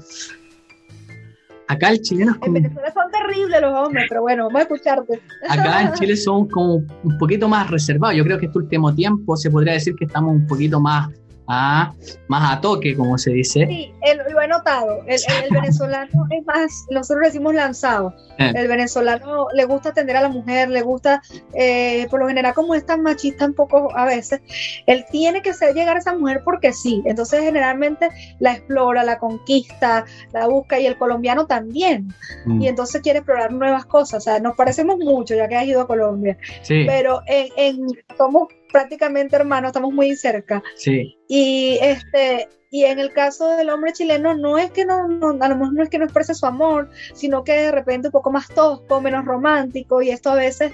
Acá 1.68 1.90
el 1.90 2.02
chileno 2.02 2.32
es 2.32 2.38
como... 2.38 2.58
En 2.58 2.64
Venezuela 2.64 2.94
son 2.94 3.12
terribles 3.12 3.62
los 3.62 3.74
hombres, 3.74 4.06
pero 4.08 4.22
bueno, 4.22 4.46
vamos 4.46 4.60
a 4.60 4.62
escucharte. 4.64 5.22
Acá 5.50 5.82
en 5.82 5.94
Chile 5.94 6.16
son 6.16 6.48
como 6.48 6.76
un 6.76 7.18
poquito 7.20 7.48
más 7.48 7.70
reservados. 7.70 8.16
Yo 8.16 8.24
creo 8.24 8.40
que 8.40 8.46
este 8.46 8.58
último 8.58 8.94
tiempo 8.94 9.36
se 9.36 9.52
podría 9.52 9.74
decir 9.74 9.96
que 9.96 10.06
estamos 10.06 10.34
un 10.34 10.48
poquito 10.48 10.80
más 10.80 11.10
a, 11.48 11.94
más 12.28 12.58
a 12.58 12.62
toque, 12.62 12.96
como 12.96 13.18
se 13.18 13.32
dice. 13.32 13.66
Sí, 13.68 13.94
lo 14.34 14.42
he 14.42 14.48
notado. 14.48 15.04
El, 15.08 15.20
venezolano 15.50 16.28
es 16.30 16.46
más, 16.46 16.86
nosotros 16.90 17.28
decimos 17.28 17.54
lanzado. 17.54 18.14
Eh. 18.38 18.52
El 18.56 18.68
venezolano 18.68 19.48
le 19.54 19.66
gusta 19.66 19.90
atender 19.90 20.18
a 20.18 20.22
la 20.22 20.30
mujer, 20.30 20.70
le 20.70 20.82
gusta, 20.82 21.22
eh, 21.54 22.08
por 22.10 22.20
lo 22.20 22.28
general, 22.28 22.54
como 22.54 22.76
es 22.76 22.86
tan 22.86 23.02
machista 23.02 23.46
un 23.46 23.54
poco 23.54 23.96
a 23.98 24.06
veces, 24.06 24.42
él 24.86 25.06
tiene 25.12 25.42
que 25.42 25.52
hacer 25.52 25.74
llegar 25.74 25.96
a 25.96 26.00
esa 26.00 26.14
mujer 26.14 26.42
porque 26.44 26.74
sí. 26.74 27.02
Entonces, 27.06 27.42
generalmente 27.42 28.10
la 28.40 28.54
explora, 28.54 29.04
la 29.04 29.18
conquista, 29.18 30.06
la 30.34 30.48
busca 30.48 30.80
y 30.80 30.86
el 30.86 30.98
colombiano 30.98 31.48
también. 31.48 32.14
Mm. 32.46 32.62
Y 32.62 32.68
entonces 32.68 33.02
quiere 33.02 33.20
explorar 33.20 33.54
nuevas 33.54 33.86
cosas. 33.86 34.18
O 34.18 34.22
sea, 34.22 34.40
nos 34.40 34.56
parecemos 34.56 34.98
mucho 34.98 35.36
ya 35.36 35.48
que 35.48 35.56
has 35.56 35.66
ido 35.66 35.82
a 35.82 35.88
Colombia. 35.88 36.38
Sí. 36.62 36.84
Pero 36.86 37.22
en, 37.26 37.48
en 37.56 37.88
somos 38.18 38.48
prácticamente 38.72 39.36
hermanos, 39.36 39.70
estamos 39.70 39.94
muy 39.94 40.16
cerca. 40.16 40.64
Sí. 40.76 41.18
Y 41.28 41.78
este 41.82 42.50
y 42.70 42.84
en 42.84 43.00
el 43.00 43.14
caso 43.14 43.48
del 43.56 43.70
hombre 43.70 43.94
chileno 43.94 44.36
no 44.36 44.58
es 44.58 44.72
que 44.72 44.86
no, 44.86 45.08
no, 45.08 45.30
a 45.30 45.50
lo 45.50 45.56
mejor 45.56 45.74
no 45.74 45.84
es 45.84 45.90
que 45.90 46.00
no 46.00 46.04
exprese 46.04 46.34
su 46.34 46.46
amor, 46.46 46.90
sino 47.14 47.44
que 47.44 47.54
de 47.54 47.72
repente 47.72 48.10
un 48.10 48.12
poco 48.12 48.30
más 48.30 48.48
tosco, 48.50 49.00
menos 49.00 49.24
romántico 49.26 50.02
y 50.02 50.10
esto 50.10 50.32
a 50.32 50.36
veces 50.36 50.74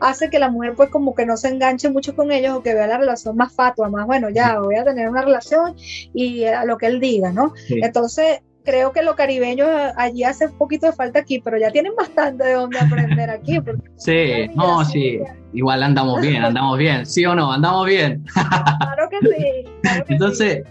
hace 0.00 0.30
que 0.30 0.38
la 0.38 0.50
mujer 0.50 0.74
pues 0.76 0.90
como 0.90 1.14
que 1.14 1.26
no 1.26 1.36
se 1.36 1.48
enganche 1.48 1.90
mucho 1.90 2.14
con 2.14 2.30
ellos 2.30 2.54
o 2.54 2.62
que 2.62 2.74
vea 2.74 2.86
la 2.86 2.98
relación 2.98 3.36
más 3.36 3.52
fatua, 3.52 3.88
más 3.88 4.06
bueno, 4.06 4.30
ya 4.30 4.60
voy 4.60 4.76
a 4.76 4.84
tener 4.84 5.08
una 5.08 5.22
relación 5.22 5.74
y 6.14 6.44
a 6.44 6.64
lo 6.64 6.78
que 6.78 6.86
él 6.86 7.00
diga, 7.00 7.32
¿no? 7.32 7.54
Entonces 7.68 8.40
creo 8.64 8.92
que 8.92 9.02
lo 9.02 9.14
caribeño 9.14 9.66
allí 9.96 10.24
hace 10.24 10.46
un 10.46 10.58
poquito 10.58 10.86
de 10.86 10.92
falta 10.92 11.20
aquí, 11.20 11.40
pero 11.40 11.58
ya 11.58 11.70
tienen 11.70 11.94
bastante 11.96 12.44
de 12.44 12.54
dónde 12.54 12.78
aprender 12.78 13.30
aquí. 13.30 13.58
Sí, 13.96 14.48
no, 14.56 14.84
sí, 14.84 15.20
igual 15.52 15.82
andamos 15.82 16.20
bien, 16.20 16.42
andamos 16.42 16.76
bien, 16.76 17.06
¿sí 17.06 17.24
o 17.24 17.34
no? 17.34 17.52
Andamos 17.52 17.86
bien. 17.86 18.24
Claro 18.34 19.08
que 19.08 19.18
sí. 19.28 20.02
Entonces, 20.08 20.64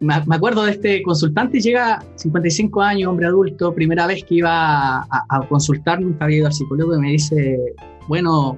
me, 0.00 0.14
acuerdo 0.14 0.64
de 0.64 0.72
este 0.72 1.02
consultante, 1.02 1.60
llega 1.60 2.02
55 2.14 2.80
años, 2.80 3.08
hombre 3.08 3.26
adulto, 3.26 3.74
primera 3.74 4.06
vez 4.06 4.24
que 4.24 4.36
iba 4.36 5.00
a, 5.00 5.46
consultar, 5.48 6.00
nunca 6.00 6.26
había 6.26 6.38
ido 6.38 6.46
al 6.46 6.52
psicólogo 6.52 6.96
y 6.96 7.00
me 7.00 7.10
dice, 7.10 7.58
bueno, 8.06 8.56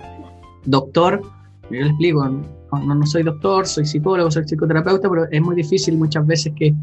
doctor, 0.64 1.22
yo 1.70 1.80
le 1.80 1.86
explico, 1.86 2.28
no, 2.28 2.94
no 2.94 3.06
soy 3.06 3.22
doctor, 3.22 3.66
soy 3.66 3.86
psicólogo, 3.86 4.30
soy 4.30 4.44
psicoterapeuta, 4.44 5.08
pero 5.08 5.26
es 5.30 5.40
muy 5.40 5.56
difícil 5.56 5.96
muchas 5.96 6.26
veces 6.26 6.52
que 6.56 6.74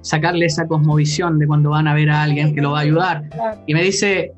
sacarle 0.00 0.46
esa 0.46 0.66
cosmovisión 0.66 1.38
de 1.38 1.46
cuando 1.46 1.70
van 1.70 1.88
a 1.88 1.94
ver 1.94 2.10
a 2.10 2.22
alguien 2.22 2.54
que 2.54 2.60
lo 2.60 2.72
va 2.72 2.78
a 2.78 2.82
ayudar. 2.82 3.24
Y 3.66 3.74
me 3.74 3.82
dice, 3.82 4.32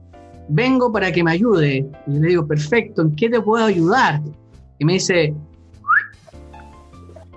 vengo 0.49 0.93
para 0.93 1.13
que 1.13 1.23
me 1.23 1.33
ayude. 1.33 1.87
Y 2.07 2.15
yo 2.15 2.21
le 2.21 2.29
digo, 2.29 2.47
perfecto, 2.47 3.03
¿en 3.03 3.15
qué 3.17 3.29
te 3.29 3.41
puedo 3.41 3.65
ayudar? 3.65 4.21
Y 4.79 4.85
me 4.85 4.95
dice, 4.95 5.35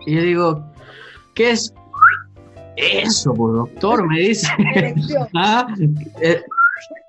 y 0.05 0.15
yo 0.15 0.21
digo, 0.21 0.63
¿qué 1.35 1.51
es 1.51 1.73
eso, 2.75 3.33
por 3.33 3.53
doctor? 3.53 4.07
Me 4.07 4.19
dice, 4.19 4.47
¿Ah? 5.35 5.67
eh, 6.21 6.41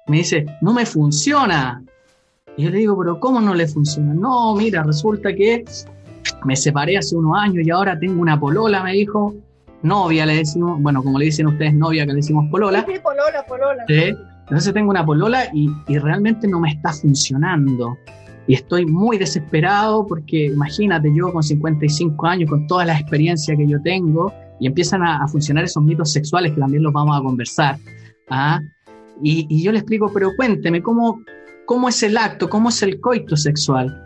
me 0.07 0.19
dice, 0.19 0.47
no 0.61 0.73
me 0.73 0.85
funciona. 0.85 1.83
Y 2.57 2.65
yo 2.65 2.71
le 2.71 2.79
digo, 2.79 2.99
pero 2.99 3.19
¿cómo 3.19 3.41
no 3.41 3.55
le 3.55 3.67
funciona? 3.67 4.15
No, 4.15 4.55
mira, 4.55 4.83
resulta 4.83 5.35
que 5.35 5.65
me 6.45 6.57
separé 6.57 6.99
hace 6.99 7.17
unos 7.17 7.37
años 7.37 7.67
y 7.67 7.71
ahora 7.71 7.99
tengo 7.99 8.21
una 8.21 8.39
polola, 8.39 8.83
me 8.83 8.93
dijo, 8.93 9.35
novia, 9.85 10.27
le 10.27 10.37
decimos, 10.37 10.81
bueno, 10.81 11.03
como 11.03 11.19
le 11.19 11.27
dicen 11.27 11.47
ustedes 11.47 11.75
novia, 11.75 12.05
que 12.05 12.13
le 12.13 12.17
decimos 12.17 12.47
polola. 12.51 12.85
Sí, 12.87 12.99
polola, 13.03 13.45
polola. 13.47 13.85
Entonces 13.87 14.75
tengo 14.75 14.91
una 14.91 15.07
polola 15.07 15.45
y, 15.53 15.71
y, 15.89 15.99
realmente 15.99 16.47
no 16.49 16.61
me 16.61 16.71
está 16.71 16.93
funcionando. 16.93 17.97
Y 18.47 18.55
estoy 18.55 18.85
muy 18.85 19.17
desesperado 19.17 20.07
porque 20.07 20.47
imagínate, 20.47 21.11
yo 21.15 21.33
con 21.33 21.43
55 21.43 22.27
años, 22.27 22.51
con 22.51 22.67
toda 22.67 22.85
la 22.85 22.99
experiencia 22.99 23.57
que 23.57 23.67
yo 23.67 23.81
tengo, 23.81 24.33
y 24.61 24.67
empiezan 24.67 25.03
a, 25.03 25.27
funcionar 25.29 25.65
esos 25.65 25.83
mitos 25.83 26.13
sexuales 26.13 26.53
que 26.53 26.61
también 26.61 26.83
los 26.83 26.93
vamos 26.93 27.19
a 27.19 27.23
conversar. 27.23 27.77
¿ah? 28.31 28.61
Y, 29.23 29.47
y, 29.49 29.63
yo 29.63 29.73
le 29.73 29.79
explico, 29.79 30.11
pero 30.13 30.31
cuénteme, 30.37 30.83
¿cómo, 30.83 31.21
¿cómo 31.67 31.89
es 31.89 32.03
el 32.03 32.17
acto? 32.17 32.49
¿Cómo 32.49 32.69
es 32.69 32.83
el 32.83 33.01
coito 33.01 33.37
sexual? 33.37 34.01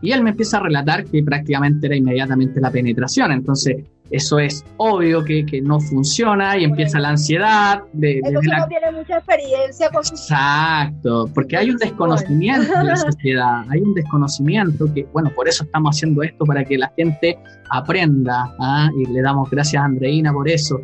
Y 0.00 0.12
él 0.12 0.22
me 0.22 0.30
empieza 0.30 0.58
a 0.58 0.60
relatar 0.60 1.04
que 1.04 1.22
prácticamente 1.22 1.86
era 1.86 1.96
inmediatamente 1.96 2.60
la 2.60 2.70
penetración. 2.70 3.32
Entonces, 3.32 3.84
eso 4.10 4.38
es 4.38 4.64
obvio 4.76 5.24
que, 5.24 5.44
que 5.46 5.62
no 5.62 5.80
funciona 5.80 6.58
y 6.58 6.64
empieza 6.64 6.98
la 6.98 7.10
ansiedad. 7.10 7.82
De, 7.94 8.20
Entonces 8.22 8.52
no 8.58 8.68
tiene 8.68 8.92
mucha 8.92 9.16
experiencia 9.16 9.88
con 9.90 10.00
Exacto, 10.00 11.30
porque 11.34 11.56
hay 11.56 11.70
un 11.70 11.78
desconocimiento 11.78 12.78
de 12.78 12.84
la 12.84 12.96
sociedad, 12.96 13.64
hay 13.70 13.80
un 13.80 13.94
desconocimiento 13.94 14.92
que, 14.92 15.06
bueno, 15.12 15.30
por 15.34 15.48
eso 15.48 15.64
estamos 15.64 15.96
haciendo 15.96 16.22
esto, 16.22 16.44
para 16.44 16.62
que 16.64 16.76
la 16.76 16.92
gente 16.96 17.38
aprenda, 17.70 18.54
¿ah? 18.60 18.90
y 18.98 19.06
le 19.06 19.22
damos 19.22 19.48
gracias 19.48 19.82
a 19.82 19.86
Andreina 19.86 20.32
por 20.32 20.48
eso. 20.48 20.80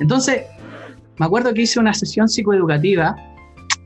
Entonces, 0.00 0.42
me 1.18 1.26
acuerdo 1.26 1.52
que 1.52 1.62
hice 1.62 1.78
una 1.78 1.92
sesión 1.92 2.28
psicoeducativa 2.28 3.14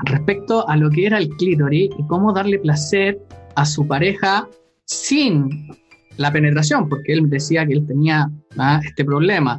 respecto 0.05 0.69
a 0.69 0.77
lo 0.77 0.89
que 0.91 1.07
era 1.07 1.19
el 1.19 1.29
clítoris 1.31 1.91
y 1.99 2.07
cómo 2.07 2.33
darle 2.33 2.59
placer 2.61 3.19
a 3.57 3.65
su 3.65 3.87
pareja 3.87 4.49
sin 4.85 5.51
la 6.19 6.33
penetración, 6.33 6.89
porque 6.89 7.15
él 7.15 7.31
decía 7.31 7.67
que 7.67 7.73
él 7.73 7.87
tenía 7.87 8.31
¿ah? 8.59 8.81
este 8.85 9.05
problema. 9.05 9.59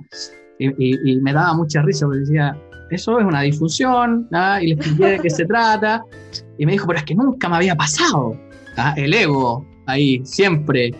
Y, 0.60 1.16
me 1.22 1.34
daba 1.34 1.53
mucha 1.53 1.82
risa 1.82 2.05
porque 2.05 2.20
decía, 2.20 2.55
eso 2.91 3.18
es 3.20 3.26
una 3.26 3.41
disfunción, 3.41 4.28
¿ah? 4.34 4.62
y 4.62 4.68
le 4.68 4.74
expliqué 4.74 5.05
de 5.05 5.20
qué 5.20 5.30
se 5.30 5.45
trata. 5.45 6.03
Y 6.57 6.66
me 6.66 6.74
dijo, 6.74 6.86
pero 6.86 6.99
es 6.99 7.05
que 7.05 7.16
nunca 7.16 7.49
me 7.49 7.55
había 7.55 7.76
pasado. 7.76 8.36
¿ah? 8.78 8.93
El 8.97 9.14
ego, 9.14 9.66
ahí, 9.86 10.22
siempre. 10.26 10.93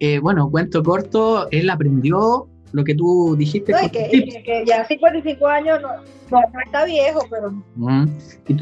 Eh, 0.00 0.18
bueno, 0.18 0.50
cuento 0.50 0.82
corto, 0.82 1.48
él 1.50 1.70
aprendió 1.70 2.48
lo 2.72 2.84
que 2.84 2.94
tú 2.94 3.36
dijiste. 3.36 3.72
No, 3.72 3.78
que, 3.90 4.64
ya 4.66 4.84
55 4.84 5.46
años 5.46 5.80
no, 5.80 5.88
no, 6.30 6.60
está 6.64 6.84
viejo, 6.84 7.26
pero... 7.30 7.52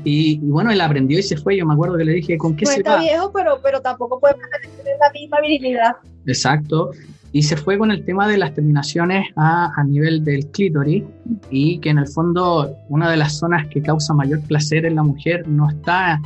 y, 0.05 0.39
bueno, 0.39 0.71
él 0.71 0.81
aprendió 0.81 1.19
y 1.19 1.23
se 1.23 1.37
fue, 1.37 1.57
yo 1.57 1.67
me 1.67 1.75
acuerdo 1.75 1.97
que 1.97 2.05
le 2.05 2.13
dije, 2.13 2.37
¿con 2.37 2.57
qué 2.57 2.65
no 2.65 2.71
se 2.73 2.79
está 2.79 3.01
viejo, 3.01 3.33
pero, 3.33 3.61
pero 3.63 3.81
tampoco 3.81 4.21
puede 4.21 4.35
tener 4.35 4.97
la 4.99 5.11
misma 5.13 5.41
virilidad. 5.41 5.97
Exacto, 6.27 6.91
y 7.33 7.43
se 7.43 7.57
fue 7.57 7.79
con 7.79 7.91
el 7.91 8.05
tema 8.05 8.27
de 8.29 8.39
las 8.39 8.55
terminaciones 8.55 9.29
a, 9.37 9.73
a 9.77 9.85
nivel 9.85 10.25
del 10.25 10.47
clítoris 10.49 11.05
y 11.51 11.79
que 11.79 11.91
en 11.91 11.99
el 11.99 12.09
fondo 12.09 12.77
una 12.89 13.11
de 13.11 13.17
las 13.17 13.39
zonas 13.39 13.69
que 13.69 13.81
causa 13.81 14.13
mayor 14.15 14.41
placer 14.43 14.85
en 14.85 14.97
la 14.97 15.05
mujer 15.05 15.47
no 15.47 15.71
está 15.71 16.21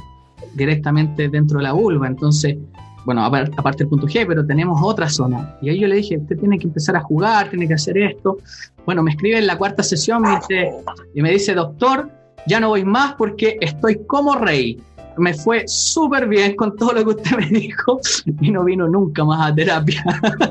directamente 0.54 1.28
dentro 1.28 1.58
de 1.58 1.64
la 1.64 1.72
vulva, 1.72 2.06
entonces 2.06 2.56
bueno, 3.04 3.24
aparte 3.24 3.78
del 3.78 3.88
punto 3.88 4.06
G, 4.06 4.24
pero 4.26 4.44
tenemos 4.46 4.80
otra 4.82 5.08
zona. 5.08 5.56
Y 5.60 5.68
ahí 5.68 5.80
yo 5.80 5.88
le 5.88 5.96
dije, 5.96 6.18
usted 6.18 6.38
tiene 6.38 6.58
que 6.58 6.66
empezar 6.66 6.96
a 6.96 7.00
jugar, 7.00 7.50
tiene 7.50 7.68
que 7.68 7.74
hacer 7.74 7.98
esto. 7.98 8.38
Bueno, 8.86 9.02
me 9.02 9.10
escribe 9.10 9.38
en 9.38 9.46
la 9.46 9.58
cuarta 9.58 9.82
sesión 9.82 10.22
me 10.22 10.36
dice, 10.36 10.72
y 11.14 11.22
me 11.22 11.30
dice, 11.30 11.54
doctor, 11.54 12.10
ya 12.46 12.60
no 12.60 12.68
voy 12.70 12.84
más 12.84 13.14
porque 13.14 13.56
estoy 13.60 14.04
como 14.06 14.36
rey. 14.36 14.80
Me 15.16 15.32
fue 15.32 15.62
súper 15.66 16.26
bien 16.26 16.56
con 16.56 16.76
todo 16.76 16.92
lo 16.92 17.04
que 17.04 17.10
usted 17.10 17.36
me 17.36 17.46
dijo 17.46 18.00
y 18.40 18.50
no 18.50 18.64
vino 18.64 18.88
nunca 18.88 19.24
más 19.24 19.50
a 19.50 19.54
terapia 19.54 20.04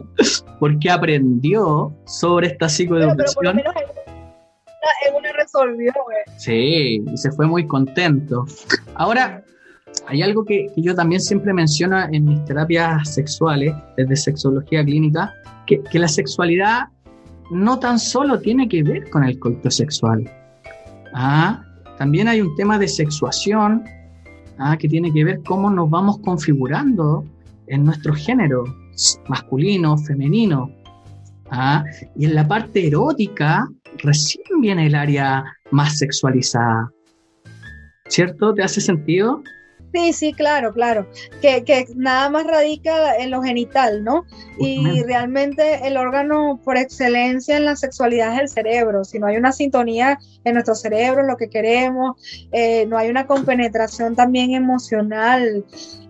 porque 0.60 0.90
aprendió 0.90 1.94
sobre 2.06 2.48
esta 2.48 2.70
psicoeducación. 2.70 3.58
Pero, 3.58 3.72
pero 3.74 5.18
una 5.18 5.32
resolvió, 5.34 5.94
Sí, 6.38 7.04
y 7.06 7.18
se 7.18 7.32
fue 7.32 7.46
muy 7.46 7.68
contento. 7.68 8.46
Ahora, 8.96 9.44
hay 10.08 10.22
algo 10.22 10.44
que, 10.46 10.70
yo 10.76 10.96
también 10.96 11.22
siempre 11.22 11.54
menciono 11.54 11.98
en 12.12 12.26
mis 12.26 12.44
terapias 12.46 13.14
sexuales, 13.14 13.74
desde 13.98 14.16
sexología 14.16 14.84
clínica, 14.84 15.34
que, 15.66 15.82
la 15.94 16.08
sexualidad 16.08 16.88
no 17.52 17.80
tan 17.80 18.00
solo 18.00 18.40
tiene 18.40 18.68
que 18.68 18.84
ver 18.84 19.10
con 19.10 19.24
el 19.24 19.40
coito 19.40 19.70
sexual. 19.70 20.30
Ah, 21.14 21.64
también 21.98 22.28
hay 22.28 22.42
un 22.42 22.56
tema 22.56 22.80
de 22.80 22.88
sexuación 22.88 23.84
ah, 24.58 24.78
que 24.78 24.88
tiene 24.88 25.14
que 25.14 25.24
ver 25.24 25.42
cómo 25.46 25.70
nos 25.70 25.90
vamos 25.90 26.20
configurando 26.20 27.24
en 27.68 27.86
nuestro 27.86 28.14
género, 28.14 28.64
masculino, 29.28 29.98
femenino. 29.98 30.70
Ah, 31.50 31.86
y 32.16 32.26
en 32.26 32.36
la 32.36 32.48
parte 32.48 32.88
erótica 32.88 33.68
recién 34.00 34.60
viene 34.60 34.88
el 34.88 34.96
área 34.96 35.44
más 35.72 35.98
sexualizada. 35.98 36.92
¿Cierto? 38.08 38.54
¿Te 38.54 38.64
hace 38.64 38.82
sentido? 38.82 39.42
Sí, 39.94 40.12
sí, 40.12 40.34
claro, 40.34 40.74
claro. 40.74 41.08
Que, 41.40 41.64
que, 41.64 41.86
nada 41.96 42.28
más 42.30 42.48
radica 42.48 43.16
en 43.16 43.30
lo 43.30 43.44
genital, 43.44 44.04
¿no? 44.04 44.26
Y 44.58 45.04
realmente 45.04 45.88
el 45.88 45.98
órgano 45.98 46.60
por 46.64 46.78
excelencia 46.78 47.58
en 47.58 47.66
la 47.66 47.76
sexualidad 47.76 48.34
es 48.34 48.42
el 48.42 48.50
cerebro. 48.50 49.04
Si 49.04 49.20
no 49.20 49.28
hay 49.28 49.38
una 49.38 49.52
sintonía 49.52 50.18
en 50.46 50.54
nuestro 50.56 50.74
cerebro, 50.74 51.22
lo 51.24 51.38
que 51.38 51.48
queremos, 51.48 52.18
eh, 52.52 52.88
no 52.88 52.98
hay 52.98 53.10
una 53.10 53.28
compenetración 53.28 54.16
también 54.16 54.56
emocional 54.56 55.64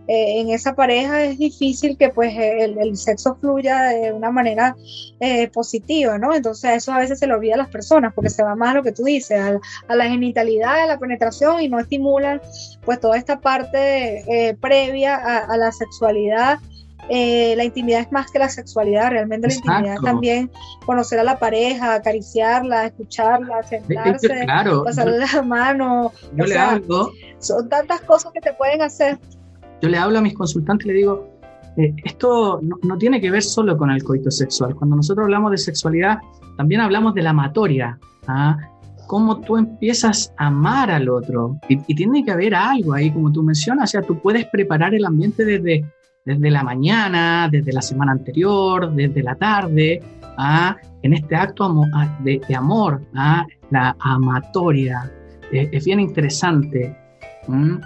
eh, 0.08 0.42
en 0.42 0.50
esa 0.50 0.76
pareja 0.76 1.24
es 1.24 1.38
difícil 1.38 1.98
que 1.98 2.10
pues 2.10 2.34
el, 2.38 2.98
sexo 2.98 3.36
fluya 3.36 3.84
de 3.84 4.12
una 4.12 4.32
manera 4.32 4.76
eh, 5.22 5.48
positiva, 5.48 6.18
¿no? 6.18 6.34
Entonces 6.34 6.72
eso 6.72 6.92
a 6.92 7.00
veces 7.00 7.20
se 7.20 7.28
le 7.28 7.34
olvida 7.34 7.54
a 7.56 7.58
las 7.58 7.70
personas 7.70 8.14
porque 8.14 8.30
se 8.30 8.44
va 8.44 8.54
más 8.56 8.72
a 8.72 8.74
lo 8.74 8.84
que 8.84 8.92
tú 8.92 9.04
dices, 9.04 9.40
a, 9.88 9.96
la 9.96 10.06
genitalidad, 10.06 10.84
a 10.84 10.86
la 10.88 11.00
penetración 11.00 11.62
y 11.62 11.70
no 11.70 11.80
estimulan 11.80 12.42
pues 12.84 13.00
toda 13.00 13.18
esta 13.18 13.40
parte 13.40 14.50
eh, 14.50 14.58
previa 14.60 15.16
a, 15.16 15.56
la 15.56 15.72
sexualidad. 15.72 16.60
la 17.10 17.64
intimidad 17.64 18.02
es 18.02 18.12
más 18.12 18.30
que 18.30 18.40
la 18.40 18.50
sexualidad, 18.50 19.12
realmente 19.12 19.48
la 19.48 19.54
intimidad 19.54 19.96
también 20.04 20.52
conocer 20.86 21.20
a 21.20 21.24
la 21.24 21.40
pareja, 21.40 21.96
acariciarla, 21.96 22.88
escucharla, 22.88 23.64
sentarse, 23.64 24.46
pasarle 24.84 25.20
la 25.20 25.42
mano. 25.44 26.12
Yo 26.34 26.46
le 26.46 26.58
Son 27.40 27.70
tantas 27.70 28.02
cosas 28.02 28.34
que 28.34 28.42
te 28.42 28.52
pueden 28.54 28.82
hacer 28.82 29.18
yo 29.84 29.90
le 29.90 29.98
hablo 29.98 30.20
a 30.20 30.22
mis 30.22 30.34
consultantes 30.34 30.86
y 30.86 30.90
le 30.92 30.96
digo, 30.96 31.28
eh, 31.76 31.94
esto 32.06 32.62
no, 32.62 32.98
tiene 32.98 33.20
que 33.20 33.30
ver 33.30 33.44
solo 33.44 33.78
con 33.78 33.92
el 33.92 34.02
coito 34.02 34.32
sexual. 34.32 34.76
Cuando 34.76 34.96
nosotros 34.96 35.26
hablamos 35.26 35.52
de 35.52 35.58
sexualidad, 35.58 36.20
también 36.56 36.80
hablamos 36.80 37.14
de 37.14 37.22
la 37.22 37.32
amatoria. 37.32 38.00
¿ah? 38.28 38.58
Cómo 39.08 39.42
tú 39.42 39.58
empiezas 39.58 40.34
a 40.38 40.48
amar 40.48 40.90
al 40.90 41.10
otro. 41.10 41.60
Y, 41.68 41.78
tiene 41.96 42.24
que 42.24 42.32
haber 42.32 42.56
algo 42.56 42.94
ahí, 42.94 43.12
como 43.12 43.30
tú 43.30 43.44
mencionas. 43.44 43.90
O 43.90 43.92
sea, 43.92 44.02
tú 44.04 44.18
puedes 44.22 44.46
preparar 44.46 44.96
el 44.96 45.04
ambiente 45.04 45.44
desde, 45.44 45.84
desde 46.24 46.50
la 46.50 46.64
mañana, 46.64 47.50
desde 47.52 47.74
la 47.74 47.82
semana 47.82 48.14
anterior, 48.14 48.90
desde 48.94 49.22
la 49.22 49.36
tarde, 49.36 50.02
¿ah? 50.38 50.78
en 51.02 51.12
este 51.12 51.36
acto 51.36 51.84
de, 52.24 52.56
amor, 52.56 53.02
¿ah? 53.16 53.46
la 53.70 53.98
amatoria. 54.00 55.12
es 55.52 55.84
bien 55.84 56.00
interesante. 56.00 57.03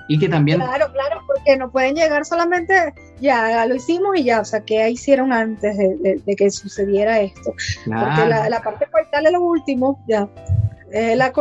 Y 0.07 0.19
que 0.19 0.29
también... 0.29 0.59
Claro, 0.59 0.91
claro, 0.91 1.21
porque 1.27 1.57
no 1.57 1.71
pueden 1.71 1.95
llegar 1.95 2.25
solamente, 2.25 2.93
ya 3.19 3.65
lo 3.65 3.75
hicimos 3.75 4.15
y 4.15 4.25
ya, 4.25 4.41
o 4.41 4.45
sea, 4.45 4.61
¿qué 4.61 4.89
hicieron 4.89 5.33
antes 5.33 5.77
de, 5.77 6.35
que 6.37 6.51
sucediera 6.51 7.19
esto? 7.19 7.53
Porque 7.85 8.25
la, 8.49 8.61
parte 8.63 8.87
coital 8.91 9.25
es 9.25 9.31
lo 9.31 9.41
último, 9.41 10.03
ya. 10.07 10.27
Es 10.91 11.17
la, 11.17 11.31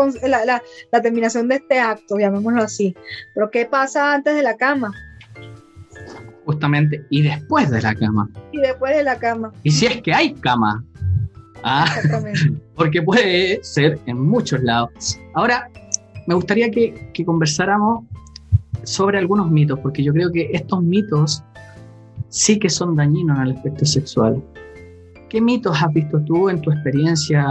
la, 0.45 0.62
la, 0.91 1.03
terminación 1.03 1.49
de 1.49 1.57
este 1.57 1.79
acto, 1.79 2.19
llamémoslo 2.19 2.62
así. 2.62 2.97
Pero 3.35 3.51
¿qué 3.51 3.64
pasa 3.67 4.14
antes 4.14 4.35
de 4.35 4.43
la 4.43 4.57
cama? 4.57 4.93
Justamente, 6.45 7.05
y 7.11 7.23
después 7.23 7.71
de 7.71 7.81
la 7.81 7.95
cama. 7.95 8.29
Y 8.53 8.59
después 8.59 8.97
de 8.97 9.03
la 9.03 9.19
cama. 9.19 9.53
Y 9.62 9.71
si 9.71 9.87
es 9.87 10.03
que 10.03 10.12
hay 10.12 10.35
cama. 10.35 10.85
Ah, 11.62 11.87
porque 12.75 13.03
puede 13.03 13.62
ser 13.62 13.99
en 14.07 14.21
muchos 14.21 14.62
lados. 14.62 15.19
Ahora, 15.35 15.69
me 16.27 16.35
gustaría 16.35 16.70
que, 16.70 17.24
conversáramos 17.24 18.05
sobre 18.83 19.18
algunos 19.18 19.51
mitos, 19.51 19.79
porque 19.81 20.03
yo 20.03 20.12
creo 20.12 20.31
que 20.31 20.51
estos 20.53 20.83
mitos 20.83 21.43
sí 22.29 22.59
que 22.59 22.68
son 22.68 22.97
dañinos 22.97 23.39
en 23.39 23.47
el 23.47 23.53
aspecto 23.57 23.85
sexual. 23.85 24.43
¿Qué 25.29 25.41
mitos 25.41 25.77
has 25.83 25.93
visto 25.93 26.20
tú 26.24 26.49
en 26.49 26.61
tu 26.61 26.70
experiencia, 26.70 27.45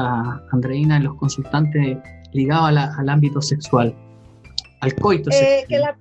Andreina, 0.52 0.98
en 0.98 1.06
los 1.06 1.16
consultantes 1.16 1.98
ligados 2.34 2.70
al 2.70 3.10
ámbito 3.10 3.42
sexual, 3.42 3.94
al 4.82 4.96
coito 4.96 5.30
eh, 5.32 5.66
sexual? 5.68 5.96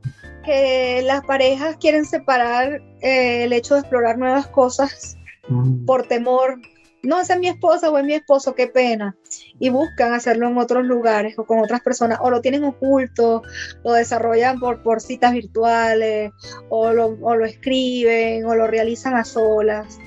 Que, 0.45 1.03
las 1.05 1.25
parejas 1.25 1.77
quieren 1.79 2.05
separar 2.05 2.83
eh, 3.01 3.45
el 3.45 3.53
hecho 3.53 3.75
de 3.75 3.81
explorar 3.81 4.18
nuevas 4.18 4.47
cosas 4.49 5.16
mm. 5.49 5.87
por 5.87 6.03
temor 6.07 6.61
no, 7.05 7.21
esa 7.21 7.35
es 7.35 7.41
mi 7.41 7.49
esposa 7.49 7.91
o 7.91 7.99
es 7.99 8.05
mi 8.05 8.15
esposo, 8.15 8.55
qué 8.55 8.67
pena. 8.67 9.17
Y 9.59 9.71
buscan 9.71 10.13
hacerlo 10.13 10.49
en 10.49 10.59
otros 10.59 10.85
lugares 10.85 11.39
o 11.39 11.45
con 11.45 11.59
otras 11.59 11.81
personas, 11.81 12.19
o 12.23 12.31
lo 12.31 12.41
tienen 12.41 12.65
oculto, 12.65 13.43
lo 13.85 13.93
desarrollan 13.93 14.59
por, 14.59 14.83
por 14.83 15.01
citas 15.01 15.33
virtuales, 15.33 16.33
o 16.69 16.93
lo, 16.93 17.17
o 17.21 17.37
lo 17.37 17.45
escriben, 17.45 18.45
o 18.45 18.55
lo 18.55 18.67
realizan 18.67 19.15
a 19.15 19.25
solas. 19.25 19.99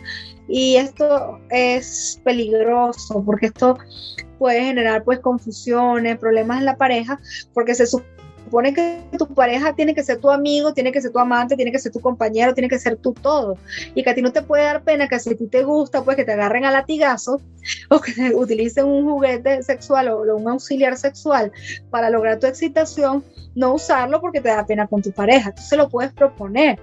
Y 0.48 0.78
esto 0.78 1.40
es 1.50 2.22
peligroso 2.24 3.22
porque 3.26 3.48
esto 3.48 3.78
puede 4.40 4.62
generar 4.62 5.04
pues 5.04 5.20
confusiones, 5.20 6.18
problemas 6.18 6.60
en 6.60 6.66
la 6.66 6.78
pareja, 6.78 7.20
porque 7.54 7.76
se 7.76 7.86
supone 7.86 8.17
supone 8.48 8.74
que 8.74 9.04
tu 9.18 9.28
pareja 9.28 9.74
tiene 9.74 9.94
que 9.94 10.04
ser 10.04 10.20
tu 10.20 10.32
amigo, 10.32 10.74
tiene 10.74 10.92
que 10.92 11.02
ser 11.02 11.12
tu 11.12 11.20
amante, 11.20 11.56
tiene 11.58 11.72
que 11.72 11.80
ser 11.80 11.92
tu 11.92 12.00
compañero, 12.00 12.54
tiene 12.54 12.70
que 12.70 12.80
ser 12.80 12.96
tu 12.96 13.14
todo. 13.14 13.58
Y 13.94 14.04
que 14.04 14.10
a 14.10 14.16
ti 14.16 14.22
no 14.22 14.32
te 14.32 14.42
puede 14.42 14.64
dar 14.64 14.84
pena 14.84 15.08
que 15.08 15.20
si 15.20 15.32
a 15.32 15.36
ti 15.36 15.48
te 15.48 15.64
gusta, 15.64 16.02
pues 16.04 16.16
que 16.16 16.24
te 16.24 16.32
agarren 16.32 16.64
a 16.64 16.72
latigazos 16.72 17.42
o 17.90 18.00
que 18.00 18.34
utilicen 18.36 18.86
un 18.86 19.06
juguete 19.06 19.64
sexual 19.64 20.10
o 20.10 20.36
un 20.36 20.50
auxiliar 20.50 20.98
sexual 20.98 21.52
para 21.90 22.10
lograr 22.10 22.40
tu 22.40 22.48
excitación 22.48 23.24
no 23.58 23.74
usarlo 23.74 24.22
porque 24.22 24.40
te 24.40 24.50
da 24.50 24.64
pena 24.68 24.86
con 24.86 25.02
tu 25.02 25.12
pareja. 25.12 25.52
Tú 25.52 25.64
se 25.64 25.76
lo 25.76 25.90
puedes 25.90 26.14
proponer. 26.14 26.80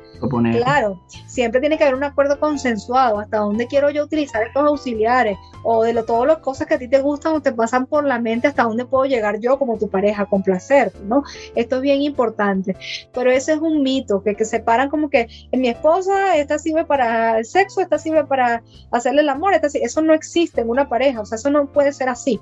Claro, 0.56 1.00
siempre 1.28 1.60
tiene 1.60 1.78
que 1.78 1.84
haber 1.84 1.94
un 1.94 2.02
acuerdo 2.02 2.40
consensuado. 2.40 3.20
Hasta 3.20 3.38
dónde 3.38 3.68
quiero 3.68 3.90
yo 3.90 4.02
utilizar 4.02 4.42
estos 4.42 4.66
auxiliares 4.66 5.38
o 5.62 5.84
de 5.84 5.92
lo, 5.92 6.04
todas 6.04 6.26
las 6.26 6.38
cosas 6.38 6.66
que 6.66 6.74
a 6.74 6.78
ti 6.78 6.88
te 6.88 7.00
gustan 7.00 7.34
o 7.34 7.40
te 7.40 7.52
pasan 7.52 7.86
por 7.86 8.04
la 8.04 8.18
mente, 8.18 8.48
hasta 8.48 8.64
dónde 8.64 8.86
puedo 8.86 9.04
llegar 9.04 9.38
yo 9.38 9.56
como 9.56 9.78
tu 9.78 9.88
pareja 9.88 10.26
con 10.26 10.42
placer, 10.42 10.92
¿no? 11.04 11.22
Esto 11.54 11.76
es 11.76 11.82
bien 11.82 12.02
importante. 12.02 12.76
Pero 13.12 13.30
ese 13.30 13.52
es 13.52 13.60
un 13.60 13.82
mito 13.82 14.24
que, 14.24 14.34
que 14.34 14.44
separan 14.44 14.90
como 14.90 15.08
que 15.08 15.28
en 15.52 15.60
mi 15.60 15.68
esposa 15.68 16.36
esta 16.36 16.58
sirve 16.58 16.84
para 16.84 17.38
el 17.38 17.46
sexo, 17.46 17.82
esta 17.82 17.98
sirve 17.98 18.24
para 18.24 18.64
hacerle 18.90 19.22
el 19.22 19.28
amor, 19.28 19.54
esta, 19.54 19.68
eso 19.78 20.02
no 20.02 20.12
existe 20.12 20.62
en 20.62 20.70
una 20.74 20.88
pareja, 20.88 21.20
o 21.20 21.24
sea, 21.24 21.36
eso 21.36 21.50
no 21.50 21.66
puede 21.72 21.92
ser 21.92 22.08
así. 22.08 22.40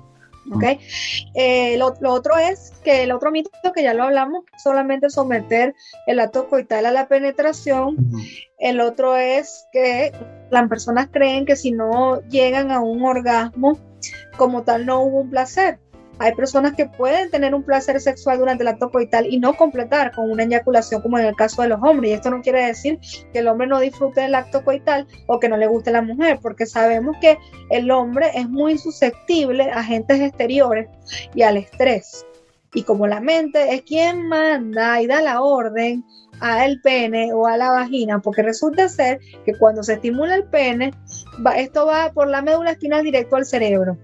¿ok? 0.51 0.63
Eh, 1.35 1.77
lo, 1.77 1.93
otro 2.11 2.37
es 2.37 2.73
que 2.83 3.03
el 3.03 3.11
otro 3.11 3.31
mito 3.31 3.49
que 3.73 3.83
ya 3.83 3.93
lo 3.93 4.03
hablamos, 4.03 4.43
solamente 4.61 5.09
someter 5.09 5.75
el 6.07 6.19
acto 6.19 6.49
coital 6.49 6.85
a 6.85 6.91
la 6.91 7.07
penetración. 7.07 7.97
El 8.59 8.79
otro 8.81 9.15
es 9.15 9.65
que 9.71 10.11
las 10.49 10.67
personas 10.67 11.07
creen 11.11 11.45
que 11.45 11.55
si 11.55 11.71
no 11.71 12.21
llegan 12.29 12.71
a 12.71 12.81
un 12.81 13.03
orgasmo, 13.03 13.77
como 14.37 14.63
tal 14.63 14.85
no 14.85 15.01
hubo 15.01 15.21
un 15.21 15.29
placer. 15.29 15.79
Hay 16.19 16.33
personas 16.33 16.73
que 16.73 16.85
pueden 16.85 17.29
tener 17.31 17.55
un 17.55 17.63
placer 17.63 17.99
sexual 17.99 18.39
durante 18.39 18.63
el 18.63 18.67
acto 18.67 18.89
coital 18.89 19.25
y 19.27 19.39
no 19.39 19.55
completar 19.55 20.11
con 20.11 20.29
una 20.29 20.43
eyaculación 20.43 21.01
como 21.01 21.17
en 21.17 21.25
el 21.25 21.35
caso 21.35 21.61
de 21.61 21.69
los 21.69 21.79
hombres. 21.81 22.11
Y 22.11 22.13
esto 22.13 22.29
no 22.29 22.41
quiere 22.41 22.65
decir 22.65 22.99
que 23.31 23.39
el 23.39 23.47
hombre 23.47 23.67
no 23.67 23.79
disfrute 23.79 24.21
del 24.21 24.35
acto 24.35 24.63
coital 24.63 25.07
o 25.27 25.39
que 25.39 25.49
no 25.49 25.57
le 25.57 25.67
guste 25.67 25.91
la 25.91 26.01
mujer, 26.01 26.39
porque 26.41 26.65
sabemos 26.65 27.17
que 27.19 27.37
el 27.69 27.89
hombre 27.91 28.31
es 28.35 28.47
muy 28.49 28.77
susceptible 28.77 29.71
a 29.71 29.79
agentes 29.79 30.21
exteriores 30.21 30.87
y 31.33 31.41
al 31.41 31.57
estrés. 31.57 32.25
Y 32.75 32.83
como 32.83 33.05
la 33.05 33.19
mente 33.19 33.73
es 33.73 33.83
quien 33.83 34.27
manda 34.27 35.01
y 35.01 35.07
da 35.07 35.21
la 35.21 35.41
orden 35.41 36.03
al 36.39 36.81
pene 36.81 37.31
o 37.33 37.45
a 37.45 37.57
la 37.57 37.69
vagina, 37.69 38.19
porque 38.19 38.41
resulta 38.41 38.89
ser 38.89 39.19
que 39.45 39.55
cuando 39.55 39.83
se 39.83 39.93
estimula 39.93 40.35
el 40.35 40.45
pene, 40.45 40.91
esto 41.55 41.85
va 41.85 42.11
por 42.11 42.27
la 42.27 42.41
médula 42.41 42.71
espinal 42.71 43.03
directo 43.03 43.35
al 43.35 43.45
cerebro. 43.45 43.97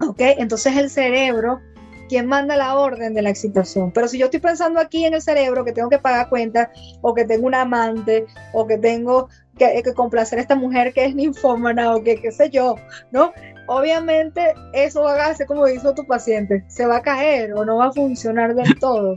¿Ok? 0.00 0.18
Entonces 0.18 0.76
el 0.76 0.90
cerebro, 0.90 1.60
quien 2.08 2.26
manda 2.26 2.56
la 2.56 2.78
orden 2.78 3.14
de 3.14 3.22
la 3.22 3.30
excitación. 3.30 3.90
Pero 3.92 4.08
si 4.08 4.18
yo 4.18 4.26
estoy 4.26 4.40
pensando 4.40 4.80
aquí 4.80 5.04
en 5.04 5.14
el 5.14 5.22
cerebro 5.22 5.64
que 5.64 5.72
tengo 5.72 5.88
que 5.88 5.98
pagar 5.98 6.28
cuentas, 6.28 6.68
o 7.02 7.14
que 7.14 7.24
tengo 7.24 7.46
un 7.46 7.54
amante, 7.54 8.26
o 8.52 8.66
que 8.66 8.78
tengo 8.78 9.28
que, 9.58 9.82
que 9.82 9.94
complacer 9.94 10.38
a 10.38 10.42
esta 10.42 10.54
mujer 10.54 10.92
que 10.92 11.04
es 11.04 11.14
ninfómana, 11.14 11.94
o 11.94 12.02
que 12.02 12.16
qué 12.16 12.30
sé 12.30 12.50
yo, 12.50 12.76
¿no? 13.10 13.32
obviamente 13.66 14.54
eso 14.72 15.02
va 15.02 15.14
a 15.14 15.30
hacer 15.30 15.46
como 15.46 15.68
hizo 15.68 15.94
tu 15.94 16.06
paciente, 16.06 16.64
se 16.68 16.86
va 16.86 16.96
a 16.96 17.02
caer 17.02 17.52
o 17.54 17.64
no 17.64 17.76
va 17.76 17.86
a 17.86 17.92
funcionar 17.92 18.54
del 18.54 18.74
todo, 18.80 19.14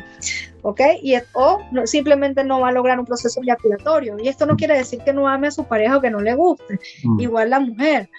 ¿ok? 0.64 0.82
Y 1.02 1.16
o 1.34 1.60
simplemente 1.86 2.44
no 2.44 2.60
va 2.60 2.70
a 2.70 2.72
lograr 2.72 3.00
un 3.00 3.06
proceso 3.06 3.42
eyaculatorio. 3.42 4.18
Y 4.20 4.28
esto 4.28 4.46
no 4.46 4.58
quiere 4.58 4.78
decir 4.78 5.00
que 5.04 5.14
no 5.14 5.28
ame 5.28 5.48
a 5.48 5.52
su 5.52 5.66
pareja 5.66 5.98
o 5.98 6.02
que 6.02 6.12
no 6.12 6.20
le 6.20 6.34
guste. 6.34 6.80
Mm. 7.04 7.20
Igual 7.20 7.50
la 7.50 7.60
mujer. 7.60 8.10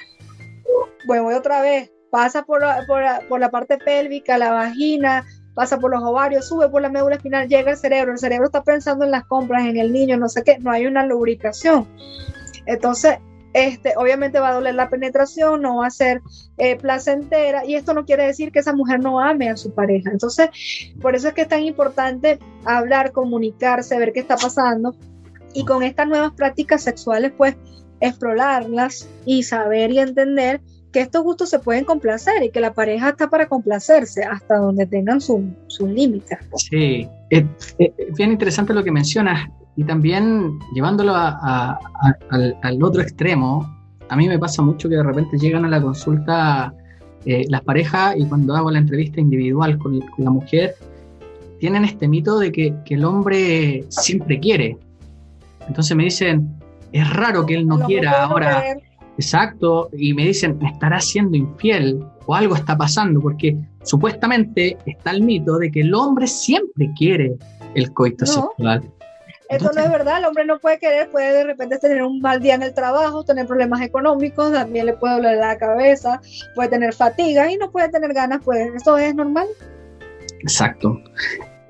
Bueno, 1.07 1.25
voy 1.25 1.35
otra 1.35 1.61
vez, 1.63 1.91
pasa 2.11 2.43
por, 2.43 2.63
por, 2.87 3.03
por 3.29 3.41
la 3.41 3.51
parte 3.51 3.79
pélvica, 3.79 4.39
la 4.39 4.51
vagina, 4.51 5.25
pasa 5.55 5.79
por 5.79 5.91
los 5.91 6.03
ovarios, 6.03 6.49
sube 6.49 6.69
por 6.69 6.83
la 6.83 6.89
médula 6.89 7.17
espinal, 7.17 7.49
llega 7.49 7.73
al 7.73 7.77
cerebro, 7.77 8.13
el 8.13 8.19
cerebro 8.19 8.47
está 8.47 8.63
pensando 8.63 9.05
en 9.05 9.11
las 9.11 9.25
compras, 9.25 9.65
en 9.67 9.77
el 9.77 9.93
niño, 9.93 10.17
no 10.17 10.29
sé 10.29 10.43
qué, 10.43 10.59
no 10.59 10.71
hay 10.71 10.87
una 10.87 11.05
lubricación. 11.05 11.87
Entonces, 12.67 13.19
este, 13.53 13.95
obviamente 13.97 14.39
va 14.39 14.51
a 14.51 14.55
doler 14.55 14.75
la 14.75 14.89
penetración, 14.89 15.63
no 15.63 15.79
va 15.79 15.89
a 15.89 15.91
ser 15.91 16.23
eh, 16.57 16.77
placentera 16.77 17.65
y 17.65 17.75
esto 17.75 17.95
no 17.95 18.05
quiere 18.05 18.27
decir 18.27 18.53
que 18.53 18.61
esa 18.61 18.73
mujer 18.73 19.01
no 19.01 19.19
ame 19.19 19.51
a 19.51 19.57
su 19.57 19.75
pareja. 19.75 20.11
Entonces, 20.11 20.51
por 21.01 21.17
eso 21.17 21.29
es 21.29 21.35
que 21.35 21.43
es 21.43 21.49
tan 21.49 21.65
importante 21.65 22.39
hablar, 22.65 23.13
comunicarse, 23.13 23.99
ver 23.99 24.13
qué 24.13 24.21
está 24.21 24.37
pasando 24.37 24.95
y 25.53 25.65
con 25.65 25.83
estas 25.83 26.07
nuevas 26.07 26.33
prácticas 26.33 26.83
sexuales, 26.83 27.33
pues 27.37 27.57
explorarlas 28.01 29.09
y 29.27 29.43
saber 29.43 29.91
y 29.91 29.99
entender 29.99 30.61
que 30.93 31.01
estos 31.01 31.23
gustos 31.23 31.51
se 31.51 31.59
pueden 31.59 31.85
complacer 31.85 32.43
y 32.43 32.51
que 32.51 32.61
la 32.61 32.73
pareja 32.73 33.11
está 33.11 33.31
para 33.31 33.49
complacerse 33.49 34.25
hasta 34.25 34.57
donde 34.57 34.87
tengan 34.87 35.21
sus 35.21 35.41
límites. 35.81 36.39
Sí, 36.57 37.09
es, 37.31 37.45
bien 38.17 38.33
interesante 38.33 38.75
lo 38.75 38.83
que 38.83 38.91
mencionas 38.91 39.49
y 39.77 39.85
también 39.85 40.59
llevándolo 40.75 41.15
al, 41.15 42.83
otro 42.83 43.03
extremo, 43.03 43.67
a 44.09 44.17
mí 44.17 44.29
me 44.29 44.39
pasa 44.39 44.63
mucho 44.63 44.89
que 44.89 44.97
de 44.97 45.03
repente 45.03 45.39
llegan 45.39 45.65
a 45.65 45.69
la 45.69 45.81
consulta 45.81 46.75
eh, 47.25 47.45
las 47.49 47.63
parejas 47.63 48.17
y 48.17 48.27
cuando 48.27 48.57
hago 48.57 48.71
la 48.71 48.79
entrevista 48.79 49.21
individual 49.21 49.79
con, 49.79 50.01
la 50.19 50.31
mujer, 50.31 50.75
tienen 51.61 51.85
este 51.85 52.09
mito 52.09 52.39
de 52.39 52.51
que, 52.51 52.75
el 52.89 53.05
hombre 53.05 53.85
siempre 53.89 54.41
quiere. 54.41 54.77
Entonces 55.69 55.97
me 55.97 56.05
dicen, 56.05 56.59
es 56.93 57.09
raro 57.15 57.47
que 57.47 57.55
él 57.55 57.67
no 57.67 57.79
quiera 57.81 58.25
ahora. 58.25 58.65
Exacto, 59.21 59.91
y 59.93 60.15
me 60.15 60.25
dicen, 60.25 60.57
me 60.63 60.71
estará 60.71 60.99
siendo 60.99 61.37
infiel 61.37 62.03
o 62.25 62.35
algo 62.35 62.55
está 62.55 62.75
pasando, 62.75 63.21
porque 63.21 63.55
supuestamente 63.83 64.79
está 64.87 65.11
el 65.11 65.23
mito 65.23 65.59
de 65.59 65.71
que 65.71 65.83
el 65.83 65.93
hombre 65.93 66.27
siempre 66.27 66.91
quiere 66.97 67.37
el 67.75 67.93
coito 67.93 68.25
sexual. 68.25 68.83
Esto 69.51 69.73
no 69.75 69.83
es 69.83 69.91
verdad, 69.91 70.21
el 70.21 70.25
hombre 70.25 70.47
no 70.47 70.59
puede 70.59 70.79
querer, 70.79 71.11
puede 71.11 71.35
de 71.35 71.45
repente 71.45 71.77
tener 71.77 72.03
un 72.03 72.21
mal 72.21 72.41
día 72.41 72.55
en 72.55 72.63
el 72.63 72.73
trabajo, 72.73 73.23
tener 73.23 73.47
problemas 73.47 73.83
económicos, 73.83 74.53
también 74.53 74.87
le 74.87 74.95
puede 74.95 75.17
doler 75.17 75.37
la 75.37 75.59
cabeza, 75.59 76.19
puede 76.55 76.71
tener 76.71 76.95
fatiga 76.95 77.53
y 77.53 77.59
no 77.59 77.71
puede 77.71 77.91
tener 77.91 78.15
ganas, 78.15 78.41
pues 78.43 78.71
eso 78.75 78.97
es 78.97 79.15
normal. 79.15 79.49
Exacto. 80.41 80.99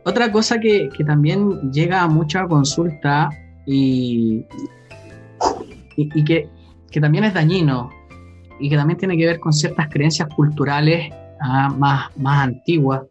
Otra 0.04 0.30
cosa 0.30 0.60
que, 0.60 0.88
también 1.04 1.72
llega 1.72 2.02
a 2.02 2.06
mucha 2.06 2.46
consulta 2.46 3.28
y, 3.66 4.44
y, 5.96 6.24
que, 6.24 6.48
también 6.98 7.24
es 7.24 7.34
dañino 7.34 7.90
y 8.58 8.68
que 8.68 8.76
también 8.76 8.98
tiene 8.98 9.16
que 9.16 9.26
ver 9.26 9.40
con 9.40 9.52
ciertas 9.52 9.88
creencias 9.88 10.28
culturales 10.34 11.12
ah, 11.40 11.68
más, 11.76 12.16
más 12.16 12.48
antiguas. 12.48 13.02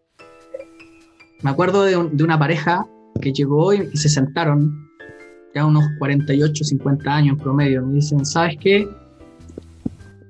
Me 1.42 1.50
acuerdo 1.50 1.84
de, 1.84 1.96
una 1.98 2.38
pareja 2.38 2.86
que 3.22 3.32
llegó 3.32 3.74
y, 3.74 3.96
se 3.96 4.10
sentaron, 4.10 4.90
ya 5.56 5.66
unos 5.66 5.86
48, 5.98 6.64
50 6.64 7.16
años 7.16 7.38
en 7.38 7.44
promedio, 7.44 7.86
me 7.86 7.96
dicen, 7.96 8.26
¿sabes 8.26 8.58
qué? 8.60 8.88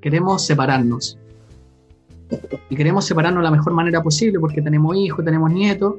Queremos 0.02 0.46
separarnos. 0.46 1.18
Y 2.70 2.76
queremos 2.76 3.06
separarnos 3.06 3.42
de 3.42 3.46
la 3.46 3.52
mejor 3.52 3.74
manera 3.74 4.04
posible 4.04 4.40
porque 4.40 4.62
tenemos 4.62 4.96
hijos, 4.96 5.26
tenemos 5.26 5.52
nietos. 5.52 5.96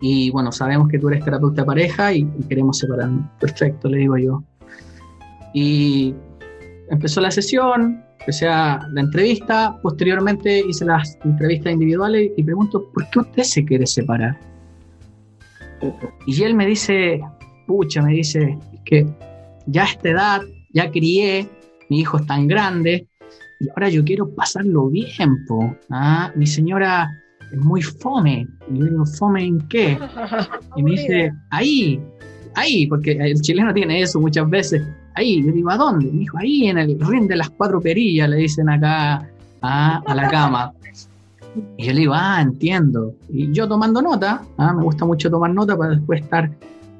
Y 0.00 0.30
bueno, 0.30 0.52
sabemos 0.52 0.88
que 0.88 0.98
tú 0.98 1.08
eres 1.08 1.24
terapeuta 1.24 1.62
de 1.62 1.66
pareja 1.66 2.12
y, 2.12 2.24
queremos 2.48 2.78
separarnos. 2.78 3.24
Perfecto, 3.40 3.88
le 3.88 3.98
digo 3.98 4.18
yo. 4.18 4.42
Y 5.54 6.14
empezó 6.90 7.20
la 7.20 7.30
sesión, 7.30 8.04
empecé 8.20 8.48
a 8.48 8.86
la 8.92 9.00
entrevista, 9.00 9.78
posteriormente 9.82 10.62
hice 10.68 10.84
las 10.84 11.18
entrevistas 11.24 11.72
individuales 11.72 12.30
y 12.36 12.42
pregunto, 12.42 12.90
¿por 12.92 13.08
qué 13.10 13.20
usted 13.20 13.42
se 13.42 13.64
quiere 13.64 13.86
separar? 13.86 14.38
Y 16.26 16.42
él 16.42 16.54
me 16.54 16.66
dice, 16.66 17.20
pucha, 17.66 18.02
me 18.02 18.12
dice, 18.12 18.58
que 18.84 19.06
ya 19.66 19.82
a 19.82 19.86
esta 19.86 20.08
edad, 20.10 20.40
ya 20.72 20.90
crié, 20.90 21.48
mi 21.88 22.00
hijo 22.00 22.18
es 22.18 22.26
tan 22.26 22.46
grande, 22.46 23.06
y 23.60 23.68
ahora 23.70 23.88
yo 23.88 24.04
quiero 24.04 24.28
pasarlo 24.34 24.88
bien, 24.88 25.44
po. 25.46 25.76
¿ah? 25.90 26.32
Mi 26.34 26.46
señora 26.46 27.08
es 27.52 27.58
muy 27.58 27.82
fome. 27.82 28.46
Y 28.72 28.78
yo 28.78 28.84
digo, 28.86 29.06
¿fome 29.06 29.44
en 29.44 29.58
qué? 29.68 29.98
Y 30.76 30.82
me 30.82 30.92
dice, 30.92 31.32
ahí, 31.50 32.00
ahí, 32.54 32.86
porque 32.86 33.12
el 33.12 33.40
chileno 33.40 33.72
tiene 33.74 34.00
eso 34.00 34.20
muchas 34.20 34.48
veces. 34.48 34.82
Ahí, 35.20 35.44
yo 35.44 35.52
digo, 35.52 35.70
¿a 35.70 35.76
dónde? 35.76 36.10
Me 36.10 36.20
dijo, 36.20 36.38
ahí 36.38 36.68
en 36.68 36.78
el 36.78 36.98
ring 36.98 37.28
de 37.28 37.36
las 37.36 37.50
cuatro 37.50 37.78
perillas, 37.78 38.26
le 38.30 38.36
dicen 38.36 38.70
acá 38.70 39.28
a 39.60 40.14
la 40.14 40.30
cama. 40.30 40.72
Y 41.76 41.84
yo 41.84 41.92
le 41.92 42.00
digo, 42.00 42.14
ah, 42.14 42.40
entiendo. 42.40 43.14
Y 43.28 43.52
yo 43.52 43.68
tomando 43.68 44.00
nota, 44.00 44.42
ah, 44.56 44.72
me 44.72 44.82
gusta 44.82 45.04
mucho 45.04 45.30
tomar 45.30 45.50
nota 45.50 45.76
para 45.76 45.90
después 45.90 46.22
estar 46.22 46.50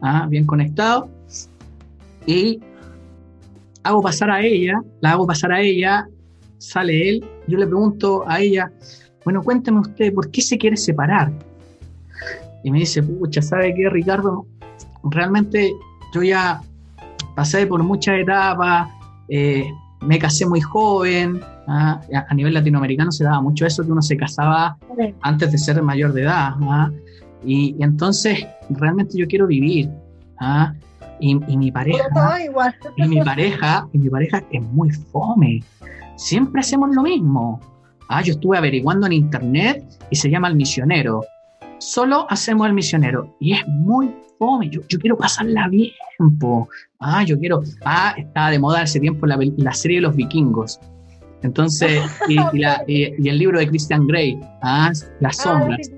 ah, 0.03 0.27
bien 0.29 0.45
conectado. 0.45 1.09
Y 2.27 2.61
hago 3.85 4.03
pasar 4.03 4.31
a 4.31 4.43
ella, 4.43 4.83
la 5.01 5.13
hago 5.13 5.27
pasar 5.27 5.53
a 5.53 5.63
ella, 5.63 6.07
sale 6.59 7.09
él, 7.09 7.25
yo 7.47 7.57
le 7.57 7.67
pregunto 7.67 8.25
a 8.29 8.43
ella, 8.43 8.71
bueno, 9.25 9.43
cuéntame 9.43 9.81
usted, 9.81 10.13
¿por 10.13 10.31
qué 10.31 10.43
se 10.43 10.59
quiere 10.59 10.77
separar? 10.77 11.33
Y 12.65 12.71
me 12.71 12.81
dice, 12.81 13.03
pucha, 13.03 13.41
¿sabe 13.41 13.75
qué, 13.75 13.89
Ricardo? 13.89 14.45
Realmente 15.05 15.73
yo 16.13 16.23
ya 16.23 16.61
pasé 17.35 17.67
por 17.67 17.83
muchas 17.83 18.19
etapas, 18.19 18.89
eh, 19.29 19.65
me 20.03 20.19
casé 20.19 20.47
muy 20.47 20.61
joven, 20.61 21.41
¿ah? 21.69 22.01
a 22.29 22.35
nivel 22.35 22.55
latinoamericano 22.55 23.13
se 23.13 23.25
daba 23.25 23.41
mucho 23.41 23.67
eso, 23.67 23.85
que 23.85 23.93
uno 23.93 24.03
se 24.03 24.17
casaba 24.17 24.77
antes 25.23 25.53
de 25.53 25.59
ser 25.59 25.83
mayor 25.83 26.13
de 26.13 26.23
edad. 26.23 26.55
¿ah? 26.63 26.91
Y, 27.45 27.77
entonces, 27.81 28.47
realmente 28.71 29.19
yo 29.19 29.27
quiero 29.27 29.47
vivir. 29.47 29.91
¿ah? 30.41 30.75
Y, 31.21 31.35
mi 31.35 31.71
pareja. 31.71 32.09
Y 32.97 33.09
mi 33.09 33.23
pareja, 33.23 33.87
y 33.93 33.99
mi 33.99 34.09
pareja 34.09 34.43
es 34.51 34.63
muy 34.63 34.91
fome. 34.91 35.63
Siempre 36.17 36.61
hacemos 36.61 36.95
lo 36.95 37.03
mismo. 37.03 37.61
Ah, 38.09 38.23
yo 38.23 38.33
estuve 38.33 38.59
averiguando 38.59 39.07
en 39.07 39.13
internet 39.13 39.85
y 40.11 40.17
se 40.17 40.31
llama 40.31 40.49
El 40.49 40.57
Misionero. 40.57 41.23
Solo 41.79 42.27
hacemos 42.31 42.67
El 42.67 42.73
Misionero. 42.73 43.37
Y 43.39 43.53
es 43.53 43.67
muy 43.69 44.15
fome. 44.41 44.71
Yo, 44.71 44.81
yo 44.89 44.99
quiero 44.99 45.17
pasarla 45.17 45.69
bien. 45.69 45.93
Ah, 46.99 47.23
yo 47.23 47.39
quiero. 47.39 47.63
Ah, 47.85 48.15
estaba 48.17 48.51
de 48.51 48.59
moda 48.59 48.83
ese 48.83 48.99
tiempo 48.99 49.27
la, 49.27 49.39
la 49.59 49.73
serie 49.73 49.99
de 49.99 50.03
los 50.03 50.17
vikingos. 50.17 50.81
Entonces, 51.43 52.03
y, 52.29 53.29
el 53.29 53.39
libro 53.39 53.59
de 53.59 53.69
Christian 53.69 54.07
Grey, 54.07 54.39
¿ah? 54.63 54.91
Las 55.21 55.41
ah, 55.41 55.43
sombras. 55.43 55.91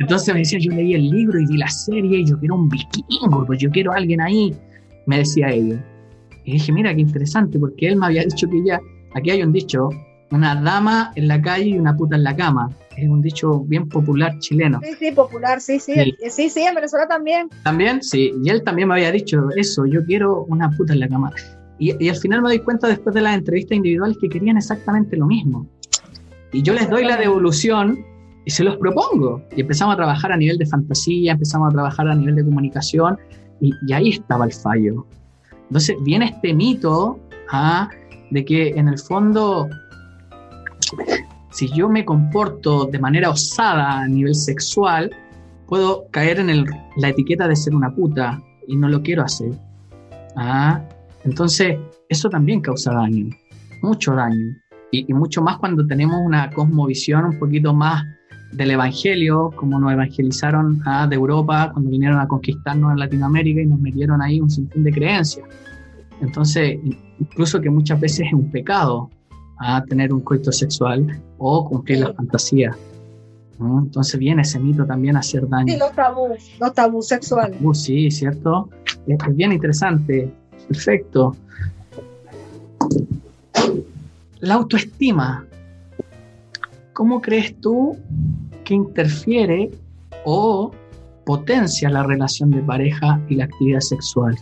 Entonces 0.00 0.34
me 0.34 0.40
decía, 0.40 0.58
yo 0.58 0.72
leí 0.72 0.94
el 0.94 1.10
libro 1.10 1.38
y 1.38 1.46
vi 1.46 1.56
la 1.58 1.68
serie 1.68 2.18
y 2.18 2.26
yo 2.26 2.38
quiero 2.38 2.56
un 2.56 2.68
vikingo, 2.68 3.46
pues 3.46 3.60
yo 3.60 3.70
quiero 3.70 3.92
a 3.92 3.96
alguien 3.96 4.20
ahí, 4.20 4.54
me 5.06 5.18
decía 5.18 5.50
ella. 5.50 5.84
Y 6.44 6.52
dije, 6.52 6.72
mira 6.72 6.94
qué 6.94 7.02
interesante, 7.02 7.58
porque 7.58 7.86
él 7.88 7.96
me 7.96 8.06
había 8.06 8.24
dicho 8.24 8.48
que 8.48 8.64
ya, 8.64 8.80
aquí 9.14 9.30
hay 9.30 9.42
un 9.42 9.52
dicho, 9.52 9.90
una 10.32 10.60
dama 10.60 11.12
en 11.14 11.28
la 11.28 11.40
calle 11.40 11.66
y 11.66 11.78
una 11.78 11.96
puta 11.96 12.16
en 12.16 12.24
la 12.24 12.34
cama. 12.34 12.70
Es 13.00 13.08
un 13.08 13.22
dicho 13.22 13.60
bien 13.60 13.88
popular 13.88 14.38
chileno. 14.40 14.80
Sí, 14.82 14.94
sí, 14.98 15.12
popular, 15.12 15.60
sí, 15.60 15.80
sí. 15.80 15.94
Sí, 16.28 16.50
sí, 16.50 16.60
en 16.60 16.74
Venezuela 16.74 17.08
también. 17.08 17.48
También, 17.64 18.02
sí. 18.02 18.32
Y 18.44 18.50
él 18.50 18.62
también 18.62 18.88
me 18.88 18.94
había 18.94 19.10
dicho 19.10 19.48
eso, 19.56 19.86
yo 19.86 20.04
quiero 20.04 20.44
una 20.44 20.70
puta 20.70 20.92
en 20.92 21.00
la 21.00 21.08
cama. 21.08 21.32
Y, 21.78 22.08
al 22.08 22.16
final 22.16 22.42
me 22.42 22.50
doy 22.50 22.58
cuenta 22.58 22.88
después 22.88 23.14
de 23.14 23.22
las 23.22 23.34
entrevistas 23.34 23.74
individuales 23.74 24.18
que 24.20 24.28
querían 24.28 24.58
exactamente 24.58 25.16
lo 25.16 25.26
mismo. 25.26 25.66
Y 26.52 26.62
yo 26.62 26.74
les 26.74 26.90
doy 26.90 27.04
la 27.04 27.16
devolución 27.16 28.04
y 28.04 28.10
y 28.44 28.50
se 28.50 28.64
los 28.64 28.76
propongo. 28.76 29.42
Y 29.56 29.60
empezamos 29.60 29.94
a 29.94 29.96
trabajar 29.96 30.32
a 30.32 30.36
nivel 30.36 30.58
de 30.58 30.66
fantasía, 30.66 31.32
empezamos 31.32 31.68
a 31.68 31.72
trabajar 31.72 32.08
a 32.08 32.14
nivel 32.14 32.36
de 32.36 32.44
comunicación 32.44 33.18
y, 33.60 33.72
ahí 33.92 34.10
estaba 34.10 34.44
el 34.44 34.52
fallo. 34.52 35.06
Entonces 35.68 35.96
viene 36.02 36.26
este 36.26 36.54
mito 36.54 37.20
¿ah? 37.50 37.88
de 38.30 38.44
que 38.44 38.68
en 38.70 38.88
el 38.88 38.98
fondo, 38.98 39.68
si 41.60 41.68
yo 41.74 41.90
me 41.90 42.06
comporto 42.06 42.86
de 42.86 42.98
manera 42.98 43.28
osada 43.28 44.00
a 44.00 44.08
nivel 44.08 44.34
sexual, 44.34 45.10
puedo 45.66 46.06
caer 46.10 46.38
en 46.38 46.64
la 46.96 47.08
etiqueta 47.10 47.46
de 47.46 47.54
ser 47.54 47.74
una 47.74 47.94
puta 47.94 48.42
y 48.66 48.76
no 48.76 48.88
lo 48.88 49.02
quiero 49.02 49.24
hacer. 49.24 49.52
¿ah? 50.36 50.80
Entonces, 51.22 51.78
eso 52.08 52.30
también 52.30 52.62
causa 52.62 52.94
daño, 52.94 53.28
mucho 53.82 54.14
daño. 54.14 54.56
Y, 54.90 55.04
y 55.06 55.12
mucho 55.12 55.42
más 55.42 55.58
cuando 55.58 55.86
tenemos 55.86 56.16
una 56.24 56.50
cosmovisión 56.50 57.26
un 57.26 57.38
poquito 57.38 57.74
más 57.74 58.06
del 58.52 58.70
Evangelio, 58.70 59.50
como 59.54 59.78
nos 59.78 59.92
evangelizaron 59.92 60.80
a, 60.86 61.06
de 61.06 61.16
Europa 61.16 61.72
cuando 61.74 61.90
vinieron 61.90 62.20
a 62.20 62.26
conquistarnos 62.26 62.92
en 62.92 63.00
Latinoamérica 63.00 63.60
y 63.60 63.66
nos 63.66 63.80
metieron 63.80 64.22
ahí 64.22 64.40
un 64.40 64.48
sinfín 64.48 64.82
de 64.82 64.92
creencias. 64.92 65.46
Entonces, 66.22 66.78
incluso 67.18 67.60
que 67.60 67.68
muchas 67.68 68.00
veces 68.00 68.28
es 68.28 68.32
un 68.32 68.50
pecado 68.50 69.10
a 69.60 69.84
tener 69.84 70.12
un 70.12 70.20
coito 70.20 70.50
sexual 70.50 71.20
o 71.38 71.68
cumplir 71.68 72.00
la 72.00 72.12
fantasía. 72.14 72.76
Entonces 73.60 74.18
viene 74.18 74.40
ese 74.40 74.58
mito 74.58 74.86
también 74.86 75.16
a 75.16 75.20
hacer 75.20 75.46
daño. 75.46 75.70
Sí, 75.70 75.78
los 75.78 75.92
tabús, 75.92 76.50
los 76.58 76.74
tabús 76.74 77.08
sexuales. 77.08 77.58
sí, 77.74 78.10
¿cierto? 78.10 78.70
Es 79.06 79.36
bien 79.36 79.52
interesante. 79.52 80.32
Perfecto. 80.66 81.36
La 84.40 84.54
autoestima. 84.54 85.44
¿Cómo 86.94 87.20
crees 87.20 87.54
tú 87.60 87.98
que 88.64 88.74
interfiere 88.74 89.70
o 90.24 90.70
potencia 91.26 91.90
la 91.90 92.02
relación 92.02 92.50
de 92.50 92.62
pareja 92.62 93.20
y 93.28 93.34
la 93.34 93.44
actividad 93.44 93.80
sexual? 93.80 94.38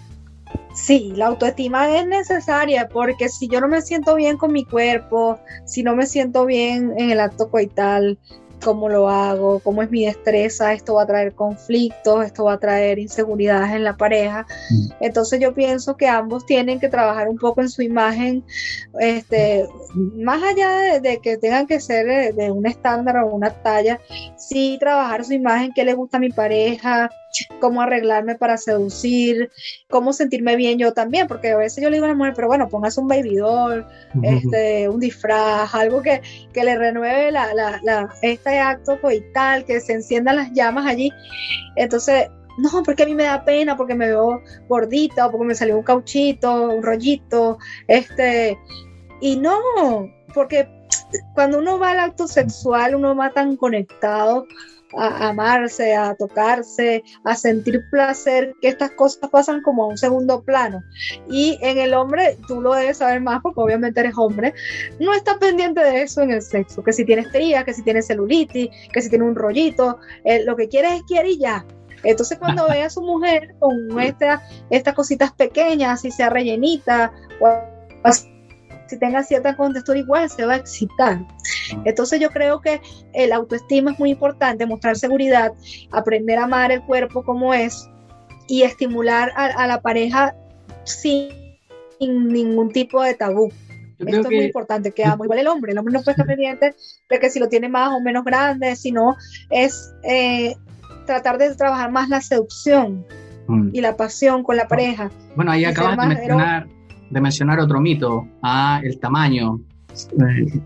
Sí, 0.74 1.12
la 1.16 1.26
autoestima 1.26 1.98
es 1.98 2.06
necesaria 2.06 2.88
porque 2.88 3.28
si 3.28 3.48
yo 3.48 3.60
no 3.60 3.68
me 3.68 3.82
siento 3.82 4.14
bien 4.14 4.36
con 4.36 4.52
mi 4.52 4.64
cuerpo, 4.64 5.38
si 5.64 5.82
no 5.82 5.96
me 5.96 6.06
siento 6.06 6.46
bien 6.46 6.94
en 6.96 7.10
el 7.10 7.20
acto 7.20 7.50
coital, 7.50 8.18
cómo 8.62 8.88
lo 8.88 9.08
hago, 9.08 9.60
cómo 9.60 9.82
es 9.82 9.90
mi 9.90 10.06
destreza, 10.06 10.72
esto 10.72 10.94
va 10.94 11.02
a 11.02 11.06
traer 11.06 11.34
conflictos, 11.34 12.24
esto 12.24 12.44
va 12.44 12.54
a 12.54 12.58
traer 12.58 12.98
inseguridades 12.98 13.72
en 13.72 13.84
la 13.84 13.96
pareja. 13.96 14.46
Mm. 14.70 14.92
Entonces 15.00 15.40
yo 15.40 15.54
pienso 15.54 15.96
que 15.96 16.08
ambos 16.08 16.46
tienen 16.46 16.80
que 16.80 16.88
trabajar 16.88 17.28
un 17.28 17.38
poco 17.38 17.60
en 17.60 17.68
su 17.68 17.82
imagen, 17.82 18.44
este, 19.00 19.66
más 19.94 20.42
allá 20.42 21.00
de, 21.00 21.18
que 21.18 21.36
tengan 21.36 21.66
que 21.66 21.80
ser 21.80 22.34
de, 22.34 22.50
un 22.50 22.66
estándar 22.66 23.16
o 23.18 23.28
una 23.28 23.50
talla, 23.50 24.00
sí 24.36 24.76
trabajar 24.80 25.24
su 25.24 25.32
imagen, 25.32 25.72
qué 25.74 25.84
le 25.84 25.94
gusta 25.94 26.16
a 26.16 26.20
mi 26.20 26.30
pareja, 26.30 27.10
cómo 27.60 27.82
arreglarme 27.82 28.34
para 28.34 28.56
seducir, 28.56 29.50
cómo 29.88 30.12
sentirme 30.12 30.56
bien 30.56 30.78
yo 30.78 30.92
también, 30.92 31.28
porque 31.28 31.50
a 31.50 31.56
veces 31.56 31.82
yo 31.82 31.90
le 31.90 31.96
digo 31.96 32.06
a 32.06 32.08
la 32.08 32.14
mujer, 32.14 32.32
pero 32.34 32.48
bueno, 32.48 32.68
póngase 32.68 33.00
un 33.00 33.08
baby 33.08 33.36
doll, 33.36 33.86
este, 34.22 34.88
un 34.88 35.00
disfraz, 35.00 35.74
algo 35.74 36.02
que, 36.02 36.22
que 36.52 36.64
le 36.64 36.76
renueve 36.76 37.30
la, 37.30 37.54
la, 37.54 37.80
la, 37.82 38.08
este 38.48 38.60
acto 38.60 39.00
coital, 39.00 39.64
que 39.64 39.80
se 39.80 39.92
enciendan 39.92 40.36
las 40.36 40.52
llamas 40.52 40.86
allí. 40.86 41.12
Entonces, 41.76 42.28
no, 42.58 42.82
porque 42.82 43.04
a 43.04 43.06
mí 43.06 43.14
me 43.14 43.24
da 43.24 43.44
pena, 43.44 43.76
porque 43.76 43.94
me 43.94 44.08
veo 44.08 44.42
gordita, 44.68 45.26
o 45.26 45.30
porque 45.30 45.46
me 45.46 45.54
salió 45.54 45.76
un 45.76 45.84
cauchito, 45.84 46.70
un 46.70 46.82
rollito, 46.82 47.58
este, 47.86 48.58
y 49.20 49.36
no, 49.36 49.60
porque 50.34 50.68
cuando 51.34 51.58
uno 51.58 51.78
va 51.78 51.92
al 51.92 52.00
acto 52.00 52.26
sexual, 52.26 52.94
uno 52.94 53.14
va 53.14 53.30
tan 53.30 53.56
conectado 53.56 54.46
a 54.96 55.28
amarse, 55.28 55.94
a 55.94 56.14
tocarse, 56.14 57.02
a 57.24 57.34
sentir 57.34 57.82
placer, 57.90 58.54
que 58.60 58.68
estas 58.68 58.90
cosas 58.92 59.30
pasan 59.30 59.62
como 59.62 59.84
a 59.84 59.86
un 59.88 59.98
segundo 59.98 60.42
plano. 60.42 60.82
Y 61.30 61.58
en 61.62 61.78
el 61.78 61.94
hombre, 61.94 62.38
tú 62.46 62.60
lo 62.60 62.74
debes 62.74 62.98
saber 62.98 63.20
más 63.20 63.40
porque 63.42 63.60
obviamente 63.60 64.00
eres 64.00 64.14
hombre, 64.16 64.54
no 64.98 65.12
estás 65.12 65.38
pendiente 65.38 65.80
de 65.80 66.02
eso 66.02 66.22
en 66.22 66.30
el 66.30 66.42
sexo, 66.42 66.82
que 66.82 66.92
si 66.92 67.04
tienes 67.04 67.26
estrías, 67.26 67.64
que 67.64 67.74
si 67.74 67.82
tienes 67.82 68.06
celulitis, 68.06 68.68
que 68.92 69.02
si 69.02 69.10
tiene 69.10 69.24
un 69.24 69.34
rollito, 69.34 69.98
eh, 70.24 70.44
lo 70.44 70.56
que 70.56 70.68
quieres 70.68 70.92
es 70.92 71.02
quiere 71.02 71.30
y 71.30 71.38
ya. 71.38 71.64
Entonces 72.04 72.38
cuando 72.38 72.66
ve 72.68 72.82
a 72.82 72.90
su 72.90 73.02
mujer 73.02 73.54
con 73.58 74.00
esta, 74.00 74.42
estas 74.70 74.94
cositas 74.94 75.32
pequeñas, 75.32 76.00
si 76.00 76.10
sea 76.10 76.30
rellenita, 76.30 77.12
o 77.40 77.48
si 78.88 78.98
tenga 78.98 79.22
cierta 79.22 79.56
contextura 79.56 79.98
igual, 79.98 80.28
se 80.30 80.44
va 80.44 80.54
a 80.54 80.56
excitar. 80.56 81.20
Entonces 81.84 82.20
yo 82.20 82.30
creo 82.30 82.60
que 82.60 82.80
el 83.12 83.32
autoestima 83.32 83.92
es 83.92 83.98
muy 83.98 84.10
importante, 84.10 84.66
mostrar 84.66 84.96
seguridad, 84.96 85.52
aprender 85.92 86.38
a 86.38 86.44
amar 86.44 86.72
el 86.72 86.82
cuerpo 86.82 87.22
como 87.22 87.52
es 87.54 87.88
y 88.48 88.62
estimular 88.62 89.30
a, 89.36 89.66
la 89.66 89.80
pareja 89.82 90.34
sin, 90.84 91.28
ningún 92.00 92.72
tipo 92.72 93.02
de 93.02 93.14
tabú. 93.14 93.52
Esto 93.98 94.28
es 94.28 94.34
muy 94.34 94.44
importante, 94.44 94.92
que 94.92 95.04
amo 95.04 95.24
igual 95.24 95.40
el 95.40 95.48
hombre. 95.48 95.72
El 95.72 95.78
hombre 95.78 95.92
no 95.92 96.00
puede 96.02 96.12
estar 96.12 96.26
pendiente 96.26 96.74
de 97.10 97.18
que 97.18 97.30
si 97.30 97.40
lo 97.40 97.48
tiene 97.48 97.68
más 97.68 97.92
o 97.92 98.00
menos 98.00 98.24
grande, 98.24 98.76
sino 98.76 99.16
es 99.50 99.92
eh, 100.04 100.54
tratar 101.04 101.36
de 101.36 101.54
trabajar 101.56 101.90
más 101.90 102.08
la 102.08 102.20
seducción 102.20 103.04
mm. 103.48 103.70
y 103.72 103.80
la 103.80 103.96
pasión 103.96 104.44
con 104.44 104.56
la 104.56 104.68
pareja. 104.68 105.10
Bueno, 105.34 105.50
ahí 105.50 105.64
acabas 105.64 105.98
de 105.98 106.06
mencionar, 106.06 106.68
de 107.10 107.20
mencionar 107.20 107.60
otro 107.60 107.80
mito, 107.80 108.26
ah, 108.42 108.80
el 108.82 108.98
tamaño. 108.98 109.60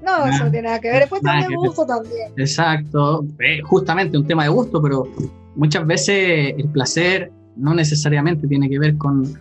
No, 0.05 0.27
eso 0.27 0.45
no 0.45 0.51
tiene 0.51 0.69
nada 0.69 0.81
que 0.81 0.91
ver. 0.91 1.01
Después 1.01 1.23
tema 1.23 1.47
de 1.47 1.55
gusto 1.55 1.87
también. 1.87 2.33
Exacto. 2.37 3.25
Eh, 3.39 3.61
justamente 3.63 4.19
un 4.19 4.27
tema 4.27 4.43
de 4.45 4.51
gusto, 4.51 4.83
pero 4.83 5.09
muchas 5.55 5.87
veces 5.87 6.55
el 6.59 6.69
placer 6.69 7.33
no 7.57 7.75
necesariamente 7.75 8.47
tiene 8.47 8.69
que 8.69 8.79
ver 8.79 8.97
con, 8.97 9.39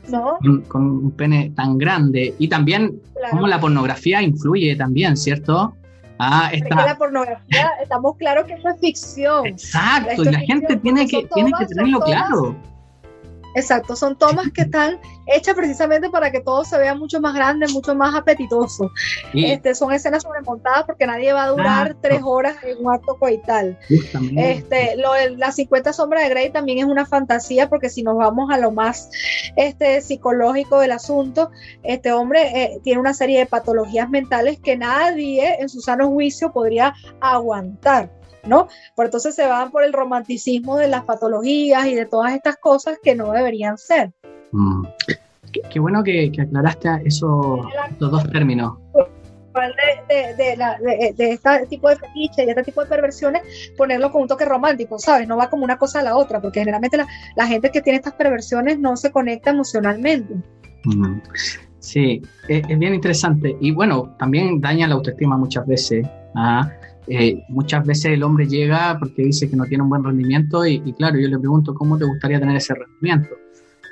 con, 0.68 0.84
un 0.84 1.12
pene 1.12 1.52
tan 1.56 1.78
grande. 1.78 2.36
Y 2.38 2.48
también 2.48 3.02
cómo 3.32 3.48
la 3.48 3.60
pornografía 3.60 4.22
influye 4.22 4.76
también, 4.76 5.18
¿cierto? 5.18 5.74
Ah, 6.20 6.52
esta... 6.54 6.86
la 6.86 6.98
pornografía, 6.98 7.72
estamos 7.82 8.16
claros 8.18 8.46
que 8.46 8.54
eso 8.54 8.70
es 8.70 8.80
ficción. 8.80 9.48
Exacto, 9.48 10.24
y 10.24 10.26
la 10.26 10.40
gente 10.42 10.76
tiene 10.78 11.08
que, 11.08 11.28
tiene 11.34 11.52
que 11.58 11.66
tenerlo 11.66 12.00
claro. 12.02 12.56
Exacto, 13.56 13.96
son 13.96 14.18
tomas 14.18 14.50
que 14.52 14.62
están 14.62 15.00
hechas 15.28 15.56
precisamente 15.56 16.10
para 16.10 16.32
que 16.32 16.40
todo 16.42 16.64
se 16.64 16.78
vea 16.78 16.96
mucho 16.96 17.20
más 17.20 17.34
grande, 17.34 17.68
mucho 17.68 17.96
más 17.96 18.16
apetitoso. 18.16 18.92
Este, 19.34 19.76
son 19.76 19.92
escenas 19.92 20.24
sobremontadas 20.24 20.84
porque 20.86 21.06
nadie 21.06 21.34
va 21.34 21.46
a 21.46 21.50
durar 21.50 21.96
tres 22.02 22.22
horas 22.24 22.56
en 22.64 22.86
un 22.86 22.94
acto 22.94 23.18
coital. 23.18 23.78
Este, 24.38 24.96
lo 24.98 25.14
de 25.14 25.38
las 25.38 25.56
50 25.56 25.94
sombras 25.94 26.24
de 26.24 26.30
Grey 26.30 26.50
también 26.52 26.80
es 26.80 26.86
una 26.86 27.06
fantasía 27.06 27.70
porque 27.70 27.90
si 27.90 28.04
nos 28.04 28.18
vamos 28.18 28.50
a 28.52 28.58
lo 28.58 28.72
más 28.72 29.10
este, 29.56 30.02
psicológico 30.02 30.80
del 30.80 30.92
asunto, 30.92 31.52
este 31.84 32.12
hombre 32.12 32.42
eh, 32.64 32.80
tiene 32.84 33.00
una 33.00 33.14
serie 33.14 33.40
de 33.40 33.46
patologías 33.46 34.10
mentales 34.10 34.60
que 34.60 34.78
nadie 34.78 35.58
en 35.60 35.70
su 35.70 35.82
sano 35.82 36.10
juicio 36.10 36.52
podría 36.52 36.94
aguantar. 37.20 38.21
¿No? 38.46 38.68
Por 38.96 39.06
entonces 39.06 39.36
se 39.36 39.48
van 39.48 39.72
por 39.72 39.84
el 39.84 39.94
romanticismo 39.94 40.78
de 40.78 40.88
las 40.88 41.04
patologías 41.04 41.86
y 41.88 41.96
de 41.96 42.06
todas 42.06 42.34
estas 42.34 42.58
cosas 42.58 42.98
que 43.02 43.16
no 43.16 43.32
deberían 43.32 43.78
ser. 43.78 44.12
Mm. 44.52 44.86
Qué, 45.70 45.80
bueno 45.80 46.04
que, 46.04 46.32
aclaraste 46.40 46.90
esos 47.06 47.58
dos 48.00 48.32
términos. 48.32 48.78
De, 50.08 50.34
de, 50.38 51.14
de, 51.14 51.32
este 51.34 51.68
tipo 51.68 51.90
de 51.90 51.98
fetiches 51.98 52.48
y 52.48 52.50
este 52.50 52.64
tipo 52.64 52.82
de 52.82 52.88
perversiones, 52.88 53.42
ponerlo 53.76 54.10
con 54.10 54.22
un 54.22 54.28
toque 54.30 54.46
romántico, 54.46 54.98
¿sabes? 54.98 55.28
No 55.28 55.36
va 55.36 55.50
como 55.50 55.66
una 55.66 55.78
cosa 55.78 56.00
a 56.00 56.04
la 56.04 56.16
otra, 56.16 56.40
porque 56.40 56.62
generalmente 56.62 56.98
la, 57.36 57.48
gente 57.48 57.70
que 57.70 57.82
tiene 57.82 57.98
estas 57.98 58.14
perversiones 58.14 58.80
no 58.80 58.96
se 58.96 59.12
conecta 59.12 59.50
emocionalmente. 59.50 60.36
Mm. 60.86 61.20
Sí, 61.80 62.22
es, 62.48 62.64
es, 62.70 62.80
bien 62.80 62.94
interesante. 62.94 63.58
Y 63.60 63.72
bueno, 63.72 64.16
también 64.18 64.62
daña 64.62 64.88
la 64.88 64.96
autoestima 64.96 65.36
muchas 65.36 65.68
veces. 65.68 66.08
¿ah? 66.36 66.72
Eh, 67.08 67.44
muchas 67.50 67.86
veces 67.86 68.14
el 68.14 68.24
hombre 68.24 68.48
llega 68.48 68.98
porque 69.00 69.24
dice 69.24 69.50
que 69.50 69.56
no 69.56 69.66
tiene 69.66 69.84
un 69.84 69.90
buen 69.90 70.04
rendimiento 70.04 70.66
y, 70.66 70.80
claro, 70.94 71.20
yo 71.20 71.28
le 71.28 71.40
pregunto, 71.40 71.74
¿cómo 71.74 71.98
te 71.98 72.06
gustaría 72.06 72.40
tener 72.40 72.56
ese 72.56 72.76
rendimiento? 72.76 73.30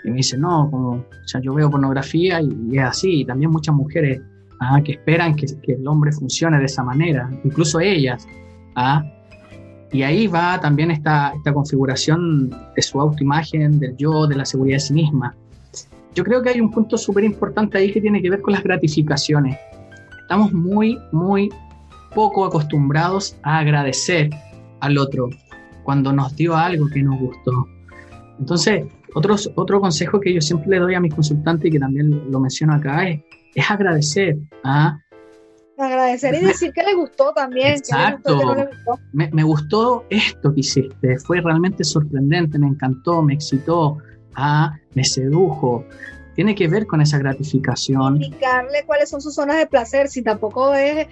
Y 0.03 0.11
me 0.11 0.17
dice, 0.17 0.37
no, 0.37 0.69
como, 0.69 0.91
o 0.91 1.27
sea, 1.27 1.41
yo 1.41 1.53
veo 1.53 1.69
pornografía 1.69 2.41
y, 2.41 2.77
es 2.77 2.83
así, 2.83 3.21
y 3.21 3.25
también 3.25 3.51
muchas 3.51 3.75
mujeres 3.75 4.21
ah, 4.59 4.79
que 4.83 4.93
esperan 4.93 5.35
que, 5.35 5.47
que, 5.61 5.73
el 5.73 5.87
hombre 5.87 6.11
funcione 6.11 6.59
de 6.59 6.65
esa 6.65 6.83
manera, 6.83 7.29
incluso 7.43 7.79
ellas. 7.79 8.25
¿ah? 8.75 9.03
Y 9.91 10.03
ahí 10.03 10.27
va 10.27 10.59
también 10.59 10.91
esta, 10.91 11.33
esta 11.35 11.51
configuración 11.51 12.49
de 12.75 12.81
su 12.81 13.01
autoimagen, 13.01 13.79
del 13.79 13.97
yo, 13.97 14.27
de 14.27 14.35
la 14.35 14.45
seguridad 14.45 14.75
de 14.75 14.81
sí 14.81 14.93
misma. 14.93 15.35
Yo 16.13 16.23
creo 16.23 16.41
que 16.41 16.49
hay 16.49 16.61
un 16.61 16.71
punto 16.71 16.97
súper 16.97 17.23
importante 17.23 17.77
ahí 17.77 17.91
que 17.91 18.01
tiene 18.01 18.21
que 18.21 18.29
ver 18.29 18.41
con 18.41 18.53
las 18.53 18.63
gratificaciones. 18.63 19.57
Estamos 20.21 20.53
muy, 20.53 20.97
muy 21.11 21.49
poco 22.13 22.45
acostumbrados 22.45 23.37
a 23.43 23.59
agradecer 23.59 24.29
al 24.81 24.97
otro 24.97 25.29
cuando 25.83 26.11
nos 26.13 26.35
dio 26.35 26.55
algo 26.55 26.87
que 26.93 27.03
nos 27.03 27.19
gustó. 27.19 27.67
Entonces, 28.39 28.85
otros, 29.15 29.51
otro 29.55 29.81
consejo 29.81 30.19
que 30.19 30.33
yo 30.33 30.41
siempre 30.41 30.69
le 30.69 30.79
doy 30.79 30.95
a 30.95 30.99
mis 30.99 31.13
consultantes 31.13 31.67
y 31.67 31.71
que 31.71 31.79
también 31.79 32.31
lo 32.31 32.39
menciono 32.39 32.75
acá 32.75 33.07
es, 33.07 33.21
es 33.55 33.71
agradecer. 33.71 34.37
¿ah? 34.63 34.99
agradecer 35.85 36.35
y 36.35 36.45
decir 36.45 36.71
que 36.73 36.83
le 36.83 36.93
gustó 36.93 37.31
también. 37.33 37.77
Exacto. 37.77 38.55
Me, 39.13 39.43
gustó 39.43 40.05
esto 40.09 40.53
que 40.53 40.59
hiciste, 40.59 41.17
fue 41.19 41.41
realmente 41.41 41.83
sorprendente, 41.83 42.59
me 42.59 42.67
encantó, 42.67 43.21
me 43.21 43.33
excitó, 43.33 43.97
ah, 44.35 44.73
me 44.95 45.03
sedujo. 45.03 45.85
Tiene 46.39 46.55
que 46.55 46.69
ver 46.69 46.87
con 46.87 47.01
esa 47.01 47.17
gratificación. 47.17 48.15
Explicarle 48.15 48.85
cuáles 48.85 49.09
son 49.09 49.19
sus 49.19 49.35
zonas 49.35 49.57
de 49.57 49.67
placer, 49.67 50.07
si 50.07 50.21
tampoco 50.21 50.73
es, 50.73 51.05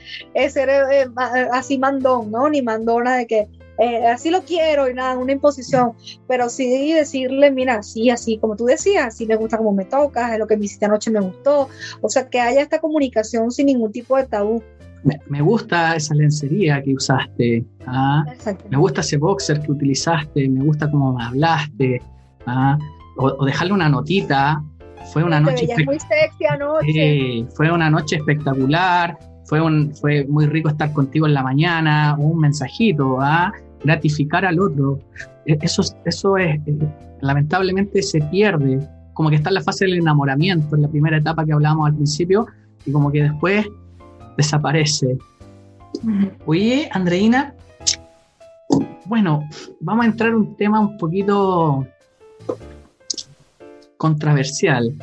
ser 0.53 0.69
eh, 0.69 1.01
eh, 1.01 1.47
así 1.51 1.77
mandón, 1.77 2.31
¿no? 2.31 2.49
Ni 2.49 2.61
mandona 2.61 3.17
de 3.17 3.27
que 3.27 3.49
eh, 3.77 4.07
así 4.07 4.29
lo 4.29 4.43
quiero 4.43 4.89
y 4.89 4.93
nada, 4.93 5.17
una 5.17 5.33
imposición, 5.33 5.91
pero 6.29 6.47
sí 6.47 6.93
decirle, 6.93 7.51
mira, 7.51 7.83
sí, 7.83 8.09
así 8.09 8.37
como 8.37 8.55
tú 8.55 8.67
decías, 8.67 9.17
sí 9.17 9.25
me 9.25 9.35
gusta 9.35 9.57
como 9.57 9.73
me 9.73 9.83
tocas, 9.83 10.31
es 10.31 10.39
lo 10.39 10.47
que 10.47 10.55
me 10.55 10.63
hiciste 10.63 10.85
anoche 10.85 11.11
me 11.11 11.19
gustó, 11.19 11.67
o 11.99 12.07
sea, 12.07 12.29
que 12.29 12.39
haya 12.39 12.61
esta 12.61 12.79
comunicación 12.79 13.51
sin 13.51 13.65
ningún 13.65 13.91
tipo 13.91 14.15
de 14.15 14.27
tabú. 14.27 14.63
Me, 15.03 15.41
gusta 15.41 15.97
esa 15.97 16.15
lencería 16.15 16.81
que 16.81 16.93
usaste, 16.93 17.65
¿ah? 17.85 18.23
me 18.69 18.77
gusta 18.77 19.01
ese 19.01 19.17
boxer 19.17 19.59
que 19.59 19.73
utilizaste, 19.73 20.47
me 20.47 20.63
gusta 20.63 20.89
cómo 20.89 21.17
me 21.17 21.25
hablaste, 21.25 22.01
¿ah? 22.45 22.77
o, 23.17 23.45
dejarle 23.45 23.73
una 23.73 23.89
notita, 23.89 24.63
fue 25.11 25.23
una 25.23 25.39
noche... 25.39 25.67
muy 25.85 25.99
sexy 25.99 26.45
anoche. 26.49 27.45
fue 27.55 27.71
una 27.71 27.89
noche 27.89 28.17
espectacular, 28.17 29.17
fue, 29.45 29.61
un, 29.61 29.93
fue 29.95 30.25
muy 30.25 30.45
rico 30.45 30.69
estar 30.69 30.91
contigo 30.93 31.25
en 31.27 31.33
la 31.33 31.43
mañana, 31.43 32.15
un 32.17 32.39
mensajito, 32.39 33.19
¿ah? 33.21 33.51
gratificar 33.83 34.45
al 34.45 34.59
otro. 34.59 34.99
E, 35.45 35.57
eso, 35.61 35.83
eso 36.05 36.37
es, 36.37 36.59
eh, 36.67 36.77
lamentablemente 37.21 38.01
se 38.01 38.21
pierde, 38.21 38.79
como 39.13 39.29
que 39.29 39.37
está 39.37 39.49
en 39.49 39.55
la 39.55 39.61
fase 39.61 39.85
del 39.85 39.95
enamoramiento, 39.95 40.75
en 40.75 40.81
la 40.83 40.87
primera 40.87 41.17
etapa 41.17 41.45
que 41.45 41.53
hablábamos 41.53 41.87
al 41.87 41.95
principio, 41.95 42.45
y 42.85 42.91
como 42.91 43.11
que 43.11 43.23
después 43.23 43.65
desaparece. 44.37 45.17
Oye, 46.45 46.89
Andreina, 46.91 47.55
bueno, 49.05 49.47
vamos 49.79 50.05
a 50.05 50.09
entrar 50.09 50.29
en 50.29 50.35
un 50.35 50.57
tema 50.57 50.79
un 50.79 50.97
poquito 50.97 51.87
controversial. 53.97 54.93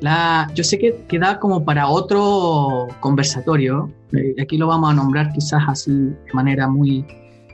La, 0.00 0.50
yo 0.54 0.62
sé 0.62 0.78
que 0.78 0.94
queda 1.08 1.38
como 1.38 1.64
para 1.64 1.88
otro 1.88 2.86
conversatorio, 3.00 3.90
eh, 4.12 4.34
aquí 4.40 4.58
lo 4.58 4.66
vamos 4.66 4.90
a 4.90 4.94
nombrar 4.94 5.32
quizás 5.32 5.62
así 5.66 5.90
de 5.90 6.32
manera 6.34 6.68
muy, 6.68 7.04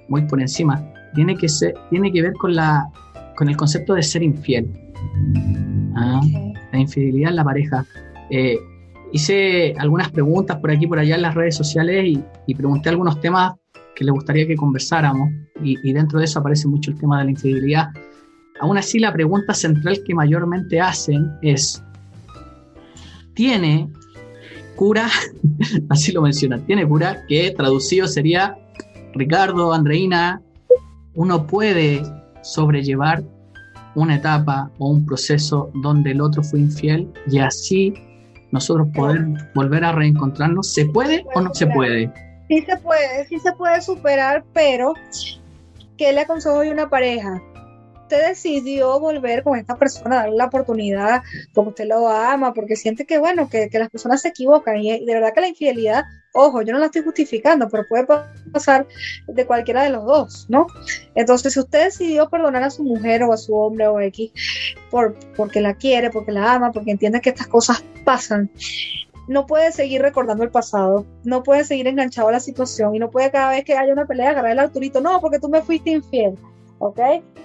muy 0.08 0.22
por 0.22 0.40
encima, 0.40 0.82
tiene 1.14 1.36
que, 1.36 1.48
ser, 1.48 1.74
tiene 1.90 2.12
que 2.12 2.22
ver 2.22 2.32
con, 2.34 2.54
la, 2.54 2.88
con 3.36 3.48
el 3.48 3.56
concepto 3.56 3.94
de 3.94 4.02
ser 4.02 4.22
infiel. 4.22 4.68
¿ah? 5.96 6.20
La 6.72 6.78
infidelidad 6.78 7.30
en 7.30 7.36
la 7.36 7.44
pareja. 7.44 7.86
Eh, 8.30 8.58
hice 9.12 9.74
algunas 9.78 10.10
preguntas 10.10 10.56
por 10.58 10.70
aquí 10.70 10.86
por 10.86 10.98
allá 10.98 11.14
en 11.14 11.22
las 11.22 11.34
redes 11.34 11.54
sociales 11.54 12.18
y, 12.46 12.54
pregunté 12.54 12.88
algunos 12.88 13.20
temas 13.20 13.54
que 13.94 14.04
le 14.04 14.10
gustaría 14.10 14.46
que 14.46 14.56
conversáramos 14.56 15.30
y, 15.62 15.76
y, 15.88 15.92
dentro 15.92 16.18
de 16.18 16.24
eso 16.24 16.40
aparece 16.40 16.66
mucho 16.66 16.90
el 16.90 16.98
tema 16.98 17.18
de 17.18 17.24
la 17.26 17.30
infidelidad. 17.30 17.88
Aún 18.62 18.78
así, 18.78 19.00
la 19.00 19.12
pregunta 19.12 19.54
central 19.54 20.04
que 20.06 20.14
mayormente 20.14 20.80
hacen 20.80 21.36
es, 21.42 21.82
¿tiene 23.34 23.88
cura? 24.76 25.08
así 25.90 26.12
lo 26.12 26.22
menciona, 26.22 26.64
tiene 26.64 26.86
cura, 26.86 27.24
que 27.26 27.50
traducido 27.50 28.06
sería 28.06 28.56
Ricardo, 29.14 29.72
Andreina, 29.72 30.40
uno 31.16 31.44
puede 31.44 32.02
sobrellevar 32.42 33.24
una 33.96 34.14
etapa 34.14 34.70
o 34.78 34.90
un 34.90 35.06
proceso 35.06 35.72
donde 35.74 36.12
el 36.12 36.20
otro 36.20 36.44
fue 36.44 36.60
infiel 36.60 37.12
y 37.28 37.40
así 37.40 37.92
nosotros 38.52 38.86
poder 38.94 39.26
volver 39.56 39.84
a 39.84 39.90
reencontrarnos. 39.90 40.72
¿Se 40.72 40.86
puede 40.86 41.26
o 41.34 41.40
no 41.40 41.52
se 41.52 41.66
puede? 41.66 42.12
Sí 42.46 42.60
se 42.60 42.76
puede, 42.76 43.26
sí 43.26 43.40
se 43.40 43.52
puede 43.54 43.82
superar, 43.82 44.44
pero 44.52 44.94
¿qué 45.96 46.12
le 46.12 46.20
aconsejo 46.20 46.60
a 46.60 46.70
una 46.70 46.88
pareja? 46.88 47.42
Usted 48.12 48.28
decidió 48.28 49.00
volver 49.00 49.42
con 49.42 49.58
esta 49.58 49.76
persona, 49.76 50.16
darle 50.16 50.36
la 50.36 50.46
oportunidad, 50.46 51.22
porque 51.54 51.70
usted 51.70 51.86
lo 51.86 52.08
ama, 52.08 52.52
porque 52.52 52.76
siente 52.76 53.06
que, 53.06 53.18
bueno, 53.18 53.48
que, 53.48 53.70
las 53.72 53.88
personas 53.88 54.20
se 54.20 54.28
equivocan 54.28 54.76
y, 54.76 55.04
de 55.04 55.14
verdad 55.14 55.32
que 55.32 55.40
la 55.40 55.48
infidelidad, 55.48 56.04
ojo, 56.34 56.60
yo 56.60 56.74
no 56.74 56.78
la 56.78 56.86
estoy 56.86 57.02
justificando, 57.02 57.68
pero 57.70 57.86
puede 57.88 58.06
pasar 58.52 58.86
de 59.26 59.46
cualquiera 59.46 59.82
de 59.84 59.90
los 59.90 60.04
dos, 60.04 60.46
¿no? 60.50 60.66
Entonces, 61.14 61.54
si 61.54 61.60
usted 61.60 61.84
decidió 61.84 62.28
perdonar 62.28 62.62
a 62.62 62.70
su 62.70 62.84
mujer 62.84 63.22
o 63.22 63.32
a 63.32 63.38
su 63.38 63.54
hombre 63.56 63.86
o 63.86 63.98
X 64.00 64.30
por, 64.90 65.16
porque 65.34 65.62
la 65.62 65.74
quiere, 65.74 66.10
porque 66.10 66.32
la 66.32 66.52
ama, 66.52 66.70
porque 66.70 66.90
entiende 66.90 67.20
que 67.22 67.30
estas 67.30 67.46
cosas 67.46 67.82
pasan, 68.04 68.50
no 69.26 69.46
puede 69.46 69.72
seguir 69.72 70.02
recordando 70.02 70.44
el 70.44 70.50
pasado, 70.50 71.06
no 71.24 71.42
puede 71.42 71.64
seguir 71.64 71.86
enganchado 71.86 72.28
a 72.28 72.32
la 72.32 72.40
situación 72.40 72.94
y 72.94 72.98
no 72.98 73.10
puede 73.10 73.30
cada 73.30 73.50
vez 73.50 73.64
que 73.64 73.76
haya 73.76 73.92
una 73.92 74.04
pelea 74.04 74.30
agarrar 74.30 74.52
el 74.52 74.58
autorito, 74.58 75.00
no, 75.00 75.18
porque 75.20 75.38
tú 75.38 75.48
me 75.48 75.62
fuiste 75.62 75.90
infiel. 75.90 76.36
¿Ok? 76.82 77.00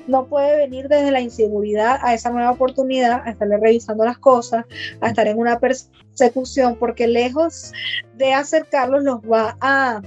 No 0.07 0.25
puede 0.25 0.57
venir 0.57 0.87
desde 0.87 1.11
la 1.11 1.21
inseguridad 1.21 1.99
a 2.01 2.15
esa 2.15 2.31
nueva 2.31 2.51
oportunidad, 2.51 3.21
a 3.23 3.29
estarle 3.29 3.57
revisando 3.57 4.03
las 4.03 4.17
cosas, 4.17 4.65
a 4.99 5.09
estar 5.09 5.27
en 5.27 5.37
una 5.37 5.59
persecución, 5.59 6.75
porque 6.79 7.07
lejos 7.07 7.71
de 8.15 8.33
acercarlos 8.33 9.03
los 9.03 9.19
va 9.21 9.55
a, 9.61 10.01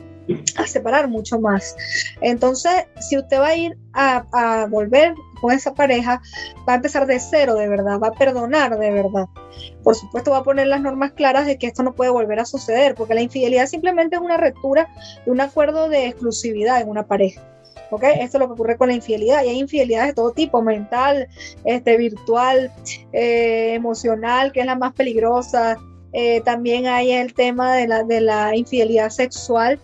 separar 0.66 1.09
mucho 1.09 1.41
más. 1.41 1.76
Entonces, 2.20 2.72
si 3.01 3.16
usted 3.18 3.39
va 3.39 3.49
a 3.49 3.57
ir 3.57 3.78
a, 3.93 4.24
a 4.33 4.66
volver 4.66 5.14
con 5.41 5.53
esa 5.53 5.74
pareja, 5.74 6.20
va 6.68 6.74
a 6.74 6.76
empezar 6.76 7.07
de 7.07 7.18
cero 7.18 7.55
de 7.55 7.68
verdad, 7.68 8.01
va 8.01 8.09
a 8.09 8.12
perdonar 8.12 8.78
de 8.78 8.91
verdad. 8.91 9.26
Por 9.85 9.95
supuesto, 9.95 10.33
va 10.33 10.39
a 10.39 10.43
poner 10.43 10.66
las 10.66 10.81
normas 10.81 11.12
claras 11.12 11.47
de 11.47 11.57
que 11.57 11.68
esto 11.68 11.85
no 11.85 11.95
puede 11.95 12.11
volver 12.11 12.41
a 12.41 12.45
suceder, 12.45 12.97
porque 12.97 13.14
la 13.14 13.22
infidelidad 13.22 13.66
simplemente 13.66 14.16
es 14.16 14.22
una 14.22 14.37
ruptura 14.37 14.89
de 15.24 15.31
un 15.31 15.41
acuerdo 15.41 15.89
de 15.89 16.07
exclusividad 16.07 16.81
en 16.81 16.89
una 16.89 17.07
pareja. 17.07 17.43
Esto 17.97 18.36
es 18.36 18.41
lo 18.41 18.47
que 18.47 18.53
ocurre 18.53 18.76
con 18.76 18.88
la 18.88 18.95
infidelidad 18.95 19.45
y 19.45 19.49
hay 19.49 19.59
infidelidades 19.59 20.09
de 20.09 20.14
todo 20.14 20.32
tipo, 20.32 20.62
mental, 20.62 21.28
este, 21.64 21.97
virtual, 21.97 22.72
eh, 23.12 23.74
emocional, 23.74 24.53
que 24.53 24.61
es 24.61 24.66
la 24.66 24.76
más 24.76 24.93
peligrosa. 24.93 25.76
Eh, 26.12 26.41
también 26.43 26.86
hay 26.86 27.12
el 27.12 27.34
tema 27.34 27.74
de 27.76 27.88
la, 27.88 28.03
de 28.05 28.20
la 28.20 28.57
infidelidad 28.57 29.11
sexual, 29.11 29.80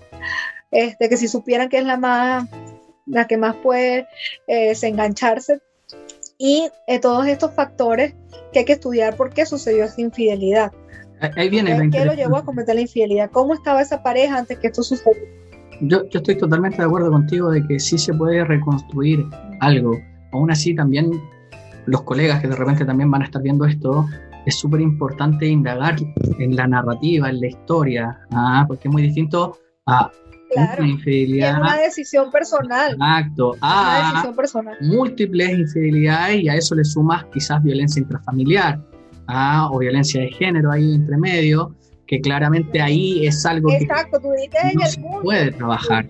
este, 0.71 1.09
que 1.09 1.17
si 1.17 1.29
supieran 1.29 1.69
que 1.69 1.79
es 1.79 1.85
la 1.85 1.97
más, 1.97 2.49
la 3.07 3.27
que 3.27 3.37
más 3.37 3.57
puede 3.57 4.07
eh, 4.47 4.69
desengancharse. 4.69 5.61
Y 6.39 6.69
todos 7.01 7.27
estos 7.27 7.55
factores 7.55 8.15
que 8.53 8.59
hay 8.59 8.65
que 8.67 8.75
estudiar 8.75 9.17
por 9.17 9.33
qué 9.33 9.47
sucedió 9.47 9.85
esa 9.85 10.03
infidelidad. 10.03 10.71
Ahí 11.35 11.49
viene 11.49 11.91
¿Qué 11.91 12.05
lo 12.05 12.13
llevó 12.13 12.37
a 12.37 12.45
cometer 12.45 12.75
la 12.75 12.83
infidelidad? 12.83 13.31
¿Cómo 13.31 13.55
estaba 13.55 13.81
esa 13.81 14.03
pareja 14.03 14.37
antes 14.37 14.59
que 14.59 14.67
esto 14.67 14.83
sucediera? 14.83 15.46
Yo, 15.81 16.03
estoy 16.11 16.37
totalmente 16.37 16.79
de 16.79 16.85
acuerdo 16.85 17.11
contigo 17.11 17.51
de 17.51 17.67
que 17.67 17.79
sí 17.79 17.99
se 17.99 18.13
puede 18.15 18.45
reconstruir 18.45 19.25
algo. 19.61 19.99
Aún 20.33 20.51
así, 20.51 20.75
también 20.75 21.11
los 21.87 22.03
colegas 22.03 22.41
que 22.41 22.49
de 22.49 22.57
repente 22.57 22.85
también 22.85 23.11
van 23.11 23.23
a 23.23 23.25
estar 23.27 23.43
viendo 23.43 23.65
esto, 23.65 24.07
es 24.45 24.59
súper 24.59 24.81
importante 24.81 25.47
indagar 25.47 25.97
en 26.39 26.57
la 26.57 26.67
narrativa, 26.67 27.29
en 27.31 27.41
la 27.41 27.47
historia, 27.49 28.19
¿ah? 28.33 28.65
porque 28.67 28.89
es 28.89 28.93
muy 28.93 29.03
distinto 29.03 29.59
a 29.87 30.11
una 30.57 30.89
infidelidad. 30.89 31.55
Es 31.55 31.59
una 31.59 31.77
decisión 31.77 32.31
personal. 32.31 32.93
Exacto. 32.93 33.57
A 33.61 34.11
decisión 34.11 34.37
personal. 34.37 34.77
múltiples 34.81 35.59
infidelidades 35.59 36.43
y 36.43 36.49
a 36.49 36.55
eso 36.55 36.75
le 36.75 36.85
sumas 36.85 37.25
quizás 37.33 37.63
violencia 37.63 38.01
intrafamiliar 38.01 38.81
¿ah? 39.27 39.69
o 39.73 39.79
violencia 39.79 40.21
de 40.21 40.29
género 40.29 40.71
ahí 40.71 40.95
entre 40.95 41.17
medio 41.17 41.75
que 42.07 42.21
claramente 42.21 42.81
ahí 42.81 43.27
es 43.27 43.45
algo 43.45 43.69
que 43.69 43.87
no 44.75 44.87
se 44.87 45.01
puede 45.23 45.51
trabajar. 45.53 46.09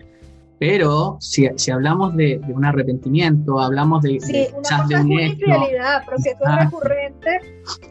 Pero 0.59 1.19
si, 1.21 1.49
si 1.57 1.71
hablamos 1.71 2.17
de, 2.17 2.41
un 2.49 2.65
arrepentimiento, 2.65 3.61
hablamos 3.61 4.03
de, 4.03 4.19
sí, 4.21 4.47
una 4.53 4.63
cosa 4.63 4.87
de 4.87 4.95
es 4.95 5.33
infidelidad, 5.33 6.03
pero 6.07 6.19
si 6.19 6.29
es 6.31 6.37
recurrente. 6.41 7.41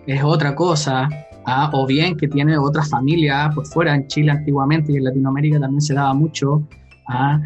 Es 0.07 0.23
otra 0.23 0.55
cosa. 0.55 1.07
¿ah? 1.45 1.69
O 1.73 1.85
bien 1.85 2.17
que 2.17 2.27
tiene 2.27 2.57
otra 2.57 2.83
familia 2.83 3.51
pues 3.53 3.71
fuera, 3.71 3.93
en 3.93 4.07
Chile 4.07 4.31
antiguamente 4.31 4.91
y 4.91 4.97
en 4.97 5.03
Latinoamérica 5.03 5.59
también 5.59 5.81
se 5.81 5.93
daba 5.93 6.13
mucho, 6.15 6.67
¿ah? 7.07 7.39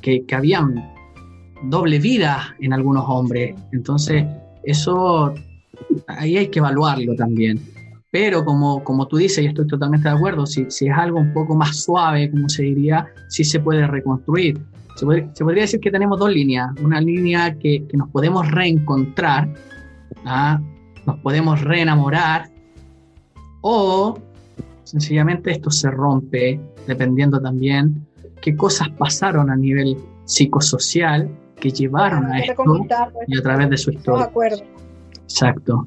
que, 0.00 0.24
que 0.24 0.34
habían 0.36 0.88
doble 1.64 1.98
vida 1.98 2.54
en 2.60 2.72
algunos 2.72 3.04
hombres. 3.08 3.56
Entonces, 3.72 4.24
eso 4.62 5.34
ahí 6.06 6.36
hay 6.36 6.48
que 6.48 6.60
evaluarlo 6.60 7.14
también. 7.16 7.60
Pero 8.10 8.44
como, 8.44 8.82
como 8.82 9.06
tú 9.06 9.18
dices, 9.18 9.44
y 9.44 9.46
estoy 9.46 9.66
totalmente 9.66 10.08
de 10.08 10.14
acuerdo, 10.14 10.44
si, 10.46 10.68
si 10.68 10.88
es 10.88 10.96
algo 10.96 11.18
un 11.18 11.32
poco 11.32 11.54
más 11.54 11.84
suave, 11.84 12.30
como 12.30 12.48
se 12.48 12.64
diría, 12.64 13.06
sí 13.28 13.44
se 13.44 13.60
puede 13.60 13.86
reconstruir. 13.86 14.60
Se, 14.96 15.06
podría 15.06 15.62
decir 15.62 15.80
que 15.80 15.90
tenemos 15.90 16.18
dos 16.18 16.30
líneas. 16.30 16.70
Una 16.82 17.00
línea 17.00 17.56
que, 17.56 17.86
que 17.86 17.96
nos 17.96 18.08
podemos 18.10 18.50
reencontrar, 18.50 19.48
¿ah? 20.24 20.60
nos 21.06 21.18
podemos 21.20 21.60
reenamorar, 21.60 22.50
o 23.60 24.18
sencillamente 24.84 25.52
esto 25.52 25.70
se 25.70 25.90
rompe, 25.90 26.60
dependiendo 26.86 27.40
también 27.40 28.06
qué 28.40 28.56
cosas 28.56 28.88
pasaron 28.90 29.50
a 29.50 29.56
nivel 29.56 29.96
psicosocial 30.24 31.30
que 31.56 31.70
llevaron 31.70 32.24
a 32.26 32.40
esto 32.40 32.86
y 33.26 33.38
a 33.38 33.42
través 33.42 33.70
de 33.70 33.76
su 33.76 33.90
historia. 33.92 34.30
Exacto. 35.22 35.86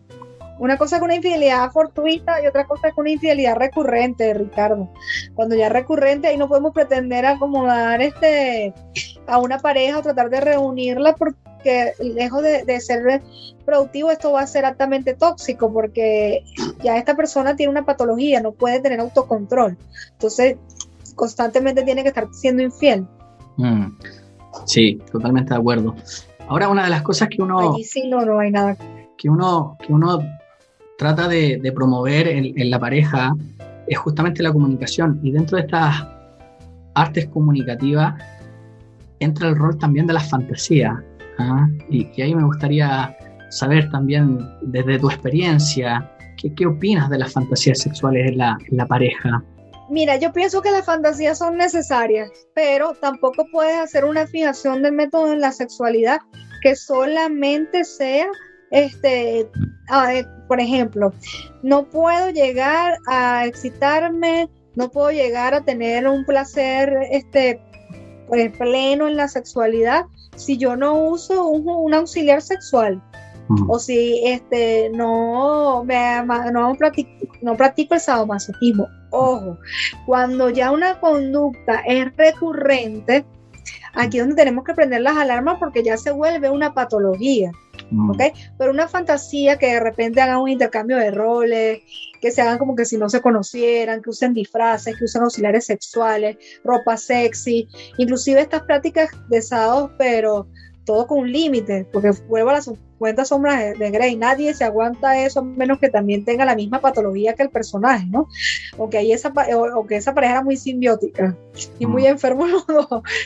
Una 0.60 0.78
cosa 0.78 0.98
es 0.98 1.02
una 1.02 1.16
infidelidad 1.16 1.72
fortuita 1.72 2.42
y 2.42 2.48
otra 2.48 2.66
cosa 2.66 2.90
es 2.90 2.94
una 2.98 3.10
infidelidad 3.10 3.56
recurrente, 3.56 4.34
Ricardo. 4.34 4.90
Cuando 5.34 5.56
ya 5.56 5.68
es 5.68 5.74
recurrente, 5.74 6.28
ahí 6.28 6.38
no 6.38 6.48
podemos 6.48 6.74
pretender 6.74 7.26
acomodar 7.26 8.02
este 8.02 8.74
a 9.28 9.40
una 9.40 9.60
pareja 9.60 10.00
o 10.00 10.02
tratar 10.02 10.30
de 10.30 10.42
reunirla 10.42 11.16
porque 11.16 11.94
lejos 12.00 12.44
de, 12.44 12.80
ser 12.82 13.22
productivo, 13.66 14.12
esto 14.12 14.34
va 14.34 14.42
a 14.42 14.48
ser 14.48 14.66
altamente 14.66 15.14
tóxico 15.14 15.72
porque 15.72 16.44
ya 16.84 16.98
esta 16.98 17.16
persona 17.16 17.56
tiene 17.56 17.72
una 17.72 17.86
patología, 17.86 18.42
no 18.42 18.52
puede 18.52 18.80
tener 18.80 19.00
autocontrol. 19.00 19.78
Entonces, 20.12 20.58
constantemente 21.16 21.84
tiene 21.84 22.04
que 22.04 22.10
estar 22.10 22.28
siendo 22.34 22.64
infiel. 22.64 23.08
Mm. 23.58 23.88
Sí, 24.66 25.02
totalmente 25.12 25.54
de 25.54 25.60
acuerdo. 25.60 25.96
Ahora, 26.48 26.68
una 26.68 26.84
de 26.84 26.90
las 26.90 27.02
cosas 27.02 27.30
que 27.30 27.42
uno. 27.42 27.76
sí, 27.84 28.08
no, 28.08 28.26
no 28.26 28.40
hay 28.40 28.52
nada. 28.52 28.78
Que 29.18 29.30
uno, 29.30 29.78
que 29.86 29.94
uno 29.94 30.20
trata 30.98 31.28
de, 31.28 31.72
promover 31.76 32.28
en, 32.28 32.70
la 32.70 32.80
pareja 32.80 33.36
es 33.88 33.98
justamente 33.98 34.44
la 34.44 34.54
comunicación. 34.54 35.20
Y 35.24 35.32
dentro 35.32 35.58
de 35.58 35.64
estas 35.64 36.08
artes 36.96 37.28
comunicativas 37.28 38.14
entra 39.20 39.50
el 39.50 39.56
rol 39.56 39.78
también 39.78 40.08
de 40.08 40.14
la 40.14 40.20
fantasía. 40.20 41.04
¿ah? 41.40 41.68
Y, 41.90 42.22
ahí 42.22 42.36
me 42.36 42.44
gustaría 42.44 43.16
saber 43.50 43.90
también, 43.92 44.40
desde 44.62 45.00
tu 45.00 45.10
experiencia, 45.10 46.10
¿qué, 46.38 46.54
qué 46.54 46.66
opinas 46.66 47.10
de 47.10 47.20
las 47.20 47.34
fantasías 47.34 47.80
sexuales 47.80 48.32
en 48.32 48.38
la, 48.38 48.58
en 48.70 48.78
la 48.78 48.86
pareja? 48.86 49.44
Mira, 49.90 50.16
yo 50.16 50.32
pienso 50.32 50.62
que 50.62 50.72
las 50.72 50.86
fantasías 50.86 51.38
son 51.38 51.58
necesarias, 51.58 52.32
pero 52.56 52.94
tampoco 52.94 53.46
puedes 53.52 53.78
hacer 53.78 54.06
una 54.06 54.26
fijación 54.26 54.82
del 54.82 54.94
método 54.94 55.32
en 55.34 55.42
la 55.42 55.52
sexualidad 55.52 56.20
que 56.64 56.76
solamente 56.76 57.84
sea, 57.84 58.28
este, 58.74 59.48
por 60.48 60.60
ejemplo, 60.60 61.14
no 61.62 61.86
puedo 61.86 62.32
llegar 62.32 62.98
a 63.08 63.46
excitarme, 63.46 64.50
no 64.76 64.90
puedo 64.90 65.12
llegar 65.12 65.54
a 65.54 65.62
tener 65.62 66.08
un 66.08 66.26
placer, 66.26 66.92
este, 67.12 67.62
pues, 68.28 68.52
pleno 68.58 69.08
en 69.08 69.16
la 69.16 69.28
sexualidad 69.28 70.06
si 70.36 70.58
yo 70.58 70.76
no 70.76 70.96
uso 70.96 71.46
un, 71.46 71.94
auxiliar 71.94 72.42
sexual. 72.42 73.00
O 73.68 73.78
si 73.78 74.22
este 74.26 74.90
no 74.90 75.84
me 75.84 76.26
no 76.52 76.74
practico, 76.76 77.10
no 77.42 77.56
practico 77.56 77.94
el 77.94 78.00
sadomasoquismo. 78.00 78.88
Ojo, 79.12 79.60
cuando 80.08 80.50
ya 80.50 80.72
una 80.72 81.00
conducta 81.00 81.84
es 81.86 82.08
recurrente, 82.18 83.24
aquí 83.94 84.18
es 84.18 84.24
donde 84.24 84.42
tenemos 84.42 84.64
que 84.64 84.74
prender 84.74 85.02
las 85.02 85.18
alarmas 85.18 85.58
porque 85.60 85.84
ya 85.84 85.98
se 85.98 86.12
vuelve 86.12 86.50
una 86.50 86.74
patología. 86.74 87.52
¿Ok? 88.10 88.22
Pero 88.58 88.72
una 88.72 88.88
fantasía 88.88 89.58
que 89.58 89.68
de 89.68 89.80
repente 89.80 90.22
hagan 90.22 90.38
un 90.38 90.50
intercambio 90.50 90.98
de 90.98 91.12
roles, 91.12 91.82
que 92.22 92.32
se 92.32 92.42
hagan 92.42 92.58
como 92.58 92.76
que 92.76 92.86
si 92.86 92.98
no 92.98 93.10
se 93.10 93.22
conocieran, 93.22 94.02
que 94.02 94.10
usen 94.10 94.34
disfraces, 94.34 94.98
que 94.98 95.06
usen 95.06 95.24
auxiliares 95.24 95.66
sexuales, 95.66 96.38
ropa 96.64 96.98
sexy, 96.98 97.68
inclusive 97.98 98.42
estas 98.42 98.64
prácticas 98.64 99.10
de 99.30 99.42
sábados, 99.42 99.92
pero 99.98 100.48
todo 100.86 101.08
con 101.08 101.20
un 101.20 101.32
límite, 101.32 101.88
porque 101.92 102.12
vuelvo 102.28 102.50
a 102.50 102.54
las 102.54 102.66
50 102.66 103.26
sombras 103.26 103.78
de, 103.78 103.92
Grey, 103.92 104.16
nadie 104.16 104.54
se 104.54 104.64
aguanta 104.64 105.24
eso 105.24 105.40
a 105.40 105.44
menos 105.44 105.80
que 105.80 105.90
también 105.90 106.26
tenga 106.26 106.46
la 106.46 106.56
misma 106.56 106.80
patología 106.80 107.34
que 107.34 107.44
el 107.44 107.50
personaje, 107.50 108.06
¿no? 108.08 108.28
O 108.78 108.90
que, 108.90 109.14
esa, 109.14 109.34
o, 109.56 109.88
que 109.88 109.96
esa 109.96 110.14
pareja 110.14 110.34
era 110.34 110.44
muy 110.44 110.58
simbiótica 110.58 111.36
y 111.80 111.86
muy 111.86 112.04
mm. 112.04 112.08
enfermo 112.08 112.46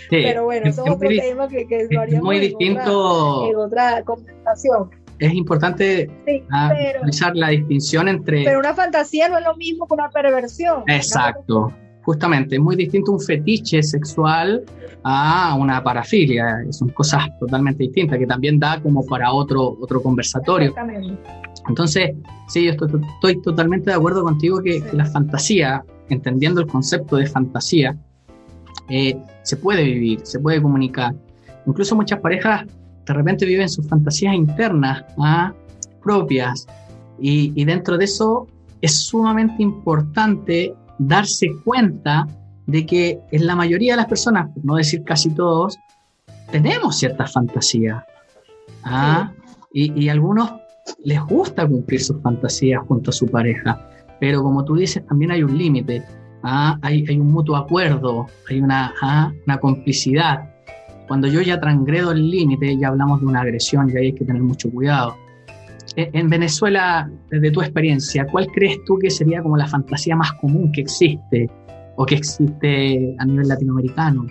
Pero 0.10 0.46
bueno, 0.46 0.70
eso 0.70 0.86
es, 0.86 0.92
otro 0.92 1.10
tema 1.10 1.48
que, 1.48 1.68
que 1.68 1.88
lo 1.90 2.02
haríamos 2.02 2.26
muy 2.26 2.40
distinto, 2.40 3.50
en 3.50 3.56
otra, 3.56 4.04
conversación 4.04 4.90
es 5.20 5.34
importante 5.34 6.12
realizar 6.26 7.36
la 7.36 7.50
distinción 7.50 8.08
entre... 8.08 8.44
Pero 8.44 8.60
una 8.60 8.76
fantasía 8.76 9.28
no 9.28 9.40
es 9.40 9.46
lo 9.46 9.56
mismo 9.56 9.88
que 9.88 9.96
una 9.96 10.12
perversión. 10.12 10.84
Exacto 10.86 11.74
justamente 12.08 12.56
es 12.56 12.62
muy 12.62 12.78
distinto 12.78 13.12
un 13.12 13.20
fetiche 13.20 13.84
sexual 13.84 14.64
a 15.04 15.58
una 15.60 15.84
parafilia, 15.84 16.66
son 16.70 16.88
cosas 16.88 17.28
totalmente 17.38 17.84
distintas 17.84 18.18
que 18.18 18.26
también 18.26 18.58
da 18.60 18.82
como 18.82 19.06
para 19.06 19.34
otro, 19.34 19.78
otro 19.82 20.02
conversatorio. 20.02 20.74
Entonces, 21.68 22.12
sí, 22.48 22.64
yo 22.64 22.72
estoy, 22.72 23.42
totalmente 23.42 23.90
de 23.90 23.98
acuerdo 23.98 24.24
contigo 24.24 24.62
que, 24.64 24.82
la 24.94 25.06
fantasía, 25.06 25.84
entendiendo 26.08 26.62
el 26.62 26.68
concepto 26.68 27.18
de 27.18 27.26
fantasía, 27.26 27.98
eh, 28.88 29.18
se 29.44 29.58
puede 29.58 29.84
vivir, 29.84 30.22
se 30.24 30.40
puede 30.40 30.62
comunicar. 30.62 31.14
Incluso 31.66 31.94
muchas 31.94 32.22
parejas 32.22 32.66
de 33.06 33.14
repente 33.14 33.46
viven 33.46 33.68
sus 33.68 33.86
fantasías 33.86 34.34
internas, 34.34 35.04
¿ah? 35.18 35.54
propias, 36.02 36.68
y, 37.20 37.52
y 37.54 37.66
dentro 37.66 37.98
de 37.98 38.06
eso 38.06 38.48
es 38.80 38.96
sumamente 38.98 39.62
importante 39.62 40.74
darse 41.00 41.48
cuenta 41.64 42.28
de 42.66 42.86
que 42.86 43.20
en 43.32 43.48
la 43.48 43.56
mayoría 43.56 43.94
de 43.94 43.98
las 43.98 44.08
personas, 44.08 44.50
por 44.54 44.66
no 44.66 44.76
decir 44.76 45.04
casi 45.04 45.30
todos, 45.32 45.78
tenemos 46.52 46.98
ciertas 46.98 47.32
fantasías. 47.32 48.04
¿ah? 48.84 49.32
Y, 49.74 50.10
a 50.10 50.12
algunos 50.12 50.52
les 51.04 51.22
gusta 51.26 51.68
cumplir 51.68 52.02
sus 52.02 52.22
fantasías 52.22 52.82
junto 52.88 53.12
a 53.12 53.14
su 53.14 53.28
pareja, 53.28 53.90
pero 54.20 54.42
como 54.42 54.64
tú 54.64 54.76
dices, 54.76 55.06
también 55.06 55.32
hay 55.32 55.44
un 55.44 55.58
límite, 55.58 56.04
¿ah? 56.44 56.78
hay, 56.82 57.20
un 57.20 57.32
mutuo 57.32 57.56
acuerdo, 57.56 58.28
hay 58.50 58.62
una, 58.62 58.94
¿ah? 59.02 59.32
una 59.46 59.60
complicidad. 59.60 60.54
Cuando 61.08 61.28
yo 61.28 61.42
ya 61.42 61.60
transgredo 61.60 62.12
el 62.12 62.30
límite, 62.30 62.78
ya 62.78 62.90
hablamos 62.90 63.22
de 63.22 63.28
una 63.28 63.42
agresión 63.42 63.90
y 63.90 63.98
ahí 63.98 64.06
hay 64.08 64.14
que 64.14 64.26
tener 64.26 64.42
mucho 64.42 64.70
cuidado 64.70 65.16
en 65.98 66.30
Venezuela, 66.30 67.10
desde 67.32 67.52
tu 67.52 67.62
experiencia, 67.62 68.28
¿cuál 68.32 68.46
crees 68.48 68.78
tú 68.86 69.00
que 69.00 69.10
sería 69.10 69.42
como 69.42 69.58
la 69.58 69.68
fantasía 69.68 70.16
más 70.16 70.32
común 70.34 70.72
que 70.72 70.82
existe 70.82 71.50
o 71.96 72.06
que 72.06 72.16
existe 72.16 73.16
a 73.18 73.26
nivel 73.26 73.48
latinoamericano? 73.48 74.28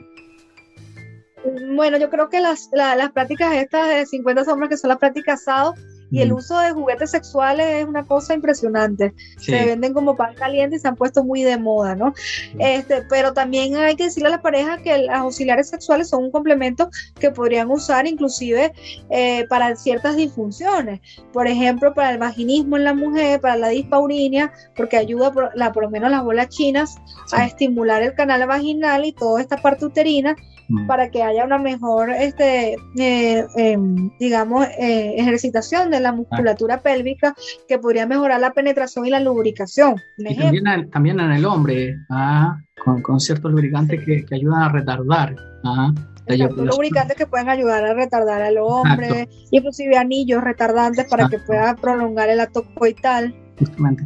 Bueno, 1.74 1.98
yo 1.98 2.08
creo 2.08 2.28
que 2.28 2.40
las, 2.40 2.70
las 2.72 3.10
prácticas 3.10 3.52
estas 3.54 3.88
de 3.88 4.06
50 4.06 4.44
sombras, 4.44 4.70
que 4.70 4.76
son 4.76 4.88
las 4.88 4.98
prácticas 4.98 5.42
asado, 5.42 5.74
y 6.10 6.20
el 6.20 6.32
uso 6.32 6.58
de 6.58 6.72
juguetes 6.72 7.10
sexuales 7.10 7.66
es 7.66 7.84
una 7.84 8.04
cosa 8.04 8.34
impresionante. 8.34 9.14
Se 9.38 9.64
venden 9.64 9.92
como 9.92 10.16
pan 10.16 10.34
caliente 10.34 10.76
y 10.76 10.78
se 10.78 10.88
han 10.88 10.96
puesto 10.96 11.24
muy 11.24 11.42
de 11.42 11.58
moda, 11.58 11.94
¿no? 11.94 12.14
Este, 12.58 13.02
pero 13.08 13.32
también 13.32 13.76
hay 13.76 13.96
que 13.96 14.04
decirle 14.04 14.28
a 14.28 14.32
las 14.32 14.40
parejas 14.40 14.80
que 14.82 14.96
los 14.98 15.08
auxiliares 15.10 15.68
sexuales 15.68 16.08
son 16.08 16.24
un 16.24 16.30
complemento 16.30 16.90
que 17.18 17.30
podrían 17.30 17.70
usar 17.70 18.06
inclusive 18.06 18.72
eh, 19.10 19.46
para 19.48 19.74
ciertas 19.76 20.16
disfunciones. 20.16 21.00
Por 21.32 21.46
ejemplo, 21.46 21.94
para 21.94 22.10
el 22.10 22.18
vaginismo 22.18 22.76
en 22.76 22.84
la 22.84 22.94
mujer, 22.94 23.40
para 23.40 23.56
la 23.56 23.68
dispaurinia, 23.68 24.52
porque 24.76 24.96
ayuda 24.96 25.32
por, 25.32 25.50
la, 25.54 25.72
por 25.72 25.84
lo 25.84 25.90
menos 25.90 26.10
las 26.10 26.22
bolas 26.22 26.48
chinas 26.48 26.96
a 27.32 27.44
estimular 27.44 28.02
el 28.02 28.14
canal 28.14 28.46
vaginal 28.46 29.04
y 29.04 29.12
toda 29.12 29.40
esta 29.40 29.56
parte 29.56 29.86
uterina 29.86 30.36
Mm. 30.68 30.86
para 30.86 31.10
que 31.10 31.22
haya 31.22 31.44
una 31.44 31.58
mejor, 31.58 32.10
este, 32.10 32.76
eh, 32.98 33.46
em, 33.56 34.10
digamos, 34.18 34.66
eh, 34.78 35.14
ejercitación 35.16 35.90
de 35.90 36.00
la 36.00 36.12
musculatura 36.12 36.80
pélvica 36.80 37.34
que 37.68 37.78
podría 37.78 38.06
mejorar 38.06 38.40
la 38.40 38.52
penetración 38.52 39.06
y 39.06 39.10
la 39.10 39.20
lubricación. 39.20 39.96
Y 40.18 40.62
también, 40.90 41.20
en 41.20 41.32
el 41.32 41.44
hombre, 41.44 41.96
¿ah? 42.10 42.58
con, 43.02 43.20
ciertos 43.20 43.50
lubricantes 43.52 44.04
que, 44.04 44.26
ayudan 44.34 44.62
a 44.62 44.68
retardar. 44.70 45.36
¿ah? 45.64 45.92
lubricantes 46.28 47.16
que 47.16 47.26
pueden 47.26 47.48
ayudar 47.48 47.84
a 47.84 47.94
retardar 47.94 48.42
al 48.42 48.58
hombre, 48.58 49.28
inclusive 49.52 49.96
anillos 49.96 50.42
retardantes 50.42 51.06
para 51.08 51.28
que 51.28 51.38
pueda 51.38 51.76
prolongar 51.76 52.28
el 52.28 52.40
acto 52.40 52.64
coital. 52.74 53.32
Justamente. 53.58 54.04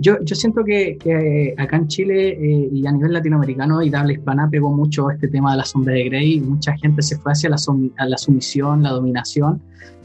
Yo, 0.00 0.14
yo 0.22 0.34
siento 0.34 0.64
que, 0.64 0.96
que, 0.96 1.54
acá 1.58 1.76
en 1.76 1.86
Chile 1.86 2.30
eh, 2.30 2.70
y 2.72 2.86
a 2.86 2.92
nivel 2.92 3.12
latinoamericano 3.12 3.82
y 3.82 3.90
de 3.90 3.96
habla 3.98 4.14
hispana 4.14 4.48
pegó 4.48 4.70
mucho 4.70 5.10
este 5.10 5.28
tema 5.28 5.50
de 5.52 5.58
la 5.58 5.64
sombra 5.64 5.92
de 5.92 6.04
Grey. 6.04 6.40
Mucha 6.40 6.74
gente 6.78 7.02
se 7.02 7.18
fue 7.18 7.32
hacia 7.32 7.50
la, 7.50 7.56
la 8.06 8.16
sumisión, 8.16 8.82
la 8.82 8.90
dominación 8.90 9.60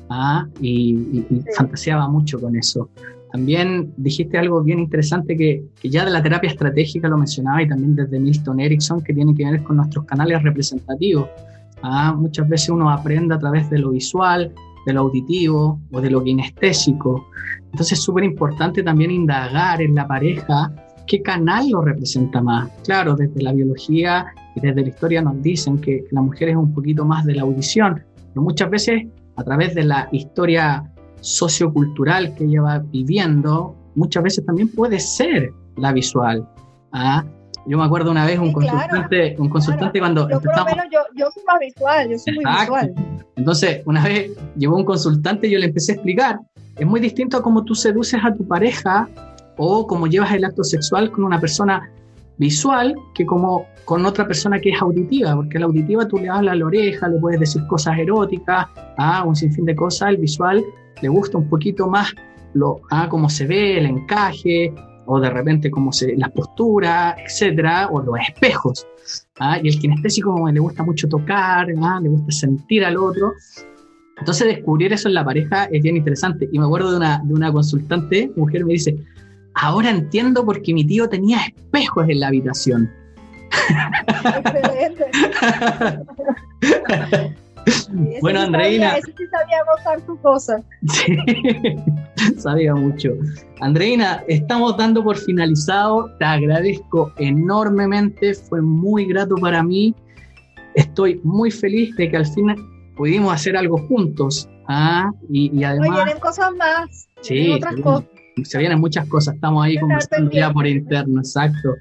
¿ah? 0.10 0.48
y, 0.60 1.24
fantaseaba 1.56 2.10
mucho 2.10 2.40
con 2.42 2.58
eso. 2.58 2.90
También 3.32 3.94
dijiste 3.96 4.38
algo 4.38 4.62
bien 4.64 4.80
interesante 4.80 5.38
que, 5.38 5.64
que, 5.82 5.90
ya 5.90 6.04
de 6.04 6.12
la 6.12 6.22
terapia 6.22 6.50
estratégica 6.50 7.08
lo 7.08 7.18
mencionaba 7.18 7.62
y 7.62 7.68
también 7.68 7.96
desde 7.96 8.20
Milton 8.20 8.60
Erickson 8.60 9.02
que 9.02 9.14
tiene 9.14 9.34
que 9.34 9.50
ver 9.50 9.64
con 9.64 9.78
nuestros 9.78 10.04
canales 10.06 10.44
representativos. 10.44 11.30
¿ah? 11.84 12.14
Muchas 12.14 12.50
veces 12.50 12.70
uno 12.70 12.90
aprende 12.90 13.34
a 13.34 13.40
través 13.40 13.70
de 13.70 13.80
lo 13.80 13.92
visual, 13.92 14.52
de 14.86 14.94
lo 14.94 15.02
auditivo 15.02 15.80
o 15.92 16.02
de 16.02 16.10
lo 16.10 16.24
kinestésico. 16.24 17.28
Entonces 17.72 17.98
es 17.98 18.04
súper 18.04 18.24
importante 18.24 18.84
también 18.84 19.12
indagar 19.12 19.82
en 19.82 19.96
la 19.96 20.08
pareja 20.08 20.72
qué 21.08 21.22
canal 21.22 21.70
lo 21.70 21.82
representa 21.82 22.42
más. 22.42 22.70
Claro, 22.84 23.16
desde 23.16 23.42
la 23.42 23.54
biología 23.54 24.26
y 24.56 24.62
desde 24.62 24.82
la 24.82 24.90
historia 24.90 25.22
nos 25.22 25.42
dicen 25.42 25.80
que, 25.80 26.06
la 26.12 26.22
mujer 26.22 26.50
es 26.50 26.56
un 26.56 26.74
poquito 26.74 27.06
más 27.06 27.26
de 27.26 27.36
la 27.36 27.44
audición, 27.44 28.04
pero 28.30 28.42
muchas 28.42 28.70
veces 28.70 29.04
a 29.36 29.44
través 29.44 29.76
de 29.76 29.84
la 29.84 30.08
historia 30.12 30.92
sociocultural 31.22 32.34
que 32.36 32.46
ella 32.46 32.62
va 32.62 32.80
viviendo, 32.80 33.76
muchas 33.96 34.24
veces 34.24 34.46
también 34.46 34.70
puede 34.70 35.00
ser 35.00 35.52
la 35.78 35.92
visual. 35.92 36.48
¿ah? 36.94 37.26
Yo 37.68 37.78
me 37.78 37.84
acuerdo 37.84 38.12
una 38.12 38.26
vez 38.26 38.38
un 38.40 38.54
consultante, 38.54 39.36
un 39.40 39.50
consultante 39.50 40.00
cuando 40.00 40.30
yo, 40.30 40.36
empezamos... 40.38 40.74
yo, 40.92 41.00
yo, 41.16 41.32
soy 41.32 41.44
más 41.46 41.60
visual, 41.60 42.10
yo 42.10 42.20
soy 42.20 42.34
muy 42.36 42.46
visual. 42.46 42.94
Entonces, 43.36 43.82
una 43.86 44.04
vez 44.04 44.32
llegó 44.56 44.76
un 44.76 44.86
consultante 44.86 45.48
y 45.48 45.52
yo 45.52 45.60
le 45.60 45.66
empecé 45.66 45.94
a 45.94 45.96
explicar 45.96 46.40
es 46.78 46.86
muy 46.86 47.00
distinto 47.00 47.38
a 47.38 47.42
cómo 47.42 47.64
tú 47.64 47.74
seduces 47.74 48.20
a 48.24 48.34
tu 48.34 48.46
pareja 48.48 49.08
o 49.58 49.88
cómo 49.88 50.08
llevas 50.08 50.34
el 50.34 50.44
acto 50.44 50.64
sexual 50.64 51.12
con 51.12 51.24
una 51.24 51.40
persona 51.40 51.90
visual 52.38 52.94
que 53.14 53.26
como 53.26 53.66
con 53.86 54.06
otra 54.06 54.28
persona 54.28 54.60
que 54.60 54.72
es 54.72 54.82
auditiva, 54.82 55.36
porque 55.36 55.60
la 55.60 55.66
auditiva 55.66 56.08
tú 56.08 56.18
le 56.18 56.28
hablas 56.28 56.54
a 56.54 56.56
la 56.56 56.66
oreja, 56.66 57.08
le 57.08 57.20
puedes 57.20 57.40
decir 57.40 57.66
cosas 57.68 57.98
eróticas, 57.98 58.68
ah, 58.98 59.24
un 59.24 59.36
sinfín 59.36 59.66
de 59.66 59.76
cosas, 59.76 60.10
el 60.10 60.18
visual 60.18 60.64
le 61.02 61.08
gusta 61.08 61.38
un 61.38 61.48
poquito 61.48 61.88
más 61.88 62.14
lo, 62.54 62.82
ah, 62.92 63.08
cómo 63.10 63.30
se 63.30 63.46
ve, 63.46 63.78
el 63.78 63.86
encaje, 63.86 64.74
o 65.06 65.20
de 65.20 65.30
repente 65.30 65.70
cómo 65.72 65.92
se, 65.92 66.16
la 66.16 66.30
postura, 66.30 67.16
etcétera, 67.24 67.90
o 67.92 68.02
los 68.02 68.16
espejos. 68.28 68.88
¿ah? 69.40 69.60
Y 69.62 69.70
el 69.70 69.80
kinestésico 69.80 70.50
le 70.50 70.60
gusta 70.60 70.84
mucho 70.84 71.08
tocar, 71.08 71.68
¿ah? 71.82 72.00
le 72.02 72.10
gusta 72.10 72.32
sentir 72.32 72.84
al 72.86 72.98
otro. 72.98 73.34
Entonces 74.18 74.48
descubrir 74.48 74.94
eso 74.94 75.08
en 75.08 75.14
la 75.16 75.26
pareja 75.26 75.66
es 75.66 75.82
bien 75.82 75.98
interesante. 75.98 76.48
Y 76.52 76.60
me 76.60 76.66
acuerdo 76.66 76.92
de 76.92 76.98
una, 76.98 77.22
de 77.24 77.34
una 77.34 77.52
consultante, 77.52 78.32
mujer, 78.36 78.66
me 78.66 78.74
dice, 78.74 78.96
ahora 79.56 79.90
entiendo 79.90 80.46
por 80.46 80.62
qué 80.62 80.74
mi 80.74 80.86
tío 80.86 81.10
tenía 81.10 81.40
espejos 81.46 82.08
en 82.10 82.20
la 82.20 82.28
habitación. 82.28 82.92
Excelente. 84.44 85.06
bueno, 88.22 88.42
Andreina. 88.42 88.98
Ese 88.98 89.14
sí 89.18 89.24
sabía 89.32 90.02
tu 90.06 90.20
cosa. 90.22 90.62
Sí, 90.88 91.18
sabía 92.38 92.76
mucho. 92.76 93.10
Andreina, 93.62 94.24
estamos 94.28 94.78
dando 94.78 95.04
por 95.04 95.18
finalizado. 95.18 96.10
Te 96.20 96.26
agradezco 96.26 97.12
enormemente. 97.18 98.34
Fue 98.34 98.62
muy 98.62 99.06
grato 99.06 99.36
para 99.36 99.64
mí. 99.64 99.96
Estoy 100.76 101.20
muy 101.24 101.52
feliz 101.52 101.96
de 101.96 102.10
que 102.10 102.18
al 102.18 102.26
fin 102.26 102.56
pudimos 102.96 103.34
hacer 103.34 103.58
algo 103.58 103.78
juntos. 103.88 104.50
¿ah? 104.68 105.12
Y, 105.30 105.64
además. 105.64 105.90
Oye, 105.90 106.04
vienen 106.04 106.20
cosas 106.20 106.54
más. 106.56 107.10
Sí, 107.22 107.52
otras 107.54 107.76
cosas 107.82 108.06
se 108.44 108.58
vienen 108.58 108.80
muchas 108.80 109.08
cosas, 109.08 109.36
estamos 109.36 109.64
ahí 109.64 109.78
conversando 109.80 110.32
ya 110.32 110.52
por 110.52 110.68
interno, 110.68 111.20
exacto. 111.20 111.76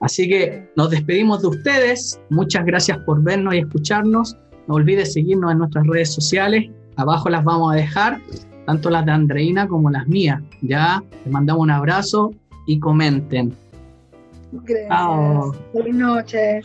Así 0.00 0.28
que 0.28 0.68
nos 0.76 0.90
despedimos 0.90 1.42
de 1.42 1.48
ustedes, 1.48 2.20
muchas 2.30 2.64
gracias 2.64 2.98
por 2.98 3.22
vernos 3.22 3.54
y 3.54 3.58
escucharnos, 3.58 4.36
no 4.70 4.76
olvides 4.76 5.14
seguirnos 5.14 5.50
en 5.50 5.58
nuestras 5.58 5.84
redes 5.84 6.12
sociales, 6.12 6.70
abajo 6.94 7.28
las 7.28 7.42
vamos 7.42 7.72
a 7.72 7.76
dejar, 7.76 8.20
tanto 8.66 8.88
las 8.88 9.04
de 9.04 9.10
Andreina 9.10 9.66
como 9.66 9.90
las 9.90 10.06
mías, 10.06 10.40
ya, 10.62 11.02
les 11.24 11.32
mandamos 11.32 11.64
un 11.64 11.72
abrazo 11.72 12.32
y 12.68 12.78
comenten. 12.78 13.52
Gracias. 14.52 15.60
Buenas 15.72 15.94
noches. 15.94 16.64